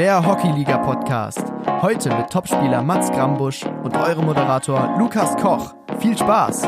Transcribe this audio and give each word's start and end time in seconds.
der 0.00 0.26
Hockeyliga-Podcast. 0.26 1.44
Heute 1.82 2.08
mit 2.16 2.30
Topspieler 2.30 2.82
Mats 2.82 3.12
Grambusch 3.12 3.66
und 3.84 3.94
eurem 3.94 4.24
Moderator 4.24 4.96
Lukas 4.98 5.36
Koch. 5.36 5.74
Viel 5.98 6.16
Spaß! 6.16 6.62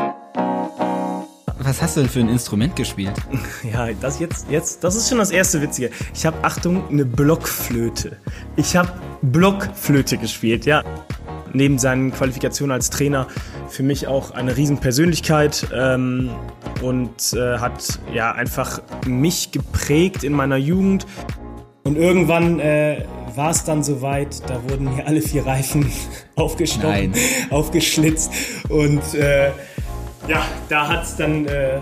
Was 1.57 1.81
hast 1.81 1.97
du 1.97 2.01
denn 2.01 2.09
für 2.11 2.19
ein 2.19 2.29
Instrument 2.29 2.75
gespielt? 2.75 3.15
Ja, 3.73 3.87
das 3.99 4.19
jetzt, 4.19 4.51
jetzt, 4.51 4.83
das 4.83 4.95
ist 4.95 5.09
schon 5.09 5.17
das 5.17 5.31
erste 5.31 5.63
Witzige. 5.63 5.89
Ich 6.13 6.27
habe, 6.27 6.37
Achtung, 6.43 6.87
eine 6.91 7.05
Blockflöte. 7.05 8.17
Ich 8.55 8.75
habe 8.75 8.89
Blockflöte 9.23 10.19
gespielt, 10.19 10.67
ja. 10.67 10.83
Neben 11.53 11.79
seinen 11.79 12.11
Qualifikationen 12.13 12.71
als 12.71 12.91
Trainer 12.91 13.25
für 13.67 13.81
mich 13.81 14.05
auch 14.05 14.29
eine 14.29 14.55
Riesenpersönlichkeit 14.55 15.69
ähm, 15.73 16.29
und 16.83 17.33
äh, 17.33 17.57
hat 17.57 17.97
ja 18.13 18.31
einfach 18.33 18.79
mich 19.07 19.51
geprägt 19.51 20.23
in 20.23 20.33
meiner 20.33 20.57
Jugend. 20.57 21.07
Und 21.83 21.97
irgendwann 21.97 22.59
äh, 22.59 23.03
war 23.35 23.49
es 23.49 23.63
dann 23.63 23.83
soweit, 23.83 24.47
da 24.47 24.61
wurden 24.69 24.95
mir 24.95 25.07
alle 25.07 25.21
vier 25.21 25.45
Reifen 25.45 25.91
aufgestochen, 26.35 27.11
Nein. 27.11 27.13
aufgeschlitzt 27.49 28.31
und 28.69 29.01
äh, 29.15 29.47
ja, 30.27 30.45
da 30.69 30.87
hat 30.87 31.03
es 31.03 31.15
dann 31.15 31.45
äh, 31.47 31.81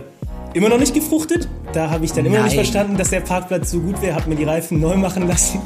immer 0.54 0.70
noch 0.70 0.80
nicht 0.80 0.94
gefruchtet. 0.94 1.48
Da 1.74 1.90
habe 1.90 2.06
ich 2.06 2.14
dann 2.14 2.26
immer 2.26 2.38
noch 2.38 2.44
nicht 2.46 2.56
Nein. 2.56 2.66
verstanden, 2.66 2.98
dass 2.98 3.10
der 3.10 3.20
Parkplatz 3.20 3.72
so 3.72 3.80
gut 3.80 4.02
wäre, 4.02 4.16
habe 4.16 4.30
mir 4.30 4.36
die 4.36 4.46
Reifen 4.46 4.80
neu 4.80 4.96
machen 4.96 5.28
lassen. 5.28 5.62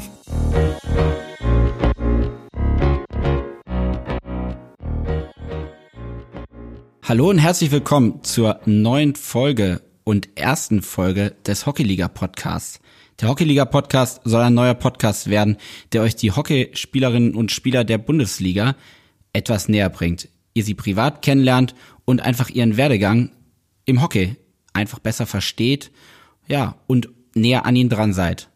Hallo 7.02 7.30
und 7.30 7.38
herzlich 7.38 7.70
willkommen 7.70 8.24
zur 8.24 8.58
neuen 8.64 9.14
Folge 9.14 9.80
und 10.02 10.36
ersten 10.36 10.82
Folge 10.82 11.36
des 11.46 11.64
Hockeyliga 11.64 12.08
Podcasts. 12.08 12.80
Der 13.20 13.30
Hockeyliga 13.30 13.64
Podcast 13.64 14.20
soll 14.24 14.42
ein 14.42 14.52
neuer 14.52 14.74
Podcast 14.74 15.30
werden, 15.30 15.56
der 15.92 16.02
euch 16.02 16.16
die 16.16 16.32
Hockeyspielerinnen 16.32 17.34
und 17.34 17.50
Spieler 17.50 17.82
der 17.82 17.96
Bundesliga 17.96 18.76
etwas 19.32 19.70
näher 19.70 19.88
bringt. 19.88 20.28
Ihr 20.52 20.64
sie 20.64 20.74
privat 20.74 21.22
kennenlernt 21.22 21.74
und 22.04 22.20
einfach 22.20 22.50
ihren 22.50 22.76
Werdegang 22.76 23.30
im 23.86 24.02
Hockey 24.02 24.36
einfach 24.74 24.98
besser 24.98 25.24
versteht, 25.24 25.90
ja, 26.46 26.76
und 26.86 27.08
näher 27.34 27.64
an 27.64 27.74
ihn 27.74 27.88
dran 27.88 28.12
seid. 28.12 28.50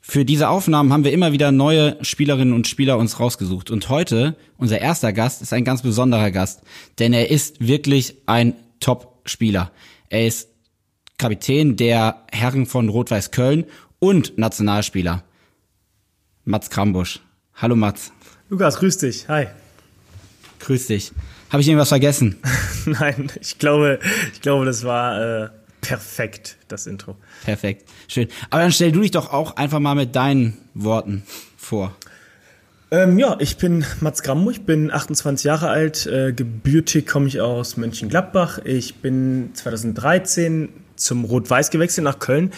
Für 0.00 0.24
diese 0.24 0.48
Aufnahmen 0.48 0.92
haben 0.92 1.04
wir 1.04 1.12
immer 1.12 1.30
wieder 1.30 1.52
neue 1.52 1.96
Spielerinnen 2.04 2.54
und 2.54 2.66
Spieler 2.66 2.98
uns 2.98 3.20
rausgesucht. 3.20 3.70
Und 3.70 3.88
heute, 3.88 4.36
unser 4.58 4.80
erster 4.80 5.12
Gast, 5.12 5.40
ist 5.40 5.52
ein 5.52 5.64
ganz 5.64 5.82
besonderer 5.82 6.32
Gast, 6.32 6.62
denn 6.98 7.12
er 7.12 7.30
ist 7.30 7.64
wirklich 7.64 8.16
ein 8.26 8.54
Top-Spieler. 8.80 9.70
Er 10.08 10.26
ist 10.26 10.48
Kapitän 11.22 11.76
der 11.76 12.16
Herren 12.32 12.66
von 12.66 12.88
Rot-Weiß 12.88 13.30
Köln 13.30 13.66
und 14.00 14.38
Nationalspieler. 14.38 15.22
Mats 16.44 16.68
Krambusch. 16.68 17.20
Hallo 17.54 17.76
Mats, 17.76 18.12
Lukas, 18.48 18.76
grüß 18.80 18.98
dich. 18.98 19.28
Hi. 19.28 19.46
grüß 20.58 20.88
dich. 20.88 21.12
Habe 21.50 21.60
ich 21.60 21.68
irgendwas 21.68 21.90
vergessen? 21.90 22.38
Nein, 22.86 23.30
ich 23.40 23.60
glaube, 23.60 24.00
ich 24.32 24.40
glaube, 24.40 24.64
das 24.64 24.82
war 24.82 25.44
äh, 25.44 25.48
perfekt, 25.80 26.56
das 26.66 26.88
Intro. 26.88 27.16
Perfekt, 27.44 27.88
schön. 28.08 28.26
Aber 28.50 28.62
dann 28.62 28.72
stell 28.72 28.90
du 28.90 29.02
dich 29.02 29.12
doch 29.12 29.32
auch 29.32 29.54
einfach 29.54 29.78
mal 29.78 29.94
mit 29.94 30.16
deinen 30.16 30.58
Worten 30.74 31.22
vor. 31.56 31.94
Ähm, 32.90 33.16
ja, 33.20 33.36
ich 33.38 33.58
bin 33.58 33.84
Mats 34.00 34.24
Grammo, 34.24 34.50
ich 34.50 34.62
bin 34.62 34.90
28 34.90 35.44
Jahre 35.44 35.68
alt, 35.68 36.04
äh, 36.04 36.32
gebürtig 36.32 37.06
komme 37.06 37.28
ich 37.28 37.40
aus 37.40 37.76
Mönchengladbach. 37.76 38.58
Ich 38.64 38.96
bin 38.96 39.50
2013 39.54 40.81
zum 41.02 41.24
Rot-Weiß 41.24 41.70
gewechselt 41.70 42.04
nach 42.04 42.18
Köln, 42.18 42.52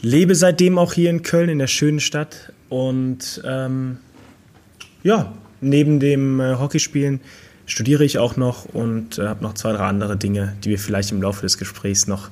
lebe 0.00 0.34
seitdem 0.34 0.78
auch 0.78 0.92
hier 0.92 1.10
in 1.10 1.22
Köln, 1.22 1.48
in 1.48 1.58
der 1.58 1.66
schönen 1.66 2.00
Stadt. 2.00 2.52
Und 2.68 3.42
ähm, 3.44 3.98
ja, 5.02 5.32
neben 5.60 6.00
dem 6.00 6.40
äh, 6.40 6.56
Hockeyspielen 6.56 7.20
studiere 7.66 8.04
ich 8.04 8.18
auch 8.18 8.36
noch 8.36 8.64
und 8.66 9.18
äh, 9.18 9.26
habe 9.26 9.42
noch 9.42 9.54
zwei, 9.54 9.72
drei 9.72 9.84
andere 9.84 10.16
Dinge, 10.16 10.56
die 10.64 10.70
wir 10.70 10.78
vielleicht 10.78 11.12
im 11.12 11.22
Laufe 11.22 11.42
des 11.42 11.58
Gesprächs 11.58 12.06
noch 12.06 12.30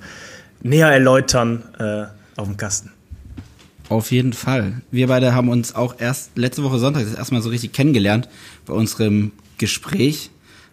näher 0.62 0.88
erläutern 0.88 1.62
äh, 1.78 2.04
auf 2.40 2.46
dem 2.46 2.56
Kasten. 2.56 2.90
Auf 3.88 4.10
jeden 4.10 4.32
Fall. 4.32 4.80
Wir 4.90 5.08
beide 5.08 5.34
haben 5.34 5.48
uns 5.48 5.74
auch 5.74 5.96
erst 5.98 6.36
letzte 6.36 6.64
Woche 6.64 6.78
Sonntag 6.78 7.04
das 7.04 7.14
erste 7.14 7.34
Mal 7.34 7.42
so 7.42 7.50
richtig 7.50 7.72
kennengelernt 7.72 8.28
bei 8.64 8.72
unserem 8.72 9.32
Gespräch. 9.58 10.30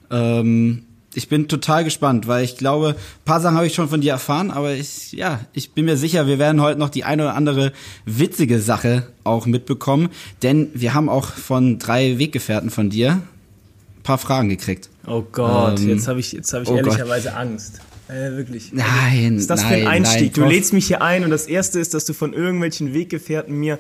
Ähm, 0.10 0.84
ich 1.14 1.28
bin 1.28 1.48
total 1.48 1.84
gespannt, 1.84 2.28
weil 2.28 2.44
ich 2.44 2.58
glaube, 2.58 2.90
ein 2.90 3.26
paar 3.26 3.42
Sachen 3.42 3.56
habe 3.58 3.68
ich 3.68 3.74
schon 3.74 3.90
von 3.90 4.02
dir 4.02 4.12
erfahren, 4.14 4.50
aber 4.52 4.74
ich, 4.74 5.12
ja, 5.12 5.42
ich 5.54 5.72
bin 5.72 5.86
mir 5.86 5.98
sicher, 5.98 6.28
wir 6.28 6.40
werden 6.40 6.62
heute 6.62 6.80
noch 6.80 6.90
die 6.90 7.04
eine 7.04 7.24
oder 7.24 7.36
andere 7.36 7.74
witzige 8.06 8.60
Sache 8.60 9.08
auch 9.24 9.46
mitbekommen, 9.46 10.10
denn 10.42 10.70
wir 10.74 10.94
haben 10.94 11.10
auch 11.10 11.26
von 11.28 11.80
drei 11.80 12.18
Weggefährten 12.18 12.70
von 12.70 12.90
dir 12.90 13.12
ein 13.12 14.04
paar 14.04 14.18
Fragen 14.18 14.50
gekriegt. 14.50 14.90
Oh 15.06 15.24
Gott, 15.32 15.80
Ähm, 15.80 15.90
jetzt 15.90 16.08
habe 16.08 16.20
ich, 16.20 16.32
jetzt 16.32 16.54
hab 16.54 16.64
ich 16.64 16.70
oh 16.70 16.76
Gott. 16.76 16.86
ehrlicherweise 16.86 17.36
Angst. 17.36 17.82
Äh, 18.08 18.32
wirklich. 18.38 18.72
Nein, 18.74 19.36
Was 19.36 19.42
ist 19.42 19.50
das 19.50 19.62
nein, 19.62 19.70
für 19.70 19.80
ein 19.82 19.88
Einstieg? 19.88 20.36
nein, 20.38 20.44
du 20.46 20.50
lädst 20.54 20.74
mich 20.74 20.88
hier 20.88 21.02
ein 21.02 21.24
und 21.24 21.30
das 21.30 21.46
Erste 21.46 21.80
ist, 21.80 21.94
dass 21.94 22.06
du 22.06 22.14
von 22.14 22.34
irgendwelchen 22.34 22.94
Weggefährten 22.94 23.56
mir 23.58 23.80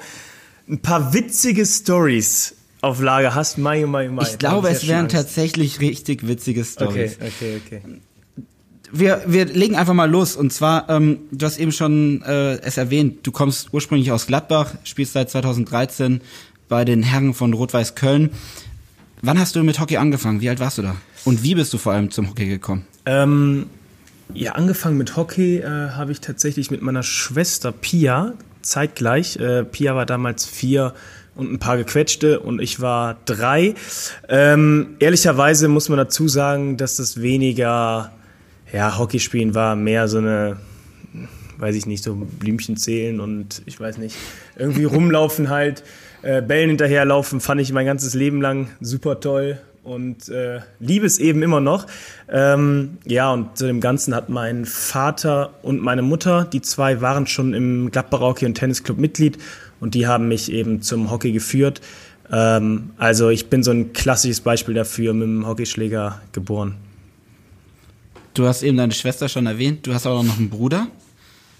ein 0.69 0.79
paar 0.79 1.13
witzige 1.13 1.65
Stories 1.65 2.55
auf 2.81 3.01
Lager 3.01 3.35
hast. 3.35 3.57
Mai, 3.57 3.85
mai, 3.85 4.09
mai. 4.09 4.23
Ich 4.23 4.37
glaube, 4.37 4.69
es 4.69 4.87
wären 4.87 5.07
tatsächlich 5.07 5.79
richtig 5.79 6.27
witzige 6.27 6.65
Stories. 6.65 7.15
Okay, 7.15 7.59
okay, 7.65 7.81
okay. 7.81 8.01
wir, 8.91 9.23
wir 9.27 9.45
legen 9.45 9.75
einfach 9.75 9.93
mal 9.93 10.09
los. 10.09 10.35
Und 10.35 10.51
zwar, 10.51 10.89
ähm, 10.89 11.19
du 11.31 11.45
hast 11.45 11.59
eben 11.59 11.71
schon 11.71 12.21
äh, 12.23 12.55
es 12.61 12.77
erwähnt, 12.77 13.25
du 13.25 13.31
kommst 13.31 13.73
ursprünglich 13.73 14.11
aus 14.11 14.27
Gladbach, 14.27 14.73
spielst 14.83 15.13
seit 15.13 15.29
2013 15.29 16.21
bei 16.67 16.85
den 16.85 17.03
Herren 17.03 17.33
von 17.33 17.53
Rot-Weiß 17.53 17.95
Köln. 17.95 18.31
Wann 19.21 19.39
hast 19.39 19.55
du 19.55 19.63
mit 19.63 19.79
Hockey 19.79 19.97
angefangen? 19.97 20.41
Wie 20.41 20.49
alt 20.49 20.59
warst 20.59 20.79
du 20.79 20.81
da? 20.81 20.95
Und 21.25 21.43
wie 21.43 21.53
bist 21.53 21.71
du 21.73 21.77
vor 21.77 21.93
allem 21.93 22.09
zum 22.09 22.29
Hockey 22.29 22.47
gekommen? 22.47 22.87
Ähm, 23.05 23.67
ja, 24.33 24.53
angefangen 24.53 24.97
mit 24.97 25.15
Hockey 25.15 25.57
äh, 25.57 25.89
habe 25.91 26.11
ich 26.11 26.21
tatsächlich 26.21 26.71
mit 26.71 26.81
meiner 26.81 27.03
Schwester 27.03 27.71
Pia 27.71 28.33
zeitgleich. 28.61 29.37
Äh, 29.37 29.63
Pia 29.63 29.95
war 29.95 30.05
damals 30.05 30.45
vier 30.45 30.93
und 31.35 31.51
ein 31.51 31.59
paar 31.59 31.77
gequetschte 31.77 32.39
und 32.39 32.61
ich 32.61 32.81
war 32.81 33.17
drei. 33.25 33.75
Ähm, 34.27 34.95
ehrlicherweise 34.99 35.67
muss 35.67 35.89
man 35.89 35.97
dazu 35.97 36.27
sagen, 36.27 36.77
dass 36.77 36.97
das 36.97 37.21
weniger 37.21 38.11
ja, 38.73 38.97
Hockeyspielen 38.97 39.55
war, 39.55 39.75
mehr 39.75 40.07
so 40.07 40.17
eine, 40.17 40.57
weiß 41.57 41.75
ich 41.75 41.85
nicht, 41.85 42.03
so 42.03 42.15
Blümchen 42.15 42.77
zählen 42.77 43.19
und 43.19 43.61
ich 43.65 43.79
weiß 43.79 43.97
nicht, 43.97 44.15
irgendwie 44.57 44.85
rumlaufen 44.85 45.49
halt, 45.49 45.83
äh, 46.21 46.41
Bällen 46.41 46.69
hinterherlaufen, 46.69 47.39
fand 47.39 47.61
ich 47.61 47.71
mein 47.71 47.85
ganzes 47.85 48.13
Leben 48.13 48.41
lang 48.41 48.67
super 48.79 49.19
toll 49.19 49.59
und 49.83 50.29
äh, 50.29 50.59
liebe 50.79 51.05
es 51.05 51.19
eben 51.19 51.41
immer 51.41 51.59
noch. 51.59 51.87
Ähm, 52.29 52.97
ja, 53.05 53.31
und 53.33 53.57
zu 53.57 53.65
dem 53.65 53.81
Ganzen 53.81 54.13
hat 54.13 54.29
mein 54.29 54.65
Vater 54.65 55.53
und 55.63 55.81
meine 55.81 56.03
Mutter, 56.03 56.45
die 56.45 56.61
zwei 56.61 57.01
waren 57.01 57.25
schon 57.25 57.53
im 57.53 57.89
Gladbacher 57.89 58.25
Hockey- 58.25 58.45
und 58.45 58.55
Tennisclub 58.55 58.99
Mitglied 58.99 59.37
und 59.81 59.93
die 59.95 60.07
haben 60.07 60.29
mich 60.29 60.49
eben 60.51 60.81
zum 60.81 61.11
Hockey 61.11 61.33
geführt. 61.33 61.81
Ähm, 62.31 62.91
also 62.97 63.27
ich 63.29 63.49
bin 63.49 63.61
so 63.63 63.71
ein 63.71 63.91
klassisches 63.91 64.39
Beispiel 64.39 64.73
dafür, 64.75 65.13
mit 65.13 65.23
dem 65.23 65.45
Hockeyschläger 65.45 66.21
geboren. 66.31 66.75
Du 68.33 68.47
hast 68.47 68.63
eben 68.63 68.77
deine 68.77 68.93
Schwester 68.93 69.27
schon 69.27 69.45
erwähnt, 69.45 69.85
du 69.85 69.93
hast 69.93 70.07
auch 70.07 70.23
noch 70.23 70.37
einen 70.37 70.49
Bruder. 70.49 70.87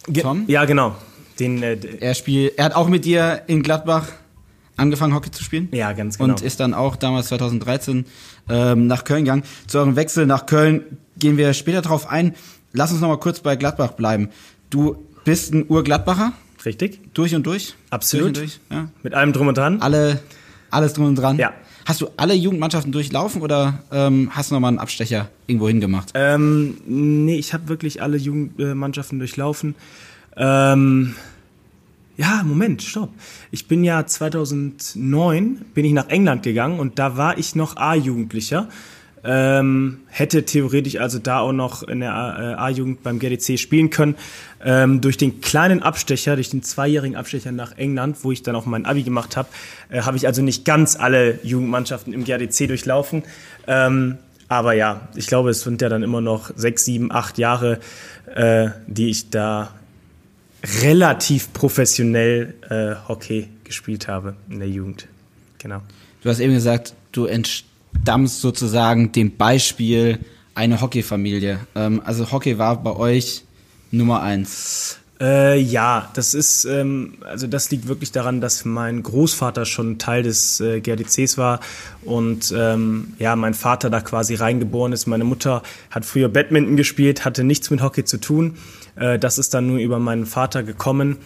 Ge- 0.07 0.23
Tom? 0.23 0.45
Ja, 0.47 0.63
genau. 0.65 0.95
Den, 1.39 1.61
äh, 1.61 1.77
Er 1.99 2.13
spielt, 2.15 2.57
er 2.57 2.65
hat 2.65 2.75
auch 2.75 2.87
mit 2.87 3.03
dir 3.03 3.41
in 3.47 3.61
Gladbach 3.63 4.07
angefangen, 4.77 5.13
Hockey 5.13 5.31
zu 5.31 5.43
spielen. 5.43 5.67
ja, 5.71 5.91
ganz 5.93 6.17
genau. 6.17 6.29
und 6.33 6.41
ist 6.41 6.59
dann 6.59 6.73
auch 6.73 6.95
damals 6.95 7.27
2013 7.27 8.05
ähm, 8.49 8.87
nach 8.87 9.03
Köln 9.03 9.25
gegangen. 9.25 9.43
Zu 9.67 9.79
eurem 9.79 9.95
Wechsel 9.95 10.25
nach 10.25 10.45
Köln 10.45 10.97
gehen 11.19 11.37
wir 11.37 11.53
später 11.53 11.81
drauf 11.81 12.09
ein. 12.09 12.35
Lass 12.73 12.91
uns 12.91 13.01
noch 13.01 13.09
mal 13.09 13.19
kurz 13.19 13.41
bei 13.41 13.55
Gladbach 13.57 13.91
bleiben. 13.91 14.29
Du 14.69 14.95
bist 15.25 15.53
ein 15.53 15.65
Urgladbacher, 15.67 16.31
Richtig? 16.65 17.13
durch 17.13 17.35
und 17.35 17.45
durch. 17.45 17.75
Absolut. 17.89 18.37
Durch 18.37 18.59
und 18.59 18.69
durch, 18.69 18.77
ja. 18.77 18.87
Mit 19.03 19.13
allem 19.13 19.33
drum 19.33 19.47
und 19.47 19.57
dran? 19.57 19.81
Alle, 19.81 20.19
alles 20.69 20.93
drum 20.93 21.05
und 21.05 21.15
dran. 21.15 21.37
Ja. 21.37 21.53
Hast 21.85 22.01
du 22.01 22.09
alle 22.17 22.33
Jugendmannschaften 22.33 22.91
durchlaufen 22.91 23.41
oder 23.41 23.79
ähm, 23.91 24.29
hast 24.31 24.51
du 24.51 24.55
noch 24.55 24.61
mal 24.61 24.67
einen 24.67 24.79
Abstecher 24.79 25.29
irgendwo 25.47 25.67
hingemacht? 25.67 26.11
Ähm, 26.13 26.77
nee, 26.85 27.37
ich 27.37 27.53
habe 27.53 27.67
wirklich 27.69 28.01
alle 28.01 28.17
Jugendmannschaften 28.17 29.17
durchlaufen. 29.17 29.75
Ähm, 30.37 31.15
ja, 32.17 32.43
Moment, 32.45 32.83
stopp. 32.83 33.09
Ich 33.49 33.67
bin 33.67 33.83
ja 33.83 34.05
2009 34.05 35.65
bin 35.73 35.85
ich 35.85 35.93
nach 35.93 36.09
England 36.09 36.43
gegangen 36.43 36.79
und 36.79 36.99
da 36.99 37.17
war 37.17 37.37
ich 37.37 37.55
noch 37.55 37.77
A-Jugendlicher. 37.77 38.69
Ähm, 39.23 39.99
hätte 40.07 40.45
theoretisch 40.45 40.95
also 40.95 41.19
da 41.19 41.39
auch 41.39 41.51
noch 41.51 41.83
in 41.83 41.99
der 41.99 42.09
äh, 42.09 42.59
A-Jugend 42.59 43.03
beim 43.03 43.19
GDC 43.19 43.59
spielen 43.59 43.91
können. 43.91 44.15
Ähm, 44.63 44.99
durch 45.01 45.17
den 45.17 45.41
kleinen 45.41 45.83
Abstecher, 45.83 46.35
durch 46.35 46.49
den 46.49 46.63
zweijährigen 46.63 47.15
Abstecher 47.15 47.51
nach 47.51 47.77
England, 47.77 48.23
wo 48.23 48.31
ich 48.31 48.41
dann 48.41 48.55
auch 48.55 48.65
mein 48.65 48.85
Abi 48.85 49.03
gemacht 49.03 49.37
habe, 49.37 49.49
äh, 49.89 50.01
habe 50.01 50.17
ich 50.17 50.25
also 50.25 50.41
nicht 50.41 50.65
ganz 50.65 50.95
alle 50.95 51.39
Jugendmannschaften 51.43 52.13
im 52.13 52.23
GDC 52.23 52.67
durchlaufen. 52.67 53.23
Ähm, 53.67 54.17
aber 54.47 54.73
ja, 54.73 55.07
ich 55.15 55.27
glaube, 55.27 55.51
es 55.51 55.61
sind 55.61 55.81
ja 55.81 55.89
dann 55.89 56.03
immer 56.03 56.19
noch 56.19 56.51
sechs, 56.55 56.83
sieben, 56.83 57.11
acht 57.11 57.37
Jahre, 57.37 57.79
äh, 58.35 58.69
die 58.87 59.09
ich 59.09 59.29
da 59.29 59.71
relativ 60.83 61.53
professionell 61.53 62.53
äh, 62.69 62.95
Hockey 63.07 63.49
gespielt 63.63 64.07
habe 64.07 64.35
in 64.49 64.59
der 64.59 64.67
Jugend. 64.67 65.07
Genau. 65.59 65.81
Du 66.21 66.29
hast 66.29 66.39
eben 66.39 66.53
gesagt, 66.53 66.93
du 67.11 67.25
entstammst 67.93 68.41
sozusagen 68.41 69.11
dem 69.11 69.37
Beispiel 69.37 70.19
einer 70.55 70.81
Hockeyfamilie. 70.81 71.59
Ähm, 71.75 72.01
also 72.03 72.31
Hockey 72.31 72.57
war 72.57 72.81
bei 72.81 72.95
euch 72.95 73.43
Nummer 73.91 74.21
eins. 74.21 74.97
Äh, 75.19 75.59
ja, 75.59 76.09
das 76.15 76.33
ist, 76.33 76.65
ähm, 76.65 77.19
also 77.21 77.45
das 77.45 77.69
liegt 77.69 77.87
wirklich 77.87 78.11
daran, 78.11 78.41
dass 78.41 78.65
mein 78.65 79.03
Großvater 79.03 79.65
schon 79.65 79.99
Teil 79.99 80.23
des 80.23 80.59
äh, 80.59 80.81
GRDCs 80.81 81.37
war 81.37 81.59
und 82.03 82.51
ähm, 82.57 83.13
ja, 83.19 83.35
mein 83.35 83.53
Vater 83.53 83.91
da 83.91 84.01
quasi 84.01 84.33
reingeboren 84.33 84.93
ist. 84.93 85.05
Meine 85.05 85.23
Mutter 85.23 85.61
hat 85.91 86.05
früher 86.05 86.27
Badminton 86.27 86.75
gespielt, 86.75 87.23
hatte 87.23 87.43
nichts 87.43 87.69
mit 87.69 87.83
Hockey 87.83 88.03
zu 88.03 88.17
tun. 88.17 88.57
Äh, 88.95 89.19
das 89.19 89.37
ist 89.37 89.53
dann 89.53 89.67
nur 89.67 89.77
über 89.77 89.99
meinen 89.99 90.25
Vater 90.25 90.63
gekommen. 90.63 91.17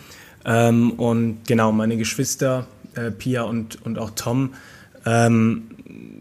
Ähm, 0.44 0.92
und 0.92 1.48
genau, 1.48 1.72
meine 1.72 1.96
Geschwister, 1.96 2.68
äh, 2.96 3.12
Pia 3.12 3.44
und, 3.44 3.84
und 3.86 3.98
auch 3.98 4.12
Tom, 4.14 4.56
ähm, 5.06 5.75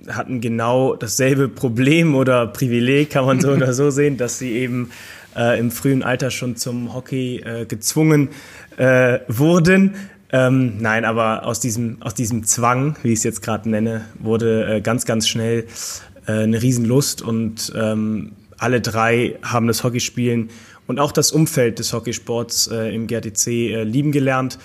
hatten 0.08 0.40
genau 0.40 0.94
dasselbe 0.96 1.48
Problem 1.48 2.14
oder 2.14 2.46
Privileg, 2.46 3.10
kann 3.10 3.24
man 3.24 3.40
so 3.40 3.50
oder 3.52 3.72
so 3.72 3.90
sehen, 3.90 4.16
dass 4.16 4.38
sie 4.38 4.52
eben 4.52 4.90
äh, 5.36 5.58
im 5.58 5.70
frühen 5.70 6.02
Alter 6.02 6.30
schon 6.30 6.56
zum 6.56 6.94
Hockey 6.94 7.38
äh, 7.38 7.66
gezwungen 7.66 8.28
äh, 8.76 9.20
wurden. 9.28 9.94
Ähm, 10.32 10.78
nein, 10.78 11.04
aber 11.04 11.46
aus 11.46 11.60
diesem, 11.60 11.98
aus 12.00 12.14
diesem 12.14 12.44
Zwang, 12.44 12.96
wie 13.02 13.12
ich 13.12 13.18
es 13.18 13.24
jetzt 13.24 13.42
gerade 13.42 13.68
nenne, 13.68 14.04
wurde 14.18 14.76
äh, 14.76 14.80
ganz, 14.80 15.04
ganz 15.04 15.28
schnell 15.28 15.66
äh, 16.26 16.32
eine 16.32 16.60
Riesenlust 16.60 17.22
und 17.22 17.72
ähm, 17.76 18.32
alle 18.58 18.80
drei 18.80 19.36
haben 19.42 19.66
das 19.66 19.84
Hockeyspielen 19.84 20.50
und 20.86 20.98
auch 20.98 21.12
das 21.12 21.32
Umfeld 21.32 21.78
des 21.78 21.92
Hockeysports 21.92 22.68
äh, 22.68 22.94
im 22.94 23.06
GRTC 23.06 23.84
lieben 23.84 24.12
gelernt 24.12 24.58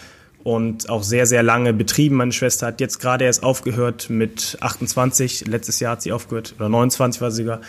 und 0.50 0.90
auch 0.90 1.04
sehr, 1.04 1.28
sehr 1.28 1.44
lange 1.44 1.74
betrieben. 1.74 2.16
Meine 2.16 2.32
Schwester 2.32 2.66
hat 2.66 2.82
jetzt 2.82 2.98
gerade 2.98 3.26
erst 3.26 3.44
aufgehört 3.44 4.10
mit 4.10 4.58
28. 4.62 5.46
Letztes 5.46 5.80
Jahr 5.80 5.92
hat 5.92 6.02
sie 6.02 6.12
aufgehört, 6.12 6.56
oder 6.58 6.70
29 6.70 7.22
war 7.22 7.30
sie 7.30 7.44
sogar. 7.44 7.62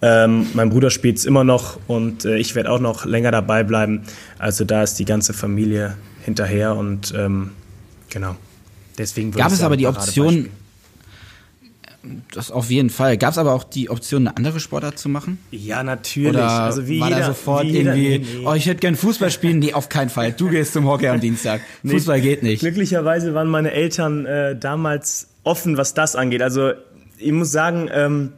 Ähm, 0.00 0.46
mein 0.54 0.70
Bruder 0.70 0.88
spielt 0.88 1.18
es 1.18 1.26
immer 1.26 1.44
noch 1.44 1.78
und 1.88 2.24
äh, 2.24 2.38
ich 2.38 2.54
werde 2.54 2.70
auch 2.70 2.80
noch 2.80 3.04
länger 3.04 3.32
dabei 3.32 3.64
bleiben. 3.64 4.04
Also 4.38 4.64
da 4.64 4.82
ist 4.82 4.94
die 4.94 5.04
ganze 5.04 5.34
Familie 5.34 5.98
hinterher 6.24 6.74
und 6.74 7.12
ähm, 7.14 7.50
genau. 8.08 8.36
Deswegen 8.96 9.32
Gab 9.32 9.52
es 9.52 9.62
aber 9.62 9.76
die 9.76 9.86
Option, 9.86 10.48
das 12.32 12.50
auf 12.50 12.70
jeden 12.70 12.90
Fall. 12.90 13.16
Gab 13.16 13.32
es 13.32 13.38
aber 13.38 13.52
auch 13.52 13.64
die 13.64 13.88
Option, 13.88 14.26
eine 14.26 14.36
andere 14.36 14.58
Sportart 14.60 14.98
zu 14.98 15.08
machen? 15.08 15.38
Ja, 15.50 15.82
natürlich. 15.82 16.30
Oder 16.30 16.50
also 16.50 16.88
wie 16.88 17.00
war 17.00 17.08
jeder, 17.08 17.20
da 17.20 17.26
sofort 17.26 17.64
jeder, 17.64 17.94
irgendwie, 17.94 18.18
nee, 18.18 18.38
nee. 18.40 18.46
oh, 18.46 18.54
ich 18.54 18.66
hätte 18.66 18.80
gern 18.80 18.96
Fußball 18.96 19.30
spielen? 19.30 19.60
Nee, 19.60 19.72
auf 19.74 19.88
keinen 19.88 20.10
Fall. 20.10 20.32
Du 20.32 20.48
gehst 20.48 20.72
zum 20.72 20.86
Hockey 20.86 21.08
am 21.08 21.20
Dienstag. 21.20 21.60
Nee, 21.82 21.92
Fußball 21.92 22.20
geht 22.20 22.42
nicht. 22.42 22.60
Glücklicherweise 22.60 23.34
waren 23.34 23.48
meine 23.48 23.70
Eltern 23.72 24.26
äh, 24.26 24.56
damals 24.56 25.28
offen, 25.44 25.76
was 25.76 25.94
das 25.94 26.16
angeht. 26.16 26.42
Also 26.42 26.72
ich 27.18 27.32
muss 27.32 27.52
sagen, 27.52 27.88
ähm, 27.92 28.32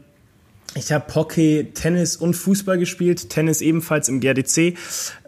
ich 0.74 0.92
habe 0.92 1.14
Hockey, 1.14 1.70
Tennis 1.72 2.16
und 2.16 2.34
Fußball 2.34 2.78
gespielt. 2.78 3.30
Tennis 3.30 3.60
ebenfalls 3.60 4.08
im 4.08 4.20
GRDC. 4.20 4.76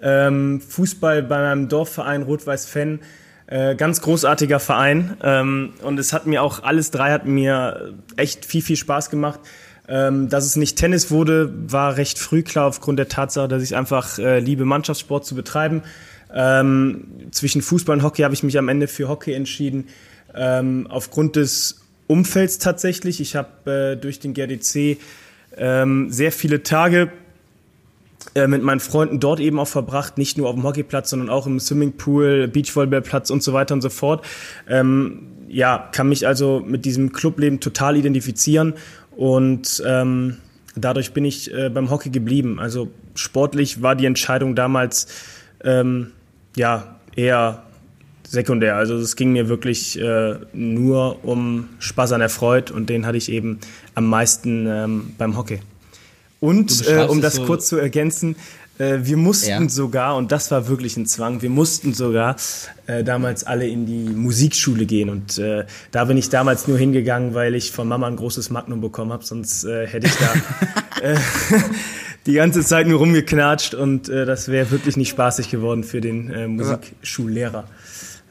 Ähm, 0.03 0.61
Fußball 0.61 1.23
bei 1.23 1.39
meinem 1.39 1.69
Dorfverein 1.69 2.23
Rot-Weiß-Fan 2.23 3.01
äh, 3.47 3.77
ganz 3.77 4.01
großartiger 4.01 4.59
Verein 4.61 5.17
ähm, 5.23 5.75
und 5.83 5.99
es 5.99 6.13
hat 6.13 6.27
mir 6.27 6.43
auch 6.43 6.63
alles 6.63 6.91
drei 6.91 7.13
hat 7.13 7.27
mir 7.27 7.95
echt 8.17 8.45
viel 8.45 8.63
viel 8.63 8.77
Spaß 8.77 9.11
gemacht. 9.11 9.41
Ähm, 9.89 10.29
dass 10.29 10.45
es 10.45 10.57
nicht 10.57 10.77
Tennis 10.77 11.13
wurde, 11.13 11.53
war 11.71 11.97
recht 11.97 12.19
früh 12.19 12.43
klar 12.43 12.67
aufgrund 12.67 12.99
der 12.99 13.09
Tatsache, 13.09 13.47
dass 13.47 13.63
ich 13.63 13.77
einfach 13.77 14.19
äh, 14.19 14.41
liebe, 14.41 14.65
Mannschaftssport 14.65 15.25
zu 15.25 15.37
betreiben. 15.37 15.83
Ähm, 16.35 17.05
zwischen 17.31 17.63
Fußball 17.63 17.97
und 17.97 18.03
Hockey 18.03 18.23
habe 18.23 18.35
ich 18.35 18.43
mich 18.43 18.59
am 18.59 18.69
Ende 18.69 18.89
für 18.89 19.09
Hockey 19.09 19.33
entschieden. 19.33 19.87
Ähm, 20.35 20.89
aufgrund 20.91 21.37
des 21.37 21.83
Umfelds 22.09 22.59
tatsächlich. 22.59 23.21
Ich 23.21 23.37
habe 23.37 23.71
äh, 23.71 23.97
durch 23.97 24.19
den 24.19 24.35
GRDC 24.35 24.99
ähm, 25.57 26.11
sehr 26.11 26.33
viele 26.33 26.63
Tage 26.63 27.11
mit 28.35 28.63
meinen 28.63 28.81
Freunden 28.81 29.21
dort 29.21 29.41
eben 29.41 29.59
auch 29.59 29.69
verbracht, 29.69 30.19
nicht 30.19 30.37
nur 30.37 30.49
auf 30.49 30.55
dem 30.55 30.65
Hockeyplatz, 30.65 31.11
sondern 31.11 31.31
auch 31.31 31.47
im 31.47 31.59
Swimmingpool, 31.59 32.49
Beachvolleyballplatz 32.49 33.31
und 33.31 33.43
so 33.43 33.53
weiter 33.53 33.75
und 33.75 33.81
so 33.81 33.89
fort. 33.89 34.25
Ähm, 34.69 35.29
ja, 35.49 35.89
kann 35.93 36.09
mich 36.09 36.27
also 36.27 36.63
mit 36.67 36.85
diesem 36.85 37.13
Clubleben 37.13 37.61
total 37.61 37.97
identifizieren 37.97 38.75
und 39.17 39.83
ähm, 39.87 40.37
dadurch 40.75 41.13
bin 41.13 41.25
ich 41.25 41.53
äh, 41.53 41.71
beim 41.71 41.91
Hockey 41.91 42.11
geblieben. 42.11 42.59
Also 42.59 42.89
sportlich 43.15 43.83
war 43.83 43.97
die 43.97 44.07
Entscheidung 44.07 44.55
damals 44.55 45.07
ähm, 45.65 46.13
ja 46.57 46.97
eher 47.15 47.63
sekundär. 48.29 48.77
Also 48.77 48.97
es 48.97 49.17
ging 49.17 49.33
mir 49.33 49.49
wirklich 49.49 50.01
äh, 50.01 50.37
nur 50.53 51.25
um 51.25 51.69
Spaß 51.79 52.13
an 52.13 52.21
der 52.21 52.29
Freude 52.29 52.75
und 52.75 52.91
den 52.91 53.07
hatte 53.07 53.17
ich 53.17 53.31
eben 53.31 53.59
am 53.95 54.09
meisten 54.09 54.67
ähm, 54.67 55.15
beim 55.17 55.37
Hockey. 55.37 55.61
Und 56.41 56.87
äh, 56.87 57.07
um 57.09 57.21
das 57.21 57.37
so 57.37 57.45
kurz 57.45 57.69
zu 57.69 57.77
ergänzen, 57.77 58.37
äh, 58.79 58.99
wir 59.03 59.17
mussten 59.17 59.49
ja. 59.49 59.69
sogar, 59.69 60.17
und 60.17 60.33
das 60.33 60.51
war 60.51 60.69
wirklich 60.69 60.97
ein 60.97 61.07
Zwang, 61.07 61.43
wir 61.43 61.51
mussten 61.51 61.95
sogar 61.95 62.37
äh, 62.87 63.03
damals 63.05 63.45
alle 63.45 63.67
in 63.67 63.87
die 63.87 64.11
Musikschule 64.11 64.87
gehen. 64.87 65.09
Und 65.09 65.39
äh, 65.39 65.65
da 65.91 66.05
bin 66.05 66.17
ich 66.17 66.29
damals 66.29 66.69
nur 66.69 66.79
hingegangen, 66.79 67.35
weil 67.35 67.55
ich 67.55 67.73
von 67.73 67.89
Mama 67.89 68.07
ein 68.07 68.17
großes 68.17 68.51
Magnum 68.51 68.81
bekommen 68.81 69.13
habe, 69.13 69.25
sonst 69.25 69.65
äh, 69.65 69.87
hätte 69.87 70.07
ich 70.07 70.17
da 70.17 70.35
äh, 71.01 71.17
die 72.27 72.35
ganze 72.35 72.63
Zeit 72.63 72.87
nur 72.87 72.99
rumgeknatscht 72.99 73.75
und 73.75 74.09
äh, 74.09 74.27
das 74.27 74.49
wäre 74.49 74.71
wirklich 74.71 74.97
nicht 74.97 75.11
spaßig 75.11 75.51
geworden 75.51 75.85
für 75.85 76.01
den 76.01 76.31
äh, 76.31 76.49
Musikschullehrer. 76.49 77.65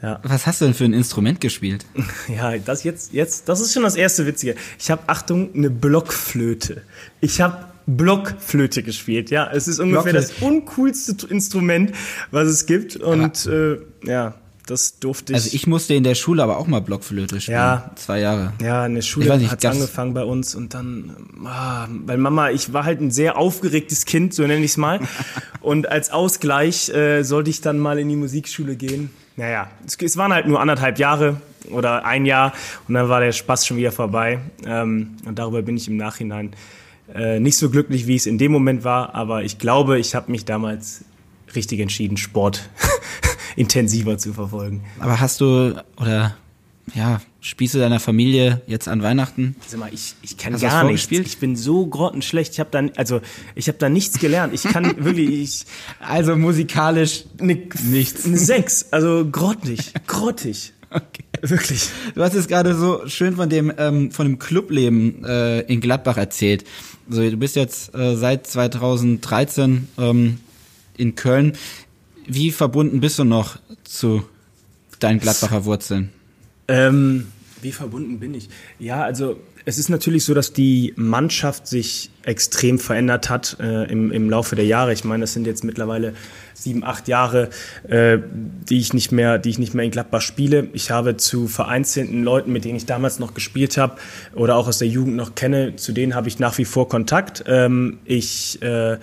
Ja. 0.02 0.19
Was 0.24 0.46
hast 0.46 0.62
du 0.62 0.66
denn 0.66 0.74
für 0.74 0.84
ein 0.84 0.94
Instrument 0.94 1.42
gespielt? 1.42 1.86
Ja, 2.28 2.57
das 2.57 2.84
jetzt, 2.84 3.13
jetzt, 3.13 3.50
das 3.50 3.62
ist 3.62 3.74
schon 3.74 3.84
das 3.84 3.96
erste 3.96 4.25
Witzige. 4.25 4.56
Ich 4.78 4.92
habe, 4.92 5.04
Achtung, 5.07 5.50
eine 5.56 5.69
Blockflöte. 5.69 6.81
Ich 7.22 7.40
habe 7.42 7.66
Blockflöte 7.88 8.84
gespielt. 8.84 9.30
Ja, 9.30 9.50
es 9.52 9.68
ist 9.68 9.80
ungefähr 9.80 10.14
das 10.14 10.34
uncoolste 10.42 11.28
Instrument, 11.28 11.92
was 12.32 12.48
es 12.48 12.66
gibt. 12.66 12.98
Und 12.98 13.46
äh, 13.46 13.78
ja, 14.04 14.36
das 14.66 15.00
durfte 15.00 15.34
ich. 15.34 15.36
Also 15.36 15.50
ich 15.54 15.68
musste 15.68 15.94
in 15.94 16.04
der 16.04 16.16
Schule 16.16 16.42
aber 16.42 16.58
auch 16.58 16.68
mal 16.68 16.82
Blockflöte 16.82 17.40
spielen. 17.40 17.58
Ja. 17.58 17.92
Zwei 17.96 18.20
Jahre. 18.20 18.54
Ja, 18.62 18.86
in 18.86 18.96
der 18.96 19.04
Schule 19.04 19.32
hat 19.50 19.64
es 19.64 19.70
angefangen 19.70 20.14
bei 20.14 20.24
uns 20.24 20.56
und 20.56 20.74
dann, 20.74 21.16
ah, 21.46 21.88
weil 22.06 22.18
Mama, 22.18 22.50
ich 22.50 22.74
war 22.74 22.86
halt 22.86 23.02
ein 23.02 23.12
sehr 23.12 23.38
aufgeregtes 23.38 24.06
Kind, 24.06 24.34
so 24.34 24.42
nenne 24.44 24.66
ich 24.66 24.72
es 24.72 24.78
mal. 24.78 25.00
und 25.62 25.90
als 25.90 26.10
Ausgleich 26.10 26.90
äh, 26.90 27.24
sollte 27.24 27.52
ich 27.52 27.62
dann 27.62 27.78
mal 27.78 28.00
in 28.00 28.10
die 28.10 28.16
Musikschule 28.16 28.76
gehen. 28.76 29.12
Naja, 29.36 29.70
es, 29.86 29.98
es 30.02 30.18
waren 30.18 30.34
halt 30.34 30.48
nur 30.48 30.60
anderthalb 30.60 30.98
Jahre 30.98 31.38
oder 31.70 32.06
ein 32.06 32.26
Jahr 32.26 32.54
und 32.88 32.96
dann 32.96 33.10
war 33.10 33.20
der 33.20 33.31
Spaß 33.31 33.68
schon 33.68 33.78
wieder 33.78 33.92
vorbei. 33.92 34.40
Ähm, 34.66 35.18
und 35.26 35.38
darüber 35.38 35.62
bin 35.62 35.78
ich 35.78 35.88
im 35.88 35.98
Nachhinein 35.98 36.52
äh, 37.14 37.40
nicht 37.40 37.57
so 37.57 37.69
glücklich, 37.69 38.07
wie 38.07 38.16
es 38.16 38.26
in 38.26 38.38
dem 38.38 38.52
Moment 38.52 38.83
war, 38.83 39.16
aber 39.16 39.44
ich 39.44 39.57
glaube, 39.57 40.00
ich 40.00 40.16
habe 40.16 40.31
mich 40.31 40.45
damals 40.45 41.06
richtig 41.56 41.80
entschieden, 41.80 42.18
Sport 42.18 42.69
intensiver 43.56 44.18
zu 44.18 44.33
verfolgen. 44.33 44.83
Aber 45.00 45.19
hast 45.19 45.42
du 45.42 45.81
oder 45.97 46.35
ja, 46.94 47.19
Spieße 47.42 47.80
deiner 47.80 48.00
Familie 48.00 48.62
jetzt 48.68 48.88
an 48.88 49.02
Weihnachten? 49.02 49.56
Sag 49.68 49.80
mal, 49.80 49.90
ich, 49.94 50.16
ich 50.21 50.38
kann 50.38 50.54
Hast 50.54 50.62
gar 50.62 50.83
nichts. 50.83 51.12
Ich 51.12 51.38
bin 51.38 51.56
so 51.56 51.85
grottenschlecht. 51.88 52.54
Ich 52.54 52.59
habe 52.59 52.69
dann 52.71 52.92
also 52.95 53.21
ich 53.56 53.68
habe 53.68 53.78
da 53.78 53.90
nichts 53.90 54.19
gelernt. 54.19 54.54
Ich 54.54 54.64
kann 54.64 54.95
wirklich 55.04 55.30
ich 55.30 55.66
also 56.00 56.35
musikalisch 56.35 57.26
ne, 57.40 57.68
nichts. 57.83 58.26
Eine 58.26 58.38
Sechs, 58.38 58.88
also 58.92 59.28
grottig, 59.30 59.94
grottig. 60.07 60.71
Okay. 60.92 61.25
Wirklich. 61.42 61.89
Du 62.13 62.23
hast 62.23 62.33
es 62.33 62.47
gerade 62.47 62.75
so 62.75 63.07
schön 63.07 63.35
von 63.35 63.49
dem 63.49 63.71
ähm, 63.77 64.11
von 64.11 64.25
dem 64.27 64.39
Clubleben 64.39 65.23
äh, 65.25 65.61
in 65.61 65.81
Gladbach 65.81 66.18
erzählt. 66.18 66.65
So, 67.09 67.21
du 67.21 67.37
bist 67.37 67.56
jetzt 67.56 67.94
äh, 67.95 68.15
seit 68.15 68.47
2013 68.47 69.87
ähm, 69.97 70.39
in 70.97 71.15
Köln. 71.15 71.54
Wie 72.27 72.51
verbunden 72.51 72.99
bist 72.99 73.19
du 73.19 73.23
noch 73.23 73.57
zu 73.83 74.23
deinen 74.99 75.19
Gladbacher 75.19 75.65
Wurzeln? 75.65 76.11
Ähm, 76.68 77.27
wie 77.61 77.71
verbunden 77.71 78.19
bin 78.19 78.33
ich? 78.33 78.49
Ja, 78.80 79.04
also 79.04 79.39
es 79.68 79.80
ist 79.80 79.90
natürlich 79.90 80.24
so, 80.24 80.36
dass 80.36 80.54
die 80.54 80.94
Mannschaft 80.95 81.66
sich 81.68 82.12
extrem 82.24 82.78
verändert 82.78 83.31
hat 83.31 83.57
äh, 83.60 83.92
im, 83.92 84.12
im 84.12 84.30
Laufe 84.30 84.56
der 84.56 84.66
Jahre. 84.66 84.94
Ich 84.94 85.04
meine, 85.04 85.22
das 85.22 85.34
sind 85.34 85.48
jetzt 85.48 85.64
mittlerweile 85.64 86.14
sieben, 86.54 86.84
acht 86.84 87.07
Jahre, 87.07 87.50
äh, 87.88 88.19
die 88.69 88.78
ich 88.78 88.94
nicht 88.94 89.12
mehr, 89.12 89.40
die 89.40 89.50
ich 89.50 89.57
nicht 89.57 89.74
mehr 89.74 89.84
in 89.84 89.90
Gladbach 89.90 90.22
spiele. 90.22 90.68
Ich 90.74 90.92
habe 90.92 91.18
zu 91.18 91.48
vereinzelten 91.48 92.24
Leuten, 92.24 92.52
mit 92.52 92.64
denen 92.64 92.76
ich 92.76 92.86
damals 92.86 93.18
noch 93.18 93.34
gespielt 93.34 93.78
habe 93.78 93.95
oder 94.36 94.56
auch 94.56 94.68
aus 94.68 94.78
der 94.78 94.88
Jugend 94.88 95.16
noch 95.16 95.34
kenne, 95.34 95.76
zu 95.76 95.94
denen 95.94 96.14
habe 96.14 96.28
ich 96.28 96.38
nach 96.38 96.57
wie 96.60 96.66
vor 96.66 96.88
Kontakt. 96.88 97.44
Ähm, 97.48 97.98
ich 98.06 98.62
äh, 98.62 98.98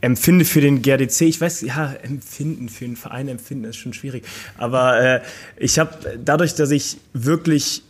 empfinde 0.00 0.44
für 0.44 0.60
den 0.60 0.82
GRDC, 0.82 1.22
ich 1.22 1.40
weiß, 1.40 1.62
ja, 1.62 1.92
empfinden 2.02 2.68
für 2.68 2.84
einen 2.84 2.96
Verein 2.96 3.28
empfinden 3.28 3.64
ist 3.64 3.76
schon 3.76 3.92
schwierig, 3.92 4.24
aber 4.56 5.00
äh, 5.00 5.20
ich 5.56 5.78
habe 5.78 6.18
dadurch, 6.24 6.54
dass 6.54 6.70
ich 6.70 6.98
wirklich 7.14 7.82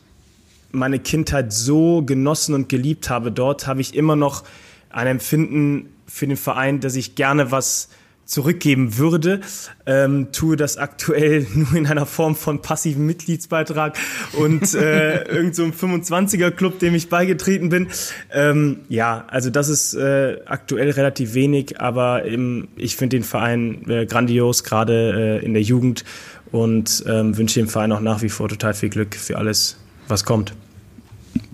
meine 0.70 0.98
Kindheit 0.98 1.52
so 1.52 2.02
genossen 2.02 2.54
und 2.54 2.68
geliebt 2.68 3.10
habe 3.10 3.32
dort, 3.32 3.66
habe 3.66 3.80
ich 3.80 3.94
immer 3.94 4.16
noch 4.16 4.44
ein 4.90 5.06
Empfinden 5.06 5.90
für 6.06 6.26
den 6.26 6.37
Verein, 6.37 6.80
dass 6.80 6.96
ich 6.96 7.14
gerne 7.14 7.50
was 7.50 7.88
zurückgeben 8.28 8.98
würde, 8.98 9.40
ähm, 9.87 10.28
tue 10.32 10.56
das 10.56 10.76
aktuell 10.76 11.46
nur 11.54 11.75
in 11.75 11.87
einer 11.87 12.04
Form 12.04 12.37
von 12.37 12.60
passiven 12.60 13.06
Mitgliedsbeitrag 13.06 13.96
und 14.34 14.75
äh, 14.75 15.25
irgend 15.32 15.56
so 15.56 15.64
ein 15.64 15.72
25er 15.72 16.50
Club, 16.50 16.78
dem 16.78 16.94
ich 16.94 17.08
beigetreten 17.08 17.70
bin. 17.70 17.88
Ähm, 18.30 18.80
ja, 18.90 19.25
also 19.28 19.48
das 19.48 19.70
ist 19.70 19.94
äh, 19.94 20.40
aktuell 20.44 20.90
relativ 20.90 21.32
wenig, 21.32 21.80
aber 21.80 22.25
im, 22.25 22.68
ich 22.76 22.96
finde 22.96 23.16
den 23.16 23.25
Verein 23.25 23.88
äh, 23.88 24.04
grandios, 24.04 24.62
gerade 24.62 25.40
äh, 25.42 25.44
in 25.44 25.54
der 25.54 25.62
Jugend 25.62 26.04
und 26.52 27.04
ähm, 27.06 27.37
wünsche 27.37 27.58
dem 27.58 27.68
Verein 27.68 27.92
auch 27.92 28.00
nach 28.00 28.20
wie 28.20 28.28
vor 28.28 28.50
total 28.50 28.75
viel 28.75 28.90
Glück 28.90 29.14
für 29.14 29.38
alles, 29.38 29.78
was 30.08 30.24
kommt. 30.24 30.54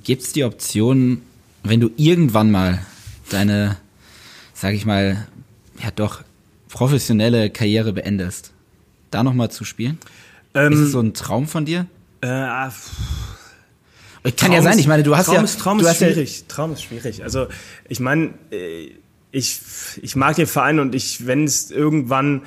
Gibt 0.02 0.22
es 0.22 0.32
die 0.32 0.44
Option, 0.44 1.22
wenn 1.62 1.80
du 1.80 1.90
irgendwann 1.96 2.50
mal 2.50 2.84
deine, 3.30 3.76
sag 4.52 4.74
ich 4.74 4.86
mal, 4.86 5.26
ja 5.82 5.90
doch 5.90 6.22
professionelle 6.68 7.50
Karriere 7.50 7.92
beendest, 7.92 8.52
da 9.10 9.22
nochmal 9.22 9.50
zu 9.50 9.64
spielen? 9.64 9.98
Ähm, 10.54 10.72
ist 10.72 10.78
es 10.78 10.92
so 10.92 11.00
ein 11.00 11.14
Traum 11.14 11.46
von 11.46 11.64
dir? 11.64 11.86
Äh, 12.20 12.26
ah, 12.28 12.72
kann 14.22 14.32
Traum 14.36 14.52
ja 14.52 14.62
sein, 14.62 14.78
ich 14.78 14.86
meine, 14.86 15.02
du 15.02 15.16
hast 15.16 15.26
Traum 15.26 15.36
ja... 15.36 15.42
Ist, 15.42 15.60
Traum 15.60 15.80
ist 15.80 15.96
schwierig, 15.96 16.40
ja 16.40 16.44
Traum 16.48 16.72
ist 16.72 16.82
schwierig. 16.82 17.22
Also 17.22 17.46
ich 17.88 18.00
meine, 18.00 18.30
äh, 18.50 18.90
ich, 19.30 19.60
ich 20.00 20.16
mag 20.16 20.36
den 20.36 20.46
Verein 20.46 20.78
und 20.78 20.94
ich, 20.94 21.26
wenn 21.26 21.44
es 21.44 21.70
irgendwann, 21.70 22.42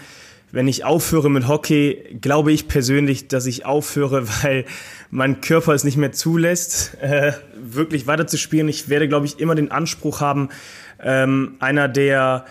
wenn 0.51 0.67
ich 0.67 0.85
aufhöre 0.85 1.29
mit 1.29 1.47
Hockey, 1.47 2.17
glaube 2.21 2.51
ich 2.51 2.67
persönlich, 2.67 3.27
dass 3.27 3.45
ich 3.45 3.65
aufhöre, 3.65 4.27
weil 4.43 4.65
mein 5.09 5.41
Körper 5.41 5.73
es 5.73 5.83
nicht 5.83 5.97
mehr 5.97 6.11
zulässt, 6.11 6.97
äh, 7.01 7.33
wirklich 7.55 8.07
weiterzuspielen. 8.07 8.69
Ich 8.69 8.89
werde, 8.89 9.07
glaube 9.07 9.25
ich, 9.25 9.39
immer 9.39 9.55
den 9.55 9.71
Anspruch 9.71 10.21
haben, 10.21 10.49
ähm, 10.99 11.55
einer 11.59 11.87
der 11.87 12.45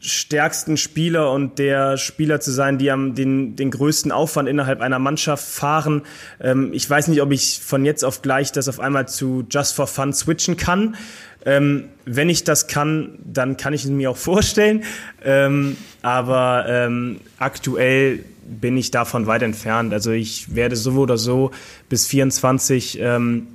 stärksten 0.00 0.76
Spieler 0.76 1.32
und 1.32 1.58
der 1.58 1.96
Spieler 1.96 2.40
zu 2.40 2.52
sein, 2.52 2.78
die 2.78 2.90
am 2.90 3.14
den, 3.14 3.56
den 3.56 3.70
größten 3.70 4.12
Aufwand 4.12 4.48
innerhalb 4.48 4.80
einer 4.80 4.98
Mannschaft 4.98 5.44
fahren. 5.44 6.02
Ähm, 6.40 6.72
ich 6.72 6.88
weiß 6.88 7.08
nicht, 7.08 7.20
ob 7.20 7.32
ich 7.32 7.60
von 7.60 7.84
jetzt 7.84 8.04
auf 8.04 8.22
gleich 8.22 8.52
das 8.52 8.68
auf 8.68 8.80
einmal 8.80 9.08
zu 9.08 9.44
Just 9.50 9.74
for 9.74 9.86
Fun 9.86 10.12
switchen 10.12 10.56
kann. 10.56 10.96
Ähm, 11.44 11.84
wenn 12.04 12.28
ich 12.28 12.44
das 12.44 12.68
kann, 12.68 13.18
dann 13.24 13.56
kann 13.56 13.72
ich 13.72 13.84
es 13.84 13.90
mir 13.90 14.10
auch 14.10 14.16
vorstellen. 14.28 14.84
Ähm, 15.24 15.76
aber 16.02 16.66
ähm, 16.68 17.20
aktuell 17.38 18.24
bin 18.48 18.76
ich 18.76 18.90
davon 18.90 19.26
weit 19.26 19.42
entfernt. 19.42 19.92
Also 19.92 20.12
ich 20.12 20.54
werde 20.54 20.76
so 20.76 20.92
oder 20.92 21.18
so 21.18 21.50
bis 21.88 22.06
24 22.06 22.98
ähm, 23.00 23.48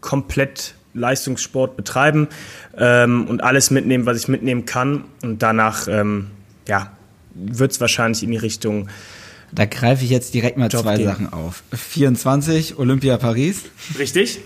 komplett 0.00 0.74
Leistungssport 0.94 1.76
betreiben 1.76 2.28
ähm, 2.78 3.26
und 3.26 3.42
alles 3.42 3.70
mitnehmen, 3.70 4.06
was 4.06 4.16
ich 4.18 4.28
mitnehmen 4.28 4.64
kann. 4.64 5.04
Und 5.22 5.42
danach, 5.42 5.88
ähm, 5.88 6.28
ja, 6.66 6.92
wird 7.34 7.72
es 7.72 7.80
wahrscheinlich 7.80 8.22
in 8.22 8.30
die 8.30 8.36
Richtung. 8.36 8.88
Da 9.52 9.66
greife 9.66 10.04
ich 10.04 10.10
jetzt 10.10 10.34
direkt 10.34 10.56
mal 10.56 10.68
Job 10.68 10.82
zwei 10.82 10.96
gehen. 10.96 11.06
Sachen 11.06 11.32
auf. 11.32 11.62
24, 11.72 12.78
Olympia 12.78 13.18
Paris. 13.18 13.62
Richtig. 13.98 14.40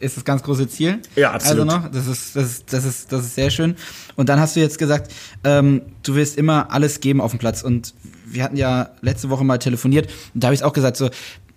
Ist 0.00 0.16
das 0.16 0.24
ganz 0.24 0.42
große 0.42 0.66
Ziel? 0.68 1.00
Ja, 1.14 1.32
absolut. 1.32 1.68
Also 1.68 1.78
noch, 1.78 1.90
das 1.90 2.06
ist, 2.06 2.34
das 2.34 2.46
ist, 2.46 2.72
das 2.72 2.84
ist, 2.86 3.12
das 3.12 3.26
ist 3.26 3.34
sehr 3.34 3.50
schön. 3.50 3.76
Und 4.16 4.30
dann 4.30 4.40
hast 4.40 4.56
du 4.56 4.60
jetzt 4.60 4.78
gesagt, 4.78 5.12
ähm, 5.44 5.82
du 6.02 6.14
willst 6.14 6.38
immer 6.38 6.72
alles 6.72 7.00
geben 7.00 7.20
auf 7.20 7.32
dem 7.32 7.38
Platz. 7.38 7.62
Und 7.62 7.92
wir 8.24 8.42
hatten 8.42 8.56
ja 8.56 8.90
letzte 9.02 9.28
Woche 9.30 9.44
mal 9.44 9.58
telefoniert 9.58 10.08
und 10.34 10.42
da 10.42 10.48
habe 10.48 10.54
ich 10.54 10.62
auch 10.62 10.72
gesagt, 10.72 10.96
so, 10.96 11.10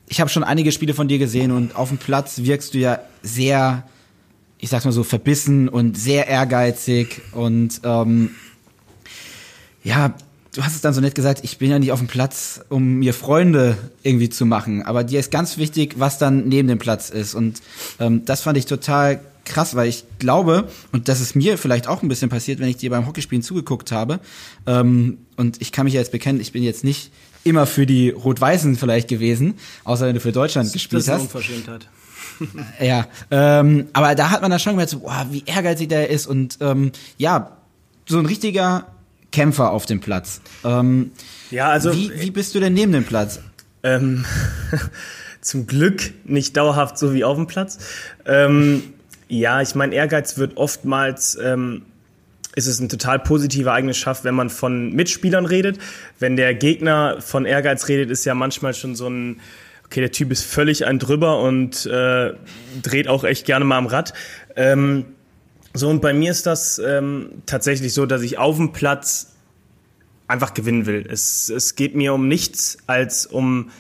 ich 0.08 0.20
habe 0.20 0.30
schon 0.30 0.44
einige 0.44 0.72
Spiele 0.72 0.94
von 0.94 1.08
dir 1.08 1.20
gesehen 1.20 1.52
und 1.52 1.76
auf 1.76 1.90
dem 1.90 1.98
Platz 1.98 2.40
wirkst 2.40 2.74
du 2.74 2.80
ja 2.80 3.00
sehr 3.22 3.84
ich 4.63 4.70
sag's 4.70 4.86
mal 4.86 4.93
so, 4.93 5.03
verbissen 5.03 5.67
und 5.67 5.98
sehr 5.98 6.27
ehrgeizig 6.27 7.22
und 7.34 7.82
ähm, 7.84 8.32
ja, 9.84 10.15
du 10.55 10.63
hast 10.63 10.75
es 10.75 10.79
dann 10.79 10.93
so 10.93 11.01
nett 11.01 11.15
gesagt, 11.15 11.41
ich 11.43 11.58
bin 11.58 11.70
ja 11.70 11.79
nicht 11.79 11.91
auf 11.91 12.00
dem 12.00 12.08
Platz, 12.08 12.62
um 12.70 13.00
mir 13.00 13.13
Freunde 13.13 13.77
irgendwie 14.03 14.29
zu 14.29 14.46
machen, 14.46 14.82
aber 14.82 15.03
dir 15.03 15.20
ist 15.20 15.32
ganz 15.32 15.58
wichtig, 15.58 15.96
was 15.98 16.17
dann 16.17 16.48
neben 16.48 16.70
dem 16.70 16.79
Platz 16.79 17.10
ist 17.10 17.36
und 17.36 17.62
ähm, 18.00 18.24
das 18.24 18.39
fand 18.39 18.58
ich 18.58 18.65
total 18.65 19.20
krass, 19.43 19.75
weil 19.75 19.89
ich 19.89 20.05
glaube, 20.20 20.70
und 20.93 21.10
das 21.10 21.20
ist 21.20 21.36
mir 21.36 21.58
vielleicht 21.58 21.88
auch 21.88 22.01
ein 22.01 22.08
bisschen 22.08 22.29
passiert, 22.29 22.60
wenn 22.60 22.70
ich 22.70 22.77
dir 22.77 22.89
beim 22.89 23.05
Hockeyspielen 23.05 23.43
zugeguckt 23.43 23.91
habe, 23.91 24.22
ähm, 24.65 25.17
und 25.36 25.62
ich 25.62 25.74
kann 25.74 25.84
mich 25.84 25.96
ja 25.96 26.00
jetzt 26.00 26.13
bekennen, 26.13 26.39
ich 26.39 26.53
bin 26.53 26.63
jetzt 26.63 26.86
nicht 26.86 27.12
immer 27.43 27.65
für 27.65 27.86
die 27.86 28.12
Rot-Weißen 28.12 28.77
vielleicht 28.77 29.10
gewesen, 29.10 29.55
außer 29.84 30.08
wenn 30.08 30.13
du 30.13 30.22
für 30.22 30.32
Deutschland 30.32 30.67
das 30.67 30.74
gespielt 30.74 31.05
hast. 31.10 31.24
Unverschämtheit. 31.24 31.89
ja, 32.80 33.06
ähm, 33.32 33.88
aber 33.94 34.16
da 34.16 34.30
hat 34.30 34.42
man 34.42 34.52
dann 34.52 34.60
schon 34.60 34.74
gemerkt, 34.74 34.92
so, 34.92 35.00
boah, 35.00 35.28
wie 35.30 35.44
ehrgeizig 35.46 35.90
der 35.90 36.10
ist 36.10 36.28
und 36.28 36.58
ähm, 36.62 36.92
ja, 37.18 37.58
so 38.06 38.20
ein 38.20 38.26
richtiger 38.26 38.88
Kämpfer 39.32 39.72
auf 39.72 39.86
dem 39.86 40.00
Platz. 40.00 40.42
Ähm, 40.64 41.12
ja, 41.52 41.70
also 41.70 41.94
wie, 41.94 42.12
wie 42.20 42.32
bist 42.32 42.56
du 42.56 42.60
denn 42.60 42.74
neben 42.74 42.92
dem 42.92 43.06
Platz? 43.06 43.40
Ähm, 43.84 44.26
zum 45.42 45.68
Glück 45.68 46.14
nicht 46.26 46.56
dauerhaft 46.56 46.98
so 46.98 47.14
wie 47.14 47.24
auf 47.24 47.36
dem 47.36 47.48
Platz. 47.48 47.80
Ähm, 48.26 48.84
ja, 49.28 49.62
ich 49.62 49.76
meine, 49.76 49.96
Ehrgeiz 49.96 50.38
wird 50.38 50.58
oftmals 50.58 51.38
ähm, 51.42 51.84
ist 52.56 52.68
es 52.68 52.80
ein 52.80 52.90
total 52.90 53.20
positiver 53.20 53.74
Eigenschaft, 53.74 54.24
wenn 54.24 54.36
man 54.36 54.50
von 54.50 54.94
Mitspielern 54.94 55.46
redet. 55.46 55.80
Wenn 56.20 56.36
der 56.36 56.54
Gegner 56.54 57.18
von 57.20 57.46
Ehrgeiz 57.46 57.88
redet, 57.88 58.12
ist 58.12 58.26
ja 58.26 58.36
manchmal 58.36 58.74
schon 58.74 58.96
so 58.96 59.10
ein 59.10 59.40
okay, 59.86 60.02
der 60.02 60.12
Typ 60.12 60.32
ist 60.32 60.44
völlig 60.44 60.86
ein 60.86 61.00
drüber 61.00 61.40
und 61.40 61.86
äh, 61.86 62.34
dreht 62.82 63.08
auch 63.08 63.24
echt 63.24 63.46
gerne 63.46 63.66
mal 63.66 63.78
am 63.78 63.88
Rad. 63.88 64.13
Ähm, 64.56 65.06
so, 65.74 65.90
und 65.90 66.02
bei 66.02 66.13
mir 66.13 66.32
ist 66.32 66.46
das 66.46 66.80
ähm, 66.80 67.42
tatsächlich 67.46 67.94
so, 67.94 68.06
dass 68.06 68.22
ich 68.22 68.38
auf 68.38 68.58
dem 68.58 68.74
Platz 68.74 69.34
einfach 70.28 70.54
gewinnen 70.54 70.86
will. 70.86 71.06
Es, 71.10 71.50
es 71.50 71.75
geht 71.75 71.96
mir 71.96 72.13
um 72.13 72.28
nichts 72.28 72.78
als 72.88 73.25
um 73.25 73.72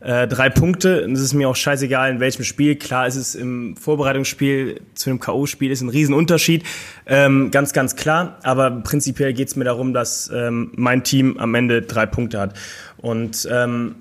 äh, 0.00 0.26
drei 0.26 0.50
Punkte. 0.50 1.00
Es 1.12 1.20
ist 1.20 1.32
mir 1.32 1.48
auch 1.48 1.56
scheißegal, 1.56 2.10
in 2.10 2.20
welchem 2.20 2.44
Spiel. 2.44 2.76
Klar 2.76 3.06
ist 3.06 3.16
es 3.16 3.34
im 3.34 3.76
Vorbereitungsspiel 3.76 4.80
zu 4.94 5.10
einem 5.10 5.20
K.O.-Spiel 5.20 5.70
ist 5.70 5.80
ein 5.80 5.88
Riesenunterschied. 5.88 6.64
Ähm, 7.06 7.50
ganz, 7.50 7.72
ganz 7.72 7.96
klar. 7.96 8.38
Aber 8.42 8.70
prinzipiell 8.70 9.32
geht 9.32 9.48
es 9.48 9.56
mir 9.56 9.64
darum, 9.64 9.92
dass 9.92 10.30
ähm, 10.34 10.72
mein 10.74 11.04
Team 11.04 11.38
am 11.38 11.54
Ende 11.54 11.82
drei 11.82 12.06
Punkte 12.06 12.40
hat. 12.40 12.58
Und 12.96 13.48
ähm, 13.50 13.94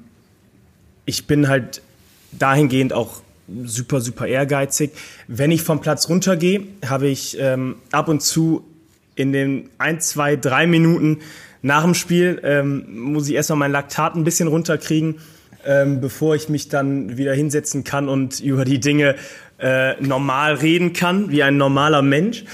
ich 1.12 1.28
bin 1.28 1.50
halt 1.50 1.82
dahingehend 2.32 2.94
auch 2.94 3.22
super, 3.66 4.00
super 4.00 4.28
ehrgeizig. 4.28 4.92
Wenn 5.28 5.52
ich 5.52 5.62
vom 5.62 5.82
Platz 5.82 6.08
runtergehe, 6.08 6.64
habe 6.88 7.10
ich 7.10 7.38
ähm, 7.38 7.76
ab 7.92 8.08
und 8.08 8.22
zu 8.22 8.64
in 9.16 9.34
den 9.34 9.70
ein, 9.78 10.00
zwei, 10.00 10.38
drei 10.38 10.68
Minuten 10.68 11.20
nach 11.62 11.84
dem 11.84 11.96
Spiel, 11.96 12.40
ähm, 12.44 12.86
muss 13.12 13.28
ich 13.28 13.36
erstmal 13.36 13.60
mein 13.60 13.74
Laktat 13.74 14.16
ein 14.16 14.24
bisschen 14.24 14.48
runterkriegen, 14.48 15.16
ähm, 15.66 16.00
bevor 16.00 16.34
ich 16.34 16.48
mich 16.48 16.70
dann 16.70 17.18
wieder 17.18 17.34
hinsetzen 17.34 17.84
kann 17.84 18.08
und 18.08 18.40
über 18.40 18.64
die 18.64 18.80
Dinge 18.80 19.16
äh, 19.60 20.02
normal 20.02 20.54
reden 20.54 20.94
kann, 20.94 21.30
wie 21.30 21.44
ein 21.44 21.58
normaler 21.58 22.02
Mensch. 22.02 22.46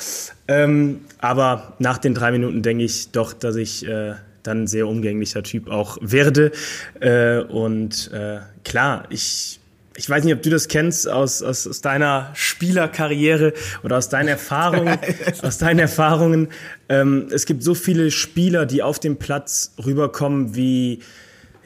Ähm, 0.48 1.02
aber 1.20 1.76
nach 1.78 2.00
den 2.00 2.16
drei 2.16 2.32
Minuten 2.32 2.64
denke 2.64 2.84
ich 2.84 3.12
doch, 3.12 3.34
dass 3.34 3.56
ich 3.56 3.88
äh, 3.88 4.16
dann 4.48 4.64
ein 4.64 4.68
sehr 4.68 4.88
umgänglicher 4.88 5.44
Typ 5.44 5.70
auch 5.70 5.98
werde. 6.02 6.52
Äh, 7.00 7.40
und 7.40 8.12
äh, 8.14 8.40
klar, 8.64 9.06
ich 9.10 9.60
ich 10.00 10.08
weiß 10.08 10.24
nicht, 10.24 10.34
ob 10.36 10.44
du 10.44 10.52
das 10.52 10.68
kennst 10.68 11.10
aus, 11.10 11.42
aus, 11.42 11.68
aus 11.68 11.82
deiner 11.82 12.30
Spielerkarriere 12.36 13.54
oder 13.82 13.98
aus 13.98 14.10
deinen 14.10 14.28
Erfahrungen. 14.28 15.00
aus 15.42 15.58
deinen 15.58 15.80
Erfahrungen. 15.80 16.50
Ähm, 16.88 17.30
es 17.32 17.48
gibt 17.48 17.64
so 17.64 17.74
viele 17.74 18.12
Spieler, 18.12 18.68
die 18.68 18.84
auf 18.84 19.00
dem 19.00 19.18
Platz 19.18 19.74
rüberkommen 19.84 20.56
wie 20.56 21.00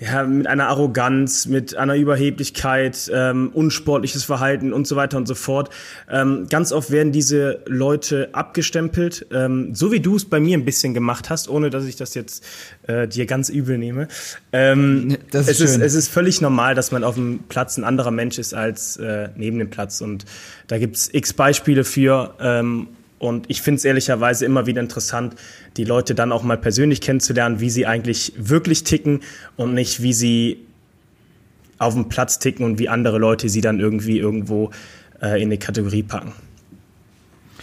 ja, 0.02 0.24
mit 0.24 0.48
einer 0.48 0.68
Arroganz, 0.68 1.46
mit 1.46 1.76
einer 1.76 1.96
Überheblichkeit, 1.96 3.12
ähm, 3.14 3.52
unsportliches 3.54 4.24
Verhalten 4.24 4.74
und 4.74 4.88
so 4.88 4.96
weiter 4.96 5.16
und 5.16 5.28
so 5.28 5.36
fort. 5.36 5.70
Ähm, 6.10 6.48
ganz 6.50 6.72
oft 6.72 6.90
werden 6.90 7.12
diese 7.12 7.60
Leute 7.68 8.30
abgestempelt, 8.32 9.28
ähm, 9.32 9.76
so 9.76 9.92
wie 9.92 10.00
du 10.00 10.16
es 10.16 10.26
bei 10.26 10.40
mir 10.40 10.58
ein 10.58 10.66
bisschen 10.66 10.96
gemacht 10.96 11.30
hast, 11.30 11.50
ohne 11.50 11.70
dass 11.70 11.86
ich 11.86 11.98
das 11.98 12.16
jetzt 12.16 12.44
äh, 12.88 13.08
dir 13.08 13.28
ganz 13.28 13.50
übel 13.50 13.78
nehme. 13.78 14.08
Ähm, 14.52 15.18
das 15.30 15.48
ist 15.48 15.62
es, 15.62 15.70
schön. 15.70 15.82
Ist, 15.82 15.88
es 15.88 15.94
ist 15.94 16.08
völlig 16.08 16.42
normal, 16.42 16.74
dass 16.74 16.92
man 16.92 17.04
auf 17.04 17.14
dem 17.14 17.42
Platz 17.48 17.78
ein 17.78 17.84
anderer 17.84 18.12
Mensch 18.12 18.40
ist 18.40 18.56
als 18.56 18.98
äh, 18.98 19.30
neben 19.36 19.60
dem 19.60 19.70
Platz. 19.70 20.02
Und 20.02 20.26
da 20.66 20.80
gibt's 20.80 21.10
x 21.14 21.34
Beispiele 21.34 21.84
für. 21.84 22.34
Ähm, 22.40 22.88
und 23.22 23.46
ich 23.50 23.62
finde 23.62 23.78
es 23.78 23.86
ehrlicherweise 23.86 24.46
immer 24.46 24.66
wieder 24.66 24.82
interessant, 24.82 25.36
die 25.78 25.84
Leute 25.84 26.16
dann 26.16 26.32
auch 26.32 26.42
mal 26.42 26.58
persönlich 26.58 27.02
kennenzulernen, 27.02 27.60
wie 27.60 27.70
sie 27.70 27.86
eigentlich 27.86 28.34
wirklich 28.36 28.84
ticken 28.84 29.22
und 29.58 29.76
nicht, 29.76 30.02
wie 30.02 30.12
sie 30.12 30.58
auf 31.78 31.94
dem 31.94 32.10
Platz 32.10 32.40
ticken 32.40 32.66
und 32.66 32.80
wie 32.80 32.90
andere 32.90 33.20
Leute 33.20 33.48
sie 33.48 33.62
dann 33.62 33.80
irgendwie 33.80 34.18
irgendwo 34.18 34.72
äh, 35.22 35.40
in 35.40 35.50
eine 35.50 35.60
Kategorie 35.60 36.02
packen. 36.02 36.34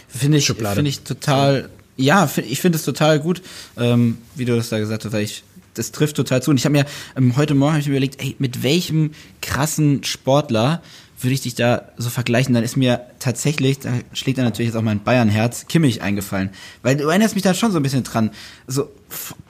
Finde 0.07 0.37
ich, 0.37 0.47
finde 0.47 0.87
ich 0.87 1.01
total, 1.01 1.69
ja, 1.97 2.29
ich 2.37 2.61
finde 2.61 2.77
es 2.77 2.85
total 2.85 3.19
gut, 3.19 3.41
ähm, 3.77 4.17
wie 4.35 4.45
du 4.45 4.55
das 4.55 4.69
da 4.69 4.79
gesagt 4.79 5.03
hast, 5.03 5.11
weil 5.11 5.23
ich 5.23 5.43
das 5.73 5.91
trifft 5.91 6.15
total 6.15 6.41
zu. 6.41 6.51
Und 6.51 6.57
ich 6.57 6.65
habe 6.65 6.77
mir 6.77 6.85
ähm, 7.17 7.35
heute 7.35 7.53
Morgen 7.53 7.73
hab 7.73 7.81
ich 7.81 7.87
mir 7.87 7.93
überlegt, 7.93 8.21
ey, 8.21 8.35
mit 8.39 8.63
welchem 8.63 9.11
krassen 9.41 10.05
Sportler 10.05 10.81
würde 11.21 11.33
ich 11.33 11.41
dich 11.41 11.55
da 11.55 11.89
so 11.97 12.09
vergleichen, 12.09 12.53
dann 12.53 12.63
ist 12.63 12.77
mir 12.77 13.01
tatsächlich, 13.19 13.79
da 13.79 13.91
schlägt 14.13 14.37
dann 14.37 14.45
natürlich 14.45 14.69
jetzt 14.69 14.77
auch 14.77 14.83
mein 14.83 15.03
Bayernherz, 15.03 15.65
Kimmich 15.67 16.01
eingefallen. 16.01 16.51
Weil 16.81 16.97
du 16.97 17.07
erinnerst 17.07 17.35
mich 17.35 17.43
da 17.43 17.53
schon 17.53 17.71
so 17.71 17.79
ein 17.79 17.83
bisschen 17.83 18.03
dran. 18.03 18.31
So 18.67 18.89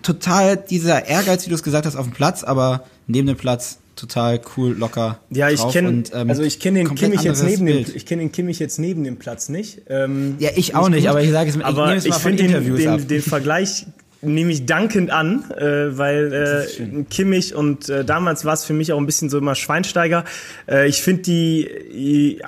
total 0.02 0.58
dieser 0.58 1.06
Ehrgeiz, 1.06 1.46
wie 1.46 1.50
du 1.50 1.56
es 1.56 1.64
gesagt 1.64 1.86
hast, 1.86 1.96
auf 1.96 2.06
dem 2.06 2.14
Platz, 2.14 2.44
aber 2.44 2.86
neben 3.08 3.28
dem 3.28 3.38
Platz 3.38 3.80
total 3.96 4.42
cool, 4.56 4.76
locker. 4.78 5.20
Ja, 5.30 5.50
ich 5.50 5.68
kenne, 5.70 6.04
ähm, 6.14 6.30
also 6.30 6.42
ich 6.42 6.60
kenne 6.60 6.80
den 6.80 6.96
Kimmich 6.96 7.22
jetzt 7.22 7.44
neben 7.44 7.66
dem, 7.66 7.86
ich 7.94 8.06
kenne 8.06 8.22
den 8.22 8.32
Kimmich 8.32 8.60
jetzt 8.60 8.80
neben 8.80 9.04
dem 9.04 9.18
Platz 9.18 9.50
nicht. 9.50 9.82
Ähm, 9.90 10.36
ja, 10.40 10.50
ich 10.56 10.74
auch 10.76 10.90
nicht, 10.90 11.02
gut, 11.02 11.10
aber 11.10 11.22
ich 11.22 11.32
sage 11.32 11.50
es 11.50 11.62
aber 11.62 11.96
ich, 11.96 12.06
ich 12.06 12.16
finde 12.16 12.44
den, 12.44 12.76
den, 12.76 13.08
den 13.08 13.22
Vergleich 13.22 13.86
nehme 14.22 14.52
ich 14.52 14.66
dankend 14.66 15.12
an, 15.12 15.50
äh, 15.52 15.98
weil 15.98 16.34
äh, 16.34 17.04
Kimmich 17.04 17.56
und 17.56 17.90
äh, 17.90 18.04
damals 18.04 18.46
war 18.46 18.54
es 18.54 18.66
für 18.66 18.74
mich 18.74 18.92
auch 18.92 18.98
ein 18.98 19.06
bisschen 19.06 19.30
so 19.30 19.38
immer 19.38 19.56
Schweinsteiger. 19.56 20.26
Äh, 20.68 20.88
ich 20.88 21.02
finde 21.02 21.22
die, 21.24 21.70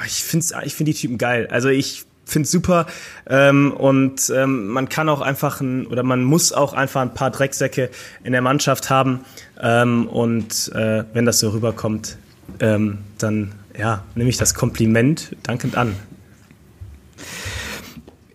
ich 0.05 0.23
finde 0.23 0.45
ich 0.65 0.75
finde 0.75 0.91
die 0.91 0.97
Typen 0.97 1.17
geil. 1.17 1.47
Also 1.49 1.69
ich 1.69 2.05
finde 2.25 2.45
es 2.45 2.51
super 2.51 2.87
ähm, 3.29 3.71
und 3.71 4.31
ähm, 4.35 4.67
man 4.67 4.89
kann 4.89 5.09
auch 5.09 5.21
einfach 5.21 5.61
ein, 5.61 5.85
oder 5.87 6.03
man 6.03 6.23
muss 6.23 6.53
auch 6.53 6.73
einfach 6.73 7.01
ein 7.01 7.13
paar 7.13 7.31
Drecksäcke 7.31 7.89
in 8.23 8.31
der 8.31 8.41
Mannschaft 8.41 8.89
haben 8.89 9.21
ähm, 9.61 10.07
und 10.07 10.71
äh, 10.73 11.03
wenn 11.13 11.25
das 11.25 11.39
so 11.39 11.49
rüberkommt, 11.49 12.17
ähm, 12.59 12.99
dann 13.17 13.53
ja 13.77 14.03
nehme 14.15 14.29
ich 14.29 14.37
das 14.37 14.53
Kompliment 14.53 15.35
dankend 15.43 15.77
an. 15.77 15.95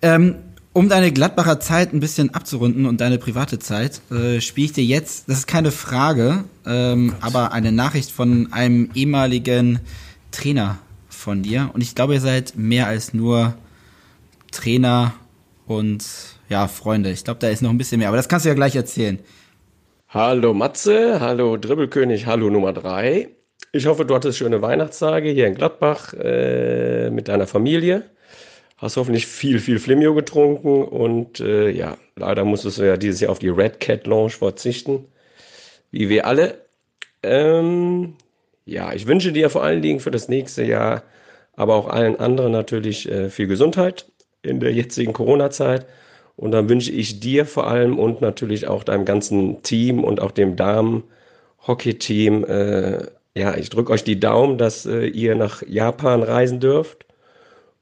Ähm, 0.03 0.37
um 0.77 0.91
deine 0.91 1.11
Gladbacher 1.11 1.59
Zeit 1.59 1.95
ein 1.95 2.01
bisschen 2.01 2.35
abzurunden 2.35 2.85
und 2.85 3.01
deine 3.01 3.17
private 3.17 3.59
Zeit, 3.59 4.03
äh, 4.11 4.43
spiele 4.43 4.67
ich 4.67 4.73
dir 4.75 4.85
jetzt, 4.85 5.27
das 5.27 5.39
ist 5.39 5.47
keine 5.47 5.71
Frage, 5.71 6.45
ähm, 6.67 7.15
aber 7.23 7.53
eine 7.53 7.73
Nachricht 7.73 8.11
von 8.11 8.53
einem 8.53 8.91
ehemaligen 8.93 9.81
Trainer 10.33 10.77
von 11.09 11.43
dir. 11.43 11.71
Und 11.73 11.81
ich 11.81 11.95
glaube, 11.95 12.13
ihr 12.13 12.21
seid 12.21 12.57
mehr 12.57 12.89
als 12.89 13.15
nur 13.15 13.55
Trainer 14.53 15.15
und 15.67 16.05
ja, 16.51 16.69
Freunde. 16.69 17.11
Ich 17.11 17.25
glaube, 17.25 17.41
da 17.41 17.49
ist 17.49 17.63
noch 17.63 17.71
ein 17.71 17.79
bisschen 17.79 18.01
mehr, 18.01 18.09
aber 18.09 18.19
das 18.19 18.29
kannst 18.29 18.45
du 18.45 18.51
ja 18.51 18.55
gleich 18.55 18.77
erzählen. 18.77 19.19
Hallo 20.11 20.53
Matze, 20.53 21.21
hallo 21.21 21.57
Dribbelkönig, 21.57 22.27
hallo 22.27 22.51
Nummer 22.51 22.75
drei. 22.75 23.31
Ich 23.73 23.87
hoffe, 23.87 24.05
du 24.05 24.15
hattest 24.15 24.37
schöne 24.37 24.61
Weihnachtstage 24.61 25.31
hier 25.31 25.47
in 25.47 25.55
Gladbach 25.55 26.13
äh, 26.13 27.09
mit 27.09 27.29
deiner 27.29 27.47
Familie. 27.47 28.11
Hast 28.79 28.99
hoffentlich 28.99 29.27
viel, 29.27 29.59
viel 29.59 29.79
Flimio 29.79 30.15
getrunken 30.15 30.85
und 30.85 31.41
äh, 31.41 31.71
ja, 31.71 31.97
leider 32.17 32.45
musstest 32.45 32.79
du 32.79 32.87
ja 32.87 32.99
dieses 32.99 33.21
Jahr 33.21 33.33
auf 33.33 33.39
die 33.39 33.49
Red 33.49 33.81
Cat 33.81 34.07
Lounge 34.07 34.31
verzichten, 34.31 35.07
wie 35.91 36.11
wir 36.11 36.27
alle. 36.27 36.67
Ähm, 37.23 38.17
ja, 38.67 38.93
ich 38.93 39.07
wünsche 39.07 39.33
dir 39.33 39.49
vor 39.49 39.63
allen 39.65 39.81
Dingen 39.81 40.01
für 40.01 40.11
das 40.11 40.29
nächste 40.29 40.63
Jahr, 40.63 41.05
aber 41.55 41.75
auch 41.75 41.89
allen 41.89 42.17
anderen 42.21 42.53
natürlich 42.53 43.11
äh, 43.11 43.31
viel 43.31 43.47
Gesundheit 43.47 44.07
in 44.43 44.61
der 44.61 44.73
jetzigen 44.75 45.15
Corona-Zeit. 45.15 45.87
Und 46.37 46.51
dann 46.53 46.69
wünsche 46.69 46.93
ich 46.93 47.19
dir 47.21 47.47
vor 47.47 47.67
allem 47.69 47.99
und 47.99 48.21
natürlich 48.21 48.69
auch 48.69 48.85
deinem 48.85 49.07
ganzen 49.07 49.63
Team 49.63 50.05
und 50.05 50.21
auch 50.21 50.33
dem 50.33 50.55
Damen-Hockey-Team, 50.57 52.45
äh, 52.45 53.07
ja, 53.35 53.57
ich 53.57 53.71
drücke 53.71 53.93
euch 53.93 54.05
die 54.05 54.21
Daumen, 54.21 54.59
dass 54.59 54.85
äh, 54.85 55.07
ihr 55.07 55.35
nach 55.35 55.63
Japan 55.67 56.23
reisen 56.23 56.61
dürft 56.61 57.07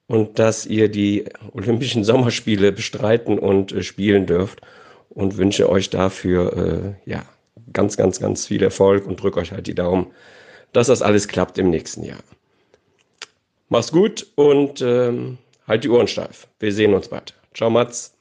und 0.07 0.39
dass 0.39 0.67
ihr 0.67 0.89
die 0.89 1.25
Olympischen 1.53 2.05
Sommerspiele 2.05 2.73
bestreiten 2.73 3.39
und 3.39 3.73
äh, 3.73 3.83
spielen 3.83 4.27
dürft 4.27 4.61
und 5.11 5.37
wünsche 5.37 5.69
euch 5.69 5.91
dafür 5.91 6.97
äh, 7.07 7.11
ja 7.11 7.25
ganz, 7.73 7.97
ganz, 7.97 8.21
ganz 8.21 8.47
viel 8.47 8.63
Erfolg 8.63 9.07
und 9.07 9.23
drücke 9.23 9.41
euch 9.41 9.53
halt 9.53 9.67
die 9.67 9.75
Daumen, 9.75 10.09
dass 10.73 10.89
das 10.89 11.03
alles 11.03 11.29
klappt 11.29 11.59
im 11.59 11.71
nächsten 11.71 12.05
Jahr. 12.05 12.21
Mach's 13.69 13.91
gut 13.91 14.27
und 14.35 14.83
ähm, 14.83 15.39
halt 15.67 15.85
die 15.85 15.89
Ohren 15.89 16.09
steif. 16.09 16.47
Wir 16.61 16.73
sehen 16.73 16.95
uns 16.95 17.09
bald. 17.09 17.35
Ciao, 17.55 17.71
Mats. 17.71 18.13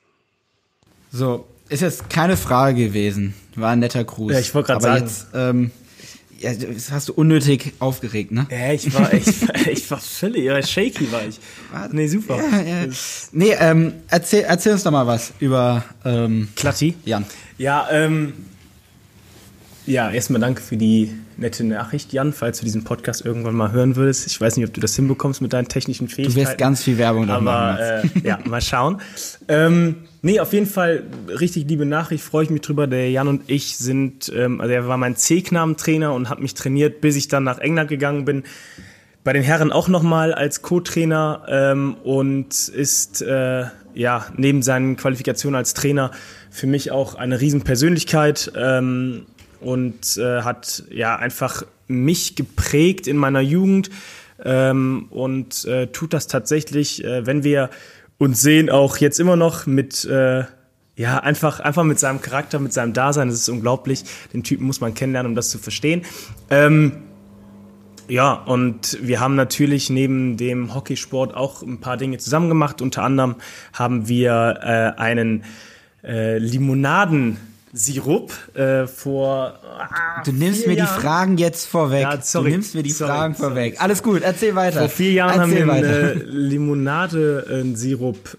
So, 1.11 1.45
ist 1.69 1.81
jetzt 1.81 2.09
keine 2.09 2.37
Frage 2.37 2.85
gewesen. 2.85 3.33
War 3.55 3.71
ein 3.71 3.79
netter 3.79 4.03
Gruß. 4.03 4.31
Ja, 4.31 4.39
ich 4.39 4.53
wollte 4.55 4.67
gerade 4.67 4.81
sagen. 4.81 5.03
Jetzt, 5.03 5.27
ähm, 5.33 5.71
ja, 6.43 6.53
das 6.53 6.91
hast 6.91 7.09
du 7.09 7.13
unnötig 7.13 7.73
aufgeregt, 7.79 8.31
ne? 8.31 8.45
Ja, 8.51 8.73
ich 8.73 8.93
war, 8.93 9.13
ich, 9.13 9.27
ich 9.67 9.89
war 9.89 9.99
völlig, 9.99 10.43
ja, 10.43 10.61
shaky 10.61 11.11
war 11.11 11.25
ich. 11.25 11.39
Nee, 11.91 12.07
super. 12.07 12.37
Ja, 12.37 12.61
ja. 12.61 12.87
Nee, 13.31 13.55
ähm, 13.59 13.93
erzähl, 14.09 14.41
erzähl 14.41 14.73
uns 14.73 14.83
doch 14.83 14.91
mal 14.91 15.07
was 15.07 15.31
über 15.39 15.85
ähm, 16.03 16.49
Klatti. 16.55 16.95
Jan. 17.05 17.25
Ja, 17.57 17.87
ähm, 17.91 18.33
ja, 19.85 20.09
erstmal 20.09 20.39
danke 20.39 20.61
für 20.61 20.77
die 20.77 21.11
nette 21.37 21.63
Nachricht, 21.63 22.13
Jan, 22.13 22.33
falls 22.33 22.59
du 22.59 22.65
diesen 22.65 22.83
Podcast 22.83 23.25
irgendwann 23.25 23.55
mal 23.55 23.71
hören 23.71 23.95
würdest. 23.95 24.27
Ich 24.27 24.39
weiß 24.39 24.57
nicht, 24.57 24.67
ob 24.67 24.73
du 24.73 24.79
das 24.79 24.95
hinbekommst 24.95 25.41
mit 25.41 25.53
deinen 25.53 25.67
technischen 25.67 26.07
Fähigkeiten. 26.07 26.39
Du 26.39 26.47
wirst 26.47 26.57
ganz 26.57 26.83
viel 26.83 26.97
Werbung 26.97 27.27
da 27.27 27.39
machen. 27.39 27.79
Äh, 27.79 28.01
ja, 28.23 28.39
mal 28.45 28.61
schauen. 28.61 29.01
ähm, 29.47 29.95
nee, 30.21 30.39
auf 30.39 30.53
jeden 30.53 30.67
Fall 30.67 31.03
richtig 31.27 31.67
liebe 31.67 31.85
Nachricht, 31.85 32.23
freue 32.23 32.45
ich 32.45 32.49
mich 32.49 32.61
drüber. 32.61 32.87
Der 32.87 33.11
Jan 33.11 33.27
und 33.27 33.43
ich 33.47 33.77
sind, 33.77 34.31
ähm, 34.35 34.61
also 34.61 34.73
er 34.73 34.87
war 34.87 34.97
mein 34.97 35.15
C-Knaben-Trainer 35.15 36.13
und 36.13 36.29
hat 36.29 36.39
mich 36.39 36.53
trainiert, 36.53 37.01
bis 37.01 37.15
ich 37.15 37.27
dann 37.27 37.43
nach 37.43 37.59
England 37.59 37.89
gegangen 37.89 38.25
bin. 38.25 38.43
Bei 39.23 39.33
den 39.33 39.43
Herren 39.43 39.71
auch 39.71 39.87
nochmal 39.87 40.33
als 40.33 40.61
Co-Trainer 40.61 41.45
ähm, 41.47 41.95
und 42.03 42.67
ist 42.69 43.21
äh, 43.21 43.65
ja 43.95 44.25
neben 44.35 44.61
seinen 44.61 44.97
Qualifikationen 44.97 45.55
als 45.55 45.73
Trainer 45.73 46.11
für 46.49 46.67
mich 46.67 46.91
auch 46.91 47.15
eine 47.15 47.39
Riesenpersönlichkeit. 47.39 48.51
Ähm, 48.55 49.25
und 49.63 50.17
äh, 50.17 50.41
hat 50.41 50.83
ja 50.91 51.15
einfach 51.15 51.63
mich 51.87 52.35
geprägt 52.35 53.07
in 53.07 53.17
meiner 53.17 53.41
Jugend 53.41 53.89
ähm, 54.43 55.07
und 55.09 55.65
äh, 55.65 55.87
tut 55.87 56.13
das 56.13 56.27
tatsächlich, 56.27 57.03
äh, 57.03 57.25
wenn 57.25 57.43
wir 57.43 57.69
uns 58.17 58.41
sehen, 58.41 58.69
auch 58.69 58.97
jetzt 58.97 59.19
immer 59.19 59.35
noch 59.35 59.65
mit 59.65 60.05
äh, 60.05 60.43
ja, 60.95 61.17
einfach, 61.17 61.59
einfach 61.59 61.83
mit 61.83 61.99
seinem 61.99 62.21
Charakter, 62.21 62.59
mit 62.59 62.71
seinem 62.71 62.93
Dasein, 62.93 63.27
das 63.27 63.37
ist 63.37 63.49
unglaublich. 63.49 64.03
Den 64.31 64.43
Typen 64.43 64.65
muss 64.65 64.79
man 64.79 64.93
kennenlernen, 64.93 65.31
um 65.31 65.35
das 65.35 65.49
zu 65.49 65.57
verstehen. 65.57 66.03
Ähm, 66.51 66.93
ja, 68.07 68.33
und 68.33 68.99
wir 69.01 69.19
haben 69.19 69.35
natürlich 69.35 69.89
neben 69.89 70.37
dem 70.37 70.75
Hockeysport 70.75 71.33
auch 71.35 71.63
ein 71.63 71.79
paar 71.79 71.97
Dinge 71.97 72.17
zusammen 72.17 72.49
gemacht. 72.49 72.81
Unter 72.81 73.03
anderem 73.03 73.35
haben 73.71 74.07
wir 74.07 74.59
äh, 74.61 74.99
einen 74.99 75.45
äh, 76.03 76.37
Limonaden 76.37 77.37
Sirup 77.73 78.31
äh, 78.55 78.85
vor. 78.85 79.59
Ah, 79.63 80.21
du 80.23 80.31
nimmst 80.31 80.67
mir 80.67 80.75
Jahren. 80.75 80.95
die 80.95 81.01
Fragen 81.01 81.37
jetzt 81.39 81.65
vorweg. 81.65 82.03
Ja, 82.03 82.21
sorry, 82.21 82.45
du 82.45 82.51
nimmst 82.51 82.75
mir 82.75 82.83
die 82.83 82.91
sorry, 82.91 83.11
Fragen 83.11 83.33
sorry, 83.33 83.49
vorweg. 83.49 83.81
Alles 83.81 84.03
gut, 84.03 84.21
erzähl 84.21 84.55
weiter. 84.55 84.79
Vor 84.79 84.89
vier 84.89 85.11
Jahren 85.11 85.39
erzähl 85.39 85.61
haben 85.61 85.67
wir 85.67 85.73
einen 85.73 85.83
äh, 85.83 86.13
Limonade-Sirup 86.23 88.37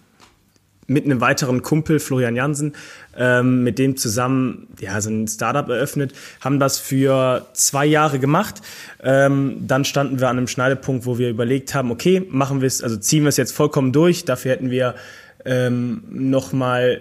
mit 0.87 1.05
einem 1.05 1.21
weiteren 1.21 1.63
Kumpel, 1.63 1.99
Florian 1.99 2.37
Jansen, 2.37 2.75
ähm, 3.17 3.65
mit 3.65 3.79
dem 3.79 3.97
zusammen 3.97 4.69
ja, 4.79 5.01
so 5.01 5.11
ein 5.11 5.27
Startup 5.27 5.69
eröffnet, 5.69 6.13
haben 6.41 6.61
das 6.61 6.79
für 6.79 7.47
zwei 7.55 7.87
Jahre 7.87 8.19
gemacht. 8.19 8.61
Ähm, 9.03 9.67
dann 9.67 9.85
standen 9.85 10.21
wir 10.21 10.29
an 10.29 10.37
einem 10.37 10.47
Schneidepunkt, 10.47 11.07
wo 11.07 11.19
wir 11.19 11.31
überlegt 11.31 11.75
haben, 11.75 11.91
okay, 11.91 12.25
machen 12.31 12.61
wir 12.61 12.69
es, 12.69 12.83
also 12.83 12.97
ziehen 12.97 13.25
wir 13.25 13.31
es 13.31 13.37
jetzt 13.37 13.53
vollkommen 13.53 13.93
durch. 13.93 14.25
Dafür 14.25 14.53
hätten 14.53 14.71
wir 14.71 14.95
ähm, 15.45 16.05
nochmal 16.11 17.01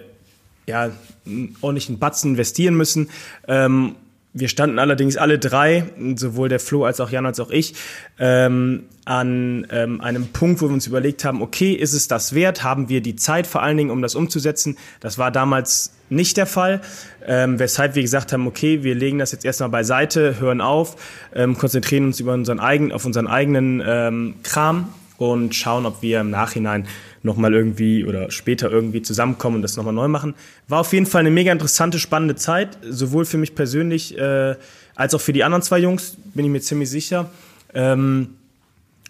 ja, 0.66 0.90
einen 1.26 1.56
ordentlichen 1.60 1.98
Batzen 1.98 2.32
investieren 2.32 2.74
müssen. 2.74 3.10
Ähm, 3.48 3.96
wir 4.36 4.48
standen 4.48 4.80
allerdings 4.80 5.16
alle 5.16 5.38
drei, 5.38 5.84
sowohl 6.16 6.48
der 6.48 6.58
Flo 6.58 6.84
als 6.84 6.98
auch 6.98 7.10
Jan 7.10 7.24
als 7.24 7.38
auch 7.38 7.50
ich, 7.50 7.74
ähm, 8.18 8.86
an 9.04 9.64
ähm, 9.70 10.00
einem 10.00 10.26
Punkt, 10.28 10.60
wo 10.60 10.66
wir 10.66 10.74
uns 10.74 10.88
überlegt 10.88 11.24
haben, 11.24 11.40
okay, 11.40 11.72
ist 11.72 11.92
es 11.92 12.08
das 12.08 12.34
wert? 12.34 12.64
Haben 12.64 12.88
wir 12.88 13.00
die 13.00 13.14
Zeit 13.14 13.46
vor 13.46 13.62
allen 13.62 13.76
Dingen, 13.76 13.90
um 13.90 14.02
das 14.02 14.16
umzusetzen? 14.16 14.76
Das 14.98 15.18
war 15.18 15.30
damals 15.30 15.94
nicht 16.10 16.36
der 16.36 16.46
Fall, 16.46 16.80
ähm, 17.24 17.60
weshalb 17.60 17.94
wir 17.94 18.02
gesagt 18.02 18.32
haben, 18.32 18.48
okay, 18.48 18.82
wir 18.82 18.96
legen 18.96 19.20
das 19.20 19.30
jetzt 19.30 19.44
erstmal 19.44 19.68
beiseite, 19.68 20.40
hören 20.40 20.60
auf, 20.60 20.96
ähm, 21.32 21.56
konzentrieren 21.56 22.06
uns 22.06 22.18
über 22.18 22.34
unseren 22.34 22.58
eigenen, 22.58 22.90
auf 22.90 23.04
unseren 23.04 23.28
eigenen 23.28 23.80
ähm, 23.86 24.34
Kram 24.42 24.88
und 25.16 25.54
schauen, 25.54 25.86
ob 25.86 26.02
wir 26.02 26.20
im 26.20 26.30
Nachhinein 26.30 26.88
nochmal 27.24 27.54
irgendwie 27.54 28.04
oder 28.04 28.30
später 28.30 28.70
irgendwie 28.70 29.02
zusammenkommen 29.02 29.56
und 29.56 29.62
das 29.62 29.76
nochmal 29.76 29.94
neu 29.94 30.08
machen. 30.08 30.34
War 30.68 30.80
auf 30.80 30.92
jeden 30.92 31.06
Fall 31.06 31.20
eine 31.20 31.30
mega 31.30 31.50
interessante, 31.50 31.98
spannende 31.98 32.36
Zeit, 32.36 32.78
sowohl 32.88 33.24
für 33.24 33.38
mich 33.38 33.54
persönlich 33.54 34.16
äh, 34.16 34.54
als 34.94 35.14
auch 35.14 35.20
für 35.20 35.32
die 35.32 35.42
anderen 35.42 35.62
zwei 35.62 35.78
Jungs, 35.78 36.16
bin 36.34 36.44
ich 36.44 36.50
mir 36.50 36.60
ziemlich 36.60 36.90
sicher. 36.90 37.30
Ähm, 37.72 38.34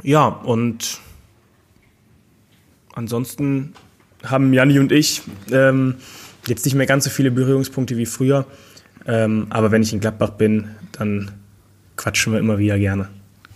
ja, 0.02 0.26
und 0.26 1.00
ansonsten 2.94 3.74
haben 4.22 4.54
Janni 4.54 4.78
und 4.78 4.92
ich 4.92 5.22
ähm, 5.50 5.96
jetzt 6.46 6.64
nicht 6.64 6.74
mehr 6.74 6.86
ganz 6.86 7.04
so 7.04 7.10
viele 7.10 7.30
Berührungspunkte 7.30 7.96
wie 7.96 8.06
früher. 8.06 8.46
Ähm, 9.06 9.48
aber 9.50 9.70
wenn 9.70 9.82
ich 9.82 9.92
in 9.92 10.00
Gladbach 10.00 10.30
bin, 10.30 10.70
dann 10.92 11.32
quatschen 11.96 12.32
wir 12.32 12.40
immer 12.40 12.58
wieder 12.58 12.78
gerne. 12.78 13.08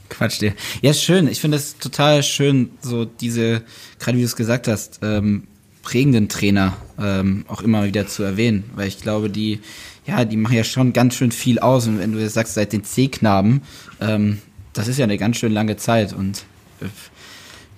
Quatsch 0.08 0.40
dir. 0.40 0.54
Ja, 0.82 0.94
schön. 0.94 1.28
Ich 1.28 1.40
finde 1.40 1.56
es 1.56 1.78
total 1.78 2.22
schön, 2.22 2.70
so 2.80 3.04
diese, 3.04 3.62
gerade 3.98 4.16
wie 4.16 4.22
du 4.22 4.26
es 4.26 4.36
gesagt 4.36 4.68
hast, 4.68 5.00
ähm, 5.02 5.46
prägenden 5.82 6.28
Trainer 6.28 6.76
ähm, 6.98 7.44
auch 7.48 7.62
immer 7.62 7.84
wieder 7.84 8.06
zu 8.06 8.22
erwähnen, 8.22 8.64
weil 8.74 8.88
ich 8.88 9.00
glaube, 9.00 9.30
die 9.30 9.60
ja, 10.08 10.24
die 10.24 10.38
machen 10.38 10.56
ja 10.56 10.64
schon 10.64 10.92
ganz 10.92 11.14
schön 11.14 11.30
viel 11.30 11.58
aus. 11.58 11.86
Und 11.86 11.98
wenn 11.98 12.12
du 12.12 12.18
jetzt 12.18 12.32
sagst, 12.32 12.54
seit 12.54 12.72
den 12.72 12.82
C-Knaben, 12.82 13.62
ähm, 14.00 14.38
das 14.72 14.88
ist 14.88 14.98
ja 14.98 15.04
eine 15.04 15.18
ganz 15.18 15.36
schön 15.36 15.52
lange 15.52 15.76
Zeit. 15.76 16.14
Und 16.14 16.44
äh, 16.80 16.86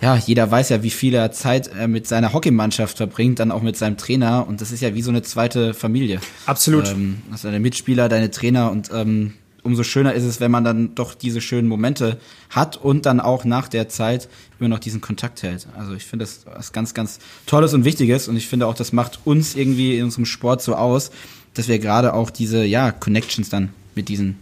ja, 0.01 0.17
jeder 0.17 0.49
weiß 0.49 0.69
ja, 0.69 0.83
wie 0.85 0.91
viel 0.91 1.31
Zeit 1.33 1.67
er 1.67 1.89
mit 1.89 2.07
seiner 2.07 2.33
Hockeymannschaft 2.33 2.97
verbringt, 2.97 3.41
dann 3.41 3.51
auch 3.51 3.63
mit 3.63 3.77
seinem 3.77 3.97
Trainer. 3.97 4.47
Und 4.47 4.61
das 4.61 4.71
ist 4.71 4.81
ja 4.81 4.95
wie 4.95 5.03
so 5.03 5.11
eine 5.11 5.23
zweite 5.23 5.75
Familie. 5.75 6.21
Absolut. 6.47 6.89
Ähm, 6.89 7.19
also 7.33 7.49
deine 7.49 7.59
Mitspieler, 7.59 8.09
deine 8.09 8.31
Trainer 8.31 8.71
und 8.71 8.91
ähm, 8.95 9.35
umso 9.63 9.83
schöner 9.83 10.15
ist 10.15 10.25
es, 10.25 10.41
wenn 10.41 10.51
man 10.51 10.65
dann 10.65 10.95
doch 10.95 11.15
diese 11.15 11.41
schönen 11.41 11.69
Momente 11.69 12.19
hat 12.49 12.77
und 12.77 13.07
dann 13.07 13.21
auch 13.21 13.45
nach 13.45 13.69
der 13.69 13.89
Zeit 13.89 14.29
immer 14.59 14.69
noch 14.69 14.79
diesen 14.79 15.01
Kontakt 15.01 15.43
hält. 15.43 15.67
Also 15.77 15.95
ich 15.95 16.05
finde 16.05 16.25
das 16.25 16.47
was 16.47 16.73
ganz, 16.73 16.95
ganz 16.95 17.19
Tolles 17.47 17.75
und 17.75 17.85
Wichtiges 17.85 18.29
und 18.29 18.37
ich 18.37 18.49
finde 18.49 18.67
auch, 18.67 18.75
das 18.75 18.93
macht 18.93 19.21
uns 19.25 19.55
irgendwie 19.55 19.99
in 19.99 20.05
unserem 20.05 20.27
Sport 20.27 20.63
so 20.63 20.75
aus, 20.75 21.11
dass 21.55 21.69
wir 21.69 21.79
gerade 21.79 22.15
auch 22.15 22.31
diese, 22.31 22.65
ja, 22.65 22.93
Connections 22.93 23.49
dann 23.51 23.71
mit 23.95 24.09
diesen 24.09 24.37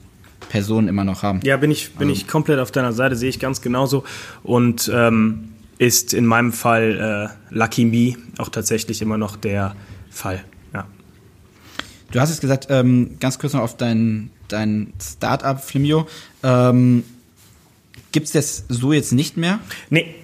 Personen 0.49 0.89
immer 0.89 1.05
noch 1.05 1.23
haben. 1.23 1.41
Ja, 1.43 1.57
bin 1.57 1.71
ich, 1.71 1.93
bin 1.93 2.09
also, 2.09 2.21
ich 2.21 2.29
komplett 2.29 2.59
auf 2.59 2.71
deiner 2.71 2.93
Seite, 2.93 3.17
sehe 3.17 3.29
ich 3.29 3.39
ganz 3.39 3.61
genauso. 3.61 4.05
Und 4.43 4.91
ähm, 4.93 5.49
ist 5.79 6.13
in 6.13 6.27
meinem 6.27 6.53
Fall 6.53 7.33
äh, 7.51 7.55
Lucky 7.55 7.85
Me 7.85 8.15
auch 8.39 8.49
tatsächlich 8.49 9.01
immer 9.01 9.17
noch 9.17 9.37
der 9.37 9.77
Fall. 10.11 10.45
Ja. 10.75 10.87
Du 12.11 12.21
hast 12.21 12.31
es 12.31 12.41
gesagt, 12.41 12.67
ähm, 12.71 13.17
ganz 13.21 13.39
kurz 13.39 13.53
noch 13.53 13.63
auf 13.63 13.77
dein, 13.77 14.31
dein 14.49 14.93
Startup 15.01 15.61
Flimio. 15.61 16.07
Ähm, 16.43 17.05
Gibt 18.13 18.27
es 18.27 18.33
das 18.33 18.65
so 18.69 18.93
jetzt 18.93 19.13
nicht 19.13 19.37
mehr? 19.37 19.61
Nee, 19.91 20.15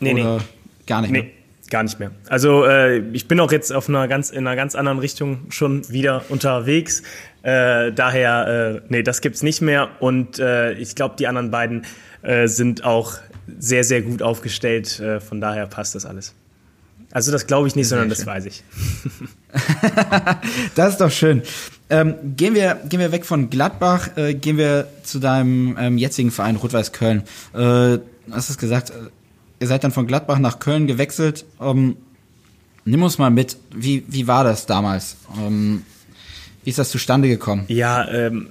nee, 0.00 0.14
Oder 0.14 0.38
nee. 0.38 0.44
Gar 0.86 1.02
nicht 1.02 1.10
nee. 1.10 1.22
mehr. 1.22 1.30
Gar 1.70 1.82
nicht 1.82 1.98
mehr. 1.98 2.10
Also 2.28 2.64
äh, 2.64 2.98
ich 3.12 3.26
bin 3.26 3.40
auch 3.40 3.50
jetzt 3.50 3.72
auf 3.72 3.88
einer 3.88 4.06
ganz 4.06 4.30
in 4.30 4.46
einer 4.46 4.54
ganz 4.54 4.74
anderen 4.74 4.98
Richtung 4.98 5.46
schon 5.50 5.88
wieder 5.90 6.24
unterwegs. 6.28 7.02
Äh, 7.42 7.92
daher, 7.92 8.82
äh, 8.84 8.86
nee, 8.88 9.02
das 9.02 9.20
gibt's 9.20 9.42
nicht 9.42 9.60
mehr. 9.60 9.88
Und 10.00 10.38
äh, 10.38 10.72
ich 10.74 10.94
glaube, 10.94 11.16
die 11.18 11.26
anderen 11.26 11.50
beiden 11.50 11.84
äh, 12.22 12.48
sind 12.48 12.84
auch 12.84 13.14
sehr, 13.58 13.84
sehr 13.84 14.02
gut 14.02 14.22
aufgestellt. 14.22 15.00
Äh, 15.00 15.20
von 15.20 15.40
daher 15.40 15.66
passt 15.66 15.94
das 15.94 16.06
alles. 16.06 16.34
Also 17.10 17.32
das 17.32 17.46
glaube 17.46 17.68
ich 17.68 17.76
nicht, 17.76 17.88
sehr 17.88 17.98
sondern 17.98 18.16
schön. 18.16 18.26
das 18.26 18.34
weiß 18.34 18.46
ich. 18.46 18.62
das 20.74 20.92
ist 20.92 21.00
doch 21.00 21.10
schön. 21.10 21.42
Ähm, 21.94 22.36
gehen, 22.36 22.54
wir, 22.54 22.80
gehen 22.88 22.98
wir 22.98 23.12
weg 23.12 23.24
von 23.24 23.50
Gladbach, 23.50 24.16
äh, 24.16 24.34
gehen 24.34 24.58
wir 24.58 24.88
zu 25.04 25.20
deinem 25.20 25.76
ähm, 25.78 25.96
jetzigen 25.96 26.32
Verein 26.32 26.56
Rot-Weiß 26.56 26.92
Köln. 26.92 27.22
Äh, 27.54 27.98
hast 28.32 28.50
es 28.50 28.58
gesagt, 28.58 28.90
äh, 28.90 28.94
ihr 29.60 29.68
seid 29.68 29.84
dann 29.84 29.92
von 29.92 30.08
Gladbach 30.08 30.40
nach 30.40 30.58
Köln 30.58 30.88
gewechselt. 30.88 31.44
Ähm, 31.60 31.96
nimm 32.84 33.02
uns 33.02 33.18
mal 33.18 33.30
mit, 33.30 33.56
wie, 33.72 34.04
wie 34.08 34.26
war 34.26 34.42
das 34.42 34.66
damals? 34.66 35.16
Ähm, 35.38 35.82
wie 36.64 36.70
ist 36.70 36.80
das 36.80 36.90
zustande 36.90 37.28
gekommen? 37.28 37.64
Ja, 37.68 38.08
ähm, 38.08 38.48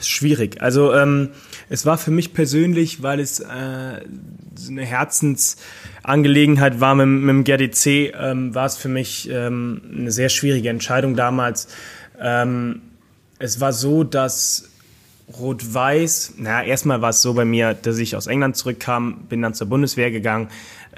schwierig. 0.00 0.62
Also 0.62 0.94
ähm, 0.94 1.30
es 1.68 1.84
war 1.84 1.98
für 1.98 2.10
mich 2.10 2.32
persönlich, 2.32 3.02
weil 3.02 3.20
es 3.20 3.40
äh, 3.40 3.44
eine 3.44 4.84
Herzensangelegenheit 4.84 6.80
war 6.80 6.94
mit, 6.94 7.06
mit 7.06 7.28
dem 7.28 7.44
GDC, 7.44 8.14
ähm, 8.18 8.54
war 8.54 8.64
es 8.64 8.76
für 8.76 8.88
mich 8.88 9.28
ähm, 9.30 9.82
eine 9.94 10.10
sehr 10.10 10.30
schwierige 10.30 10.70
Entscheidung 10.70 11.16
damals. 11.16 11.68
Ähm, 12.20 12.82
es 13.38 13.60
war 13.60 13.72
so, 13.72 14.04
dass 14.04 14.70
Rot-Weiß, 15.38 16.34
naja, 16.38 16.66
erstmal 16.66 17.00
war 17.02 17.10
es 17.10 17.22
so 17.22 17.34
bei 17.34 17.44
mir, 17.44 17.74
dass 17.74 17.98
ich 17.98 18.16
aus 18.16 18.26
England 18.26 18.56
zurückkam, 18.56 19.26
bin 19.28 19.42
dann 19.42 19.54
zur 19.54 19.68
Bundeswehr 19.68 20.10
gegangen, 20.10 20.48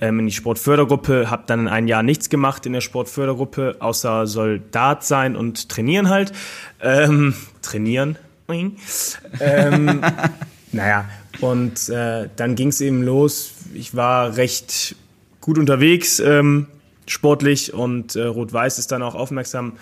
ähm, 0.00 0.20
in 0.20 0.26
die 0.26 0.32
Sportfördergruppe, 0.32 1.30
habe 1.30 1.44
dann 1.46 1.68
ein 1.68 1.86
Jahr 1.86 2.02
nichts 2.02 2.30
gemacht 2.30 2.66
in 2.66 2.72
der 2.72 2.80
Sportfördergruppe, 2.80 3.76
außer 3.78 4.26
Soldat 4.26 5.04
sein 5.04 5.36
und 5.36 5.68
trainieren 5.68 6.08
halt. 6.08 6.32
Ähm, 6.80 7.34
trainieren. 7.60 8.18
ähm, 9.40 10.02
naja, 10.72 11.08
und 11.40 11.88
äh, 11.88 12.28
dann 12.36 12.54
ging 12.54 12.68
es 12.68 12.80
eben 12.80 13.02
los. 13.02 13.52
Ich 13.74 13.94
war 13.94 14.36
recht 14.36 14.96
gut 15.40 15.58
unterwegs, 15.58 16.20
ähm, 16.20 16.66
sportlich, 17.06 17.72
und 17.72 18.16
äh, 18.16 18.24
Rot-Weiß 18.24 18.78
ist 18.78 18.92
dann 18.92 19.02
auch 19.02 19.14
aufmerksam 19.14 19.74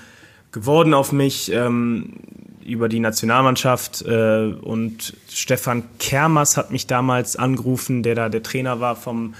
geworden 0.52 0.94
auf 0.94 1.12
mich 1.12 1.52
ähm, 1.52 2.14
über 2.64 2.88
die 2.88 3.00
Nationalmannschaft. 3.00 4.02
Äh, 4.02 4.54
und 4.60 5.14
Stefan 5.28 5.84
Kermers 5.98 6.56
hat 6.56 6.70
mich 6.70 6.86
damals 6.86 7.36
angerufen, 7.36 8.02
der 8.02 8.14
da 8.14 8.28
der 8.28 8.42
Trainer 8.42 8.80
war 8.80 8.96
vom 8.96 9.34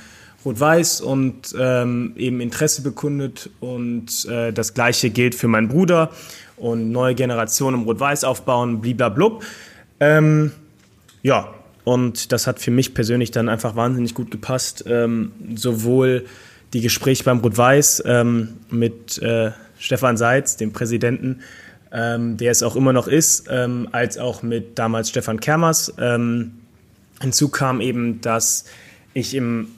Rot-Weiß 0.44 1.01
und 1.03 1.55
ähm, 1.59 2.14
eben 2.16 2.40
Interesse 2.40 2.83
bekundet. 2.83 3.51
Und 3.61 4.27
äh, 4.27 4.53
das 4.53 4.75
Gleiche 4.75 5.11
gilt 5.11 5.35
für 5.35 5.49
meinen 5.49 5.68
Bruder 5.68 6.11
und 6.57 6.92
neue 6.92 7.14
Generation 7.14 7.75
im 7.75 7.83
Rot-Weiß 7.83 8.25
aufbauen, 8.25 8.81
bliblablub. 8.81 9.44
Ähm, 9.99 10.53
ja, 11.23 11.53
und 11.85 12.33
das 12.33 12.46
hat 12.46 12.59
für 12.61 12.70
mich 12.70 12.94
persönlich 12.94 13.31
dann 13.31 13.49
einfach 13.49 13.77
wahnsinnig 13.77 14.14
gut 14.14 14.31
gepasst. 14.31 14.85
Ähm, 14.87 15.33
sowohl 15.55 16.27
die 16.73 16.81
Gespräche 16.81 17.25
beim 17.25 17.40
Rot-Weiß 17.40 18.05
ähm, 18.07 18.51
mit 18.70 19.18
äh, 19.18 19.51
Stefan 19.81 20.16
Seitz, 20.16 20.57
dem 20.57 20.73
Präsidenten, 20.73 21.40
ähm, 21.90 22.37
der 22.37 22.53
es 22.53 22.62
auch 22.62 22.77
immer 22.77 22.93
noch 22.93 23.09
ist, 23.09 23.49
ähm, 23.51 23.88
als 23.90 24.19
auch 24.19 24.43
mit 24.43 24.79
damals 24.79 25.09
Stefan 25.09 25.40
Kermers. 25.40 25.93
Ähm, 25.99 26.53
hinzu 27.21 27.49
kam 27.49 27.81
eben, 27.81 28.21
dass 28.21 28.66
ich 29.14 29.35
im 29.35 29.69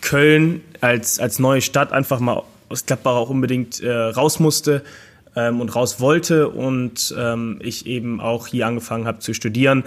Köln 0.00 0.60
als, 0.80 1.18
als 1.18 1.38
neue 1.38 1.62
Stadt 1.62 1.92
einfach 1.92 2.20
mal 2.20 2.42
aus 2.68 2.84
Gladbach 2.86 3.14
auch 3.14 3.30
unbedingt 3.30 3.80
äh, 3.80 3.90
raus 3.90 4.40
musste 4.40 4.82
ähm, 5.36 5.60
und 5.60 5.74
raus 5.74 6.00
wollte 6.00 6.48
und 6.48 7.14
ähm, 7.16 7.58
ich 7.62 7.86
eben 7.86 8.20
auch 8.20 8.48
hier 8.48 8.66
angefangen 8.66 9.06
habe 9.06 9.20
zu 9.20 9.32
studieren, 9.32 9.84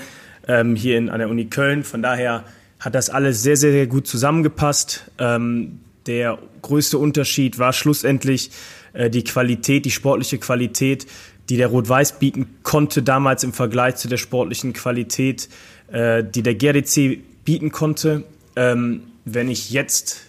ähm, 0.47 0.75
hier 0.75 0.97
in, 0.97 1.09
an 1.09 1.19
der 1.19 1.29
Uni 1.29 1.45
Köln. 1.45 1.83
Von 1.83 2.01
daher 2.01 2.45
hat 2.79 2.95
das 2.95 3.09
alles 3.09 3.43
sehr, 3.43 3.57
sehr, 3.57 3.71
sehr 3.71 3.87
gut 3.87 4.07
zusammengepasst. 4.07 5.11
Ähm, 5.19 5.79
der 6.07 6.37
größte 6.61 6.97
Unterschied 6.97 7.59
war 7.59 7.73
schlussendlich 7.73 8.51
äh, 8.95 9.09
die 9.09 9.23
Qualität, 9.23 9.85
die 9.85 9.91
sportliche 9.91 10.37
Qualität, 10.37 11.05
die 11.49 11.57
der 11.57 11.67
Rot-Weiß 11.67 12.19
bieten 12.19 12.47
konnte 12.63 13.03
damals 13.03 13.43
im 13.43 13.53
Vergleich 13.53 13.95
zu 13.97 14.07
der 14.07 14.17
sportlichen 14.17 14.73
Qualität, 14.73 15.49
äh, 15.91 16.23
die 16.23 16.41
der 16.41 16.55
GRDC 16.55 17.19
bieten 17.43 17.71
konnte. 17.71 18.23
Ähm, 18.55 19.01
wenn 19.25 19.49
ich 19.49 19.69
jetzt 19.69 20.21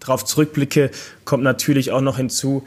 darauf 0.00 0.24
zurückblicke, 0.24 0.90
kommt 1.24 1.42
natürlich 1.42 1.90
auch 1.90 2.00
noch 2.00 2.16
hinzu, 2.18 2.64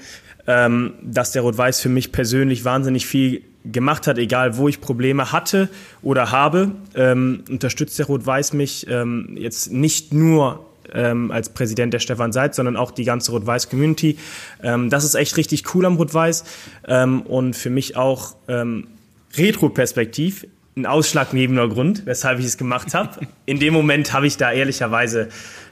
ähm, 0.48 0.94
dass 1.04 1.32
der 1.32 1.44
Rot-Weiß 1.44 1.80
für 1.80 1.90
mich 1.90 2.12
persönlich 2.12 2.66
wahnsinnig 2.66 3.06
viel 3.06 3.44
gemacht 3.64 4.08
hat, 4.08 4.18
egal 4.18 4.58
wo 4.58 4.68
ich 4.68 4.82
Probleme 4.82 5.32
hatte 5.32 5.70
oder 6.02 6.32
habe, 6.32 6.72
ähm, 6.96 7.44
unterstützt 7.50 8.00
der 8.00 8.08
Rot-Weiß 8.08 8.54
mich 8.54 8.88
ähm, 8.90 9.36
jetzt 9.38 9.72
nicht 9.72 10.14
nur 10.14 10.66
ähm, 10.94 11.32
als 11.32 11.50
Präsident 11.50 11.94
der 11.94 12.00
Stefan 12.00 12.32
Seitz, 12.32 12.56
sondern 12.56 12.78
auch 12.78 12.92
die 12.92 13.04
ganze 13.04 13.32
Rot-Weiß-Community. 13.32 14.18
Ähm, 14.64 14.90
das 14.90 15.04
ist 15.04 15.16
echt 15.16 15.38
richtig 15.38 15.74
cool 15.74 15.86
am 15.86 15.96
Rot-Weiß 15.96 16.44
ähm, 16.88 17.22
und 17.22 17.56
für 17.56 17.70
mich 17.70 17.96
auch 17.96 18.36
ähm, 18.48 18.88
Retro-Perspektiv 19.36 20.46
ein 20.76 20.86
ausschlaggebender 20.86 21.68
Grund, 21.68 22.06
weshalb 22.06 22.40
ich 22.40 22.46
es 22.46 22.58
gemacht 22.58 22.94
habe. 22.94 23.28
In 23.46 23.60
dem 23.60 23.74
Moment 23.74 24.14
habe 24.14 24.28
ich 24.28 24.38
da 24.38 24.52
ehrlicherweise 24.52 25.30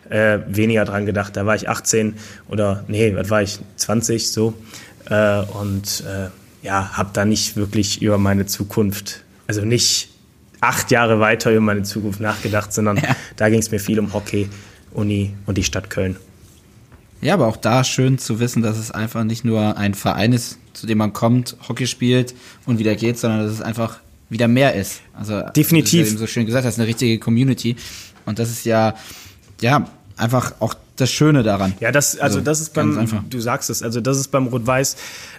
äh, 0.09 0.39
weniger 0.47 0.85
dran 0.85 1.05
gedacht. 1.05 1.35
Da 1.37 1.45
war 1.45 1.55
ich 1.55 1.69
18 1.69 2.15
oder 2.47 2.83
nee, 2.87 3.15
was 3.15 3.29
war 3.29 3.41
ich 3.41 3.59
20 3.77 4.31
so 4.31 4.53
äh, 5.09 5.41
und 5.41 6.03
äh, 6.07 6.29
ja, 6.65 6.91
habe 6.93 7.11
da 7.13 7.25
nicht 7.25 7.55
wirklich 7.55 8.01
über 8.01 8.17
meine 8.17 8.45
Zukunft, 8.45 9.23
also 9.47 9.61
nicht 9.63 10.09
acht 10.61 10.91
Jahre 10.91 11.19
weiter 11.19 11.51
über 11.51 11.61
meine 11.61 11.83
Zukunft 11.83 12.19
nachgedacht, 12.19 12.73
sondern 12.73 12.97
ja. 12.97 13.15
da 13.37 13.49
ging 13.49 13.59
es 13.59 13.71
mir 13.71 13.79
viel 13.79 13.99
um 13.99 14.13
Hockey, 14.13 14.49
Uni 14.93 15.33
und 15.45 15.57
die 15.57 15.63
Stadt 15.63 15.89
Köln. 15.89 16.17
Ja, 17.21 17.33
aber 17.33 17.47
auch 17.47 17.57
da 17.57 17.83
schön 17.83 18.17
zu 18.17 18.39
wissen, 18.39 18.61
dass 18.61 18.77
es 18.77 18.91
einfach 18.91 19.23
nicht 19.23 19.43
nur 19.43 19.77
ein 19.77 19.93
Verein 19.93 20.31
ist, 20.31 20.57
zu 20.73 20.87
dem 20.87 20.99
man 20.99 21.11
kommt, 21.11 21.57
Hockey 21.67 21.85
spielt 21.85 22.33
und 22.65 22.79
wieder 22.79 22.95
geht, 22.95 23.17
sondern 23.17 23.43
dass 23.43 23.51
es 23.51 23.61
einfach 23.61 23.99
wieder 24.29 24.47
mehr 24.47 24.75
ist. 24.75 25.01
Also 25.13 25.41
definitiv. 25.55 26.07
Wie 26.07 26.13
du 26.13 26.19
so 26.19 26.27
schön 26.27 26.45
gesagt 26.45 26.65
hast, 26.65 26.79
eine 26.79 26.87
richtige 26.87 27.19
Community. 27.19 27.75
Und 28.25 28.39
das 28.39 28.49
ist 28.49 28.65
ja, 28.65 28.95
ja, 29.59 29.85
einfach 30.15 30.53
auch 30.59 30.75
das 30.95 31.11
Schöne 31.11 31.43
daran. 31.43 31.73
Ja, 31.79 31.91
das, 31.91 32.13
also, 32.13 32.37
also 32.37 32.41
das 32.41 32.61
ist 32.61 32.73
beim, 32.73 33.25
du 33.29 33.39
sagst 33.39 33.69
es, 33.69 33.81
also 33.83 34.01
das 34.01 34.17
ist 34.17 34.29
beim 34.29 34.47
Rot-Weiß 34.47 34.97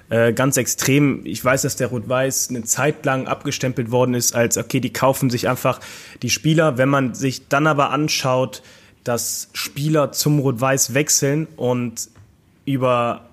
äh, 0.08 0.32
ganz 0.32 0.56
extrem. 0.56 1.20
Ich 1.24 1.44
weiß, 1.44 1.62
dass 1.62 1.76
der 1.76 1.88
Rot-Weiß 1.88 2.50
eine 2.50 2.64
Zeit 2.64 3.04
lang 3.04 3.26
abgestempelt 3.26 3.90
worden 3.90 4.14
ist, 4.14 4.34
als 4.34 4.56
okay, 4.56 4.80
die 4.80 4.92
kaufen 4.92 5.30
sich 5.30 5.48
einfach 5.48 5.80
die 6.22 6.30
Spieler. 6.30 6.78
Wenn 6.78 6.88
man 6.88 7.14
sich 7.14 7.48
dann 7.48 7.66
aber 7.66 7.90
anschaut, 7.90 8.62
dass 9.04 9.48
Spieler 9.52 10.12
zum 10.12 10.38
Rot-Weiß 10.38 10.94
wechseln 10.94 11.46
und 11.56 12.08
über 12.64 13.26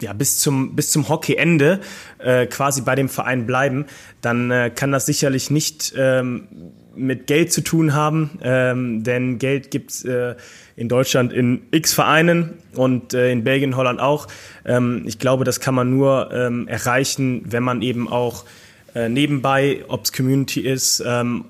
ja, 0.00 0.12
bis 0.12 0.38
zum, 0.38 0.74
bis 0.76 0.90
zum 0.90 1.08
Hockeyende 1.08 1.80
äh, 2.18 2.46
quasi 2.46 2.82
bei 2.82 2.94
dem 2.94 3.08
Verein 3.08 3.46
bleiben, 3.46 3.86
dann 4.22 4.50
äh, 4.50 4.70
kann 4.74 4.92
das 4.92 5.06
sicherlich 5.06 5.50
nicht 5.50 5.92
ähm, 5.96 6.48
mit 6.94 7.26
Geld 7.26 7.52
zu 7.52 7.60
tun 7.60 7.94
haben, 7.94 8.38
ähm, 8.42 9.02
denn 9.04 9.38
Geld 9.38 9.70
gibt's 9.70 10.04
äh, 10.04 10.34
in 10.76 10.88
Deutschland 10.88 11.32
in 11.32 11.62
x 11.70 11.92
Vereinen 11.92 12.54
und 12.74 13.14
äh, 13.14 13.30
in 13.30 13.44
Belgien, 13.44 13.76
Holland 13.76 14.00
auch. 14.00 14.26
Ähm, 14.64 15.04
ich 15.06 15.18
glaube, 15.18 15.44
das 15.44 15.60
kann 15.60 15.74
man 15.74 15.90
nur 15.90 16.30
ähm, 16.32 16.66
erreichen, 16.66 17.42
wenn 17.46 17.62
man 17.62 17.82
eben 17.82 18.08
auch 18.08 18.44
äh, 18.94 19.08
nebenbei, 19.08 19.84
ob's 19.88 20.12
Community 20.12 20.60
ist 20.60 21.02
ähm, 21.06 21.44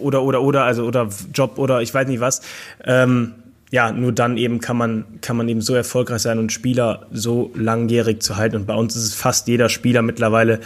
oder 0.00 0.22
oder 0.22 0.42
oder 0.42 0.64
also 0.64 0.84
oder 0.84 1.08
Job 1.32 1.58
oder 1.58 1.82
ich 1.82 1.92
weiß 1.92 2.08
nicht 2.08 2.20
was, 2.20 2.42
ähm, 2.84 3.34
ja, 3.72 3.90
nur 3.90 4.12
dann 4.12 4.36
eben 4.36 4.60
kann 4.60 4.76
man, 4.76 5.04
kann 5.22 5.36
man 5.36 5.48
eben 5.48 5.62
so 5.62 5.74
erfolgreich 5.74 6.20
sein 6.20 6.38
und 6.38 6.52
Spieler 6.52 7.06
so 7.10 7.50
langjährig 7.54 8.20
zu 8.20 8.36
halten. 8.36 8.56
Und 8.56 8.66
bei 8.66 8.74
uns 8.74 8.94
ist 8.94 9.04
es 9.04 9.14
fast 9.14 9.48
jeder 9.48 9.70
Spieler 9.70 10.02
mittlerweile, 10.02 10.60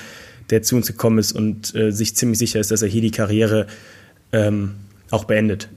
der 0.50 0.62
zu 0.62 0.74
uns 0.74 0.88
gekommen 0.88 1.18
ist 1.18 1.30
und 1.32 1.72
äh, 1.76 1.92
sich 1.92 2.16
ziemlich 2.16 2.40
sicher 2.40 2.58
ist, 2.58 2.72
dass 2.72 2.82
er 2.82 2.88
hier 2.88 3.00
die 3.00 3.12
Karriere 3.12 3.68
ähm, 4.32 4.74
auch 5.12 5.24
beendet. 5.24 5.68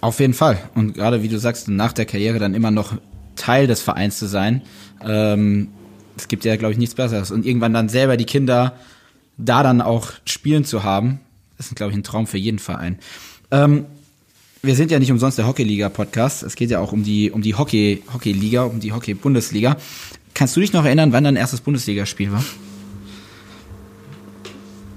Auf 0.00 0.20
jeden 0.20 0.34
Fall. 0.34 0.60
Und 0.76 0.94
gerade 0.94 1.24
wie 1.24 1.28
du 1.28 1.38
sagst, 1.38 1.66
nach 1.66 1.92
der 1.92 2.06
Karriere 2.06 2.38
dann 2.38 2.54
immer 2.54 2.70
noch 2.70 2.94
Teil 3.34 3.66
des 3.66 3.82
Vereins 3.82 4.20
zu 4.20 4.26
sein, 4.26 4.62
ähm, 5.04 5.70
es 6.16 6.28
gibt 6.28 6.44
ja, 6.44 6.54
glaube 6.54 6.70
ich, 6.70 6.78
nichts 6.78 6.94
Besseres. 6.94 7.32
Und 7.32 7.44
irgendwann 7.44 7.74
dann 7.74 7.88
selber 7.88 8.16
die 8.16 8.26
Kinder 8.26 8.74
da 9.36 9.62
dann 9.62 9.80
auch 9.80 10.12
spielen 10.24 10.64
zu 10.64 10.82
haben, 10.82 11.20
ist, 11.58 11.74
glaube 11.76 11.92
ich, 11.92 11.98
ein 11.98 12.02
Traum 12.02 12.26
für 12.26 12.38
jeden 12.38 12.58
Verein. 12.58 12.98
Ähm, 13.50 13.86
wir 14.62 14.74
sind 14.74 14.90
ja 14.90 14.98
nicht 14.98 15.12
umsonst 15.12 15.38
der 15.38 15.46
Hockeyliga-Podcast. 15.46 16.42
Es 16.42 16.56
geht 16.56 16.70
ja 16.70 16.80
auch 16.80 16.92
um 16.92 17.04
die, 17.04 17.30
um 17.30 17.42
die 17.42 17.54
Hockey, 17.54 18.02
Hockeyliga, 18.12 18.62
um 18.62 18.80
die 18.80 18.92
Hockey-Bundesliga. 18.92 19.76
Kannst 20.32 20.56
du 20.56 20.60
dich 20.60 20.72
noch 20.72 20.84
erinnern, 20.84 21.12
wann 21.12 21.24
dein 21.24 21.36
erstes 21.36 21.60
Bundesligaspiel 21.60 22.32
war? 22.32 22.44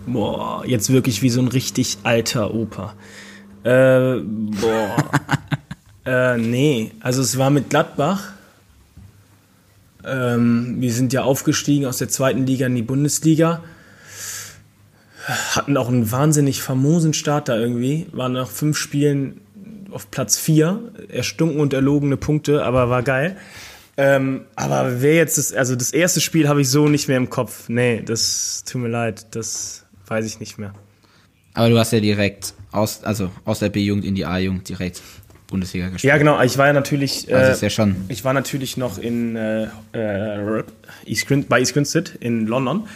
Boah, 0.06 0.64
jetzt 0.66 0.90
wirklich 0.90 1.22
wie 1.22 1.30
so 1.30 1.42
ein 1.42 1.50
richtig 1.50 1.98
alter 2.04 2.54
Opa. 2.54 2.94
Äh, 3.64 4.22
boah. 4.22 5.12
äh, 6.06 6.38
nee, 6.38 6.92
also 7.02 7.22
es 7.22 7.38
war 7.38 7.50
mit 7.50 7.70
Gladbach. 7.70 8.32
Ähm, 10.06 10.78
wir 10.80 10.94
sind 10.94 11.12
ja 11.12 11.24
aufgestiegen 11.24 11.86
aus 11.86 11.98
der 11.98 12.08
zweiten 12.08 12.46
Liga 12.46 12.68
in 12.68 12.76
die 12.76 12.84
Bundesliga. 12.84 13.62
Hatten 15.28 15.76
auch 15.76 15.90
einen 15.90 16.12
wahnsinnig 16.12 16.62
famosen 16.62 17.14
Start 17.14 17.50
da 17.50 17.58
irgendwie. 17.58 18.08
Waren 18.12 18.34
nach 18.34 18.50
fünf 18.50 18.78
Spielen 18.78 19.42
auf 19.92 20.10
Platz 20.12 20.38
4, 20.38 20.80
erstunken 21.10 21.60
und 21.60 21.74
erlogene 21.74 22.18
Punkte, 22.18 22.64
aber 22.64 22.90
war 22.90 23.04
geil. 23.04 23.38
Ähm, 23.98 24.42
aber 24.56 25.02
wer 25.02 25.16
jetzt 25.16 25.38
das, 25.38 25.54
also 25.54 25.76
das 25.76 25.92
erste 25.92 26.22
Spiel 26.22 26.48
habe 26.48 26.62
ich 26.62 26.70
so 26.70 26.88
nicht 26.88 27.08
mehr 27.08 27.18
im 27.18 27.30
Kopf. 27.30 27.68
Nee, 27.68 28.04
das 28.06 28.64
tut 28.66 28.82
mir 28.82 28.90
leid, 28.90 29.36
das 29.36 29.86
weiß 30.06 30.26
ich 30.26 30.40
nicht 30.40 30.58
mehr. 30.58 30.74
Aber 31.56 31.70
du 31.70 31.80
hast 31.80 31.92
ja 31.92 32.00
direkt 32.00 32.54
aus, 32.72 33.04
also 33.04 33.32
aus 33.44 33.60
der 33.60 33.70
B-Jugend 33.70 34.06
in 34.06 34.14
die 34.14 34.26
A-Jugend 34.26 34.70
direkt 34.70 35.02
Bundesliga 35.48 35.90
gespielt. 35.90 36.10
Ja, 36.10 36.18
genau. 36.18 36.40
Ich 36.42 36.58
war 36.58 36.68
ja 36.68 36.74
natürlich, 36.74 37.34
also 37.34 37.52
ist 37.52 37.62
ja 37.62 37.70
schon. 37.70 37.96
ich 38.10 38.24
war 38.24 38.34
natürlich 38.34 38.78
noch 38.78 39.00
in 39.00 39.36
äh, 39.36 39.68
äh, 39.94 40.64
East 41.06 41.28
Grin 41.28 41.46
bei 41.48 41.60
East 41.60 41.74
Grinstead 41.74 42.16
in 42.20 42.46
London 42.46 42.88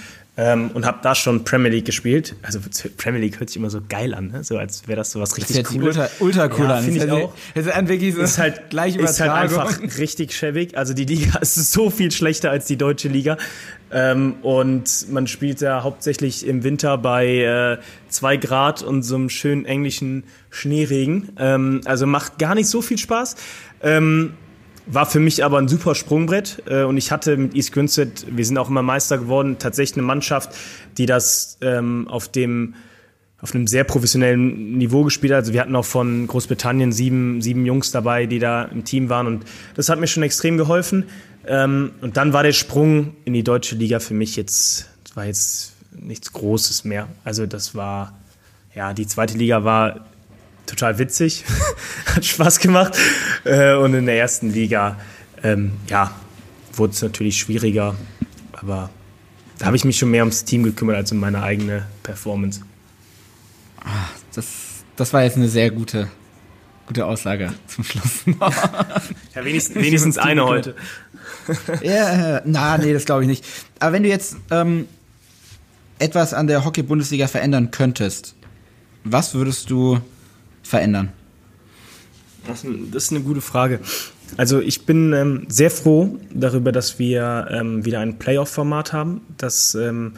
ähm, 0.42 0.72
und 0.74 0.88
habe 0.88 0.98
da 1.04 1.14
schon 1.14 1.44
Premier 1.44 1.70
League 1.70 1.86
gespielt. 1.86 2.36
Also 2.42 2.60
Premier 2.98 3.22
League 3.22 3.40
hört 3.40 3.50
sich 3.50 3.58
immer 3.58 3.70
so 3.70 3.80
geil 3.88 4.16
an, 4.16 4.30
ne? 4.30 4.44
so 4.44 4.58
als 4.58 4.88
wäre 4.88 4.98
das 4.98 5.12
so 5.12 5.22
was 5.22 5.38
richtig 5.38 5.56
das 5.58 5.68
Cooles. 5.68 5.96
Ultra, 5.96 6.10
ultra 6.20 6.50
cool 6.58 6.66
ja, 6.66 6.76
an. 6.78 6.84
Finde 6.84 7.06
ich 7.06 7.12
auch. 7.12 7.34
Das 7.54 7.68
ist, 7.68 8.16
so 8.16 8.22
ist 8.22 8.38
halt 8.40 8.70
gleich 8.72 8.96
ist 8.96 9.20
halt 9.20 9.32
einfach 9.32 9.80
richtig 10.00 10.34
schäbig. 10.34 10.76
Also 10.76 10.96
die 10.96 11.06
Liga 11.06 11.38
ist 11.42 11.72
so 11.72 11.92
viel 11.92 12.12
schlechter 12.12 12.50
als 12.50 12.66
die 12.66 12.76
deutsche 12.76 13.08
Liga. 13.08 13.38
Ähm, 13.92 14.36
und 14.42 15.12
man 15.12 15.28
spielt 15.28 15.62
ja 15.62 15.84
hauptsächlich 15.84 16.48
im 16.48 16.64
Winter 16.64 16.98
bei 16.98 17.28
äh, 17.28 17.78
zwei 18.10 18.38
Grad 18.38 18.82
und 18.82 19.04
so 19.04 19.16
einem 19.16 19.30
schönen 19.30 19.66
englischen 19.66 20.24
Schneeregen. 20.50 21.34
Ähm, 21.38 21.82
also 21.86 22.08
macht 22.08 22.40
gar 22.40 22.56
nicht 22.56 22.68
so 22.68 22.82
viel 22.82 22.98
Spaß. 22.98 23.36
Ähm, 23.84 24.34
war 24.86 25.06
für 25.06 25.20
mich 25.20 25.44
aber 25.44 25.58
ein 25.58 25.68
super 25.68 25.96
Sprungbrett 25.96 26.64
äh, 26.68 26.84
und 26.84 26.98
ich 26.98 27.12
hatte 27.12 27.38
mit 27.38 27.56
East 27.56 27.72
Grinstead, 27.72 28.26
wir 28.30 28.46
sind 28.46 28.58
auch 28.58 28.70
immer 28.70 28.82
Meister 28.82 29.18
geworden, 29.18 29.58
tatsächlich 29.60 29.98
eine 29.98 30.06
Mannschaft, 30.08 30.52
die 30.98 31.06
das 31.06 31.58
ähm, 31.62 32.08
auf 32.08 32.28
dem 32.30 32.76
auf 33.42 33.56
einem 33.56 33.66
sehr 33.66 33.84
professionellen 33.84 34.78
Niveau 34.78 35.04
gespielt 35.04 35.34
hat. 35.34 35.40
Also 35.40 35.54
wir 35.54 35.62
hatten 35.62 35.76
auch 35.76 35.86
von 35.86 36.28
Großbritannien 36.28 36.92
sieben, 36.92 37.42
sieben 37.42 37.66
Jungs 37.66 37.90
dabei, 37.90 38.28
die 38.28 38.38
da 38.38 38.66
im 38.66 38.84
Team 38.84 39.10
waren 39.10 39.26
und 39.26 39.46
das 39.76 39.90
hat 39.90 40.00
mir 40.00 40.08
schon 40.08 40.24
extrem 40.24 40.58
geholfen. 40.58 41.06
Ähm, 41.48 41.92
und 42.02 42.18
dann 42.18 42.34
war 42.34 42.44
der 42.44 42.52
Sprung 42.52 43.16
in 43.26 43.34
die 43.34 43.44
deutsche 43.44 43.76
Liga 43.76 44.00
für 44.00 44.14
mich 44.14 44.36
jetzt, 44.36 44.90
war 45.16 45.26
jetzt 45.26 45.74
nichts 45.92 46.32
Großes 46.34 46.84
mehr. 46.84 47.08
Also 47.24 47.48
das 47.48 47.74
war, 47.74 48.14
ja, 48.76 48.94
die 48.94 49.08
zweite 49.08 49.38
Liga 49.38 49.64
war 49.64 50.06
total 50.72 50.98
witzig, 50.98 51.44
hat 52.16 52.26
Spaß 52.26 52.60
gemacht. 52.60 52.98
Äh, 53.44 53.76
und 53.76 53.94
in 53.94 54.06
der 54.06 54.18
ersten 54.18 54.52
Liga, 54.52 54.98
ähm, 55.44 55.74
ja, 55.88 56.12
wurde 56.74 56.94
es 56.94 57.02
natürlich 57.02 57.38
schwieriger. 57.38 57.96
Aber 58.54 58.90
da 59.58 59.66
habe 59.68 59.76
ich 59.76 59.86
mich 59.86 59.98
schon 59.98 60.12
mehr 60.12 60.24
ums 60.24 60.46
Team 60.46 60.64
gekümmert 60.64 60.96
als 60.96 61.12
um 61.12 61.20
meine 61.20 61.44
eigene 61.44 61.86
Performance. 62.04 62.62
Ah, 63.84 64.10
das, 64.34 64.46
das 64.96 65.14
war 65.14 65.24
jetzt 65.24 65.38
eine 65.38 65.50
sehr 65.50 65.72
gute, 65.72 66.08
gute 66.88 67.06
Aussage 67.06 67.54
zum 67.68 67.84
Schluss. 67.84 68.22
ja, 69.36 69.46
wenigstens, 69.46 69.76
wenigstens 69.76 70.18
eine 70.18 70.46
heute. 70.46 70.76
ja, 71.82 72.42
na, 72.46 72.78
nee, 72.78 72.94
das 72.94 73.06
glaube 73.06 73.24
ich 73.24 73.28
nicht. 73.28 73.46
Aber 73.80 73.94
wenn 73.94 74.04
du 74.04 74.10
jetzt 74.10 74.38
ähm, 74.52 74.88
etwas 76.00 76.34
an 76.34 76.48
der 76.48 76.64
Hockey-Bundesliga 76.64 77.28
verändern 77.28 77.72
könntest, 77.72 78.36
was 79.04 79.34
würdest 79.34 79.70
du 79.70 80.00
verändern? 80.64 81.12
Das, 82.48 82.64
ist 82.64 83.12
eine 83.12 83.22
gute 83.22 83.42
Frage. 83.42 83.80
Also 84.38 84.60
ich 84.60 84.86
bin 84.86 85.14
ähm, 85.14 85.46
sehr 85.48 85.70
froh 85.70 86.18
darüber, 86.34 86.72
dass 86.72 86.98
wir 86.98 87.48
ähm, 87.52 87.86
wieder 87.86 88.00
ein 88.00 88.18
Playoff-Format 88.18 88.94
haben. 88.94 89.22
Das 89.38 89.76
ähm, 89.76 90.14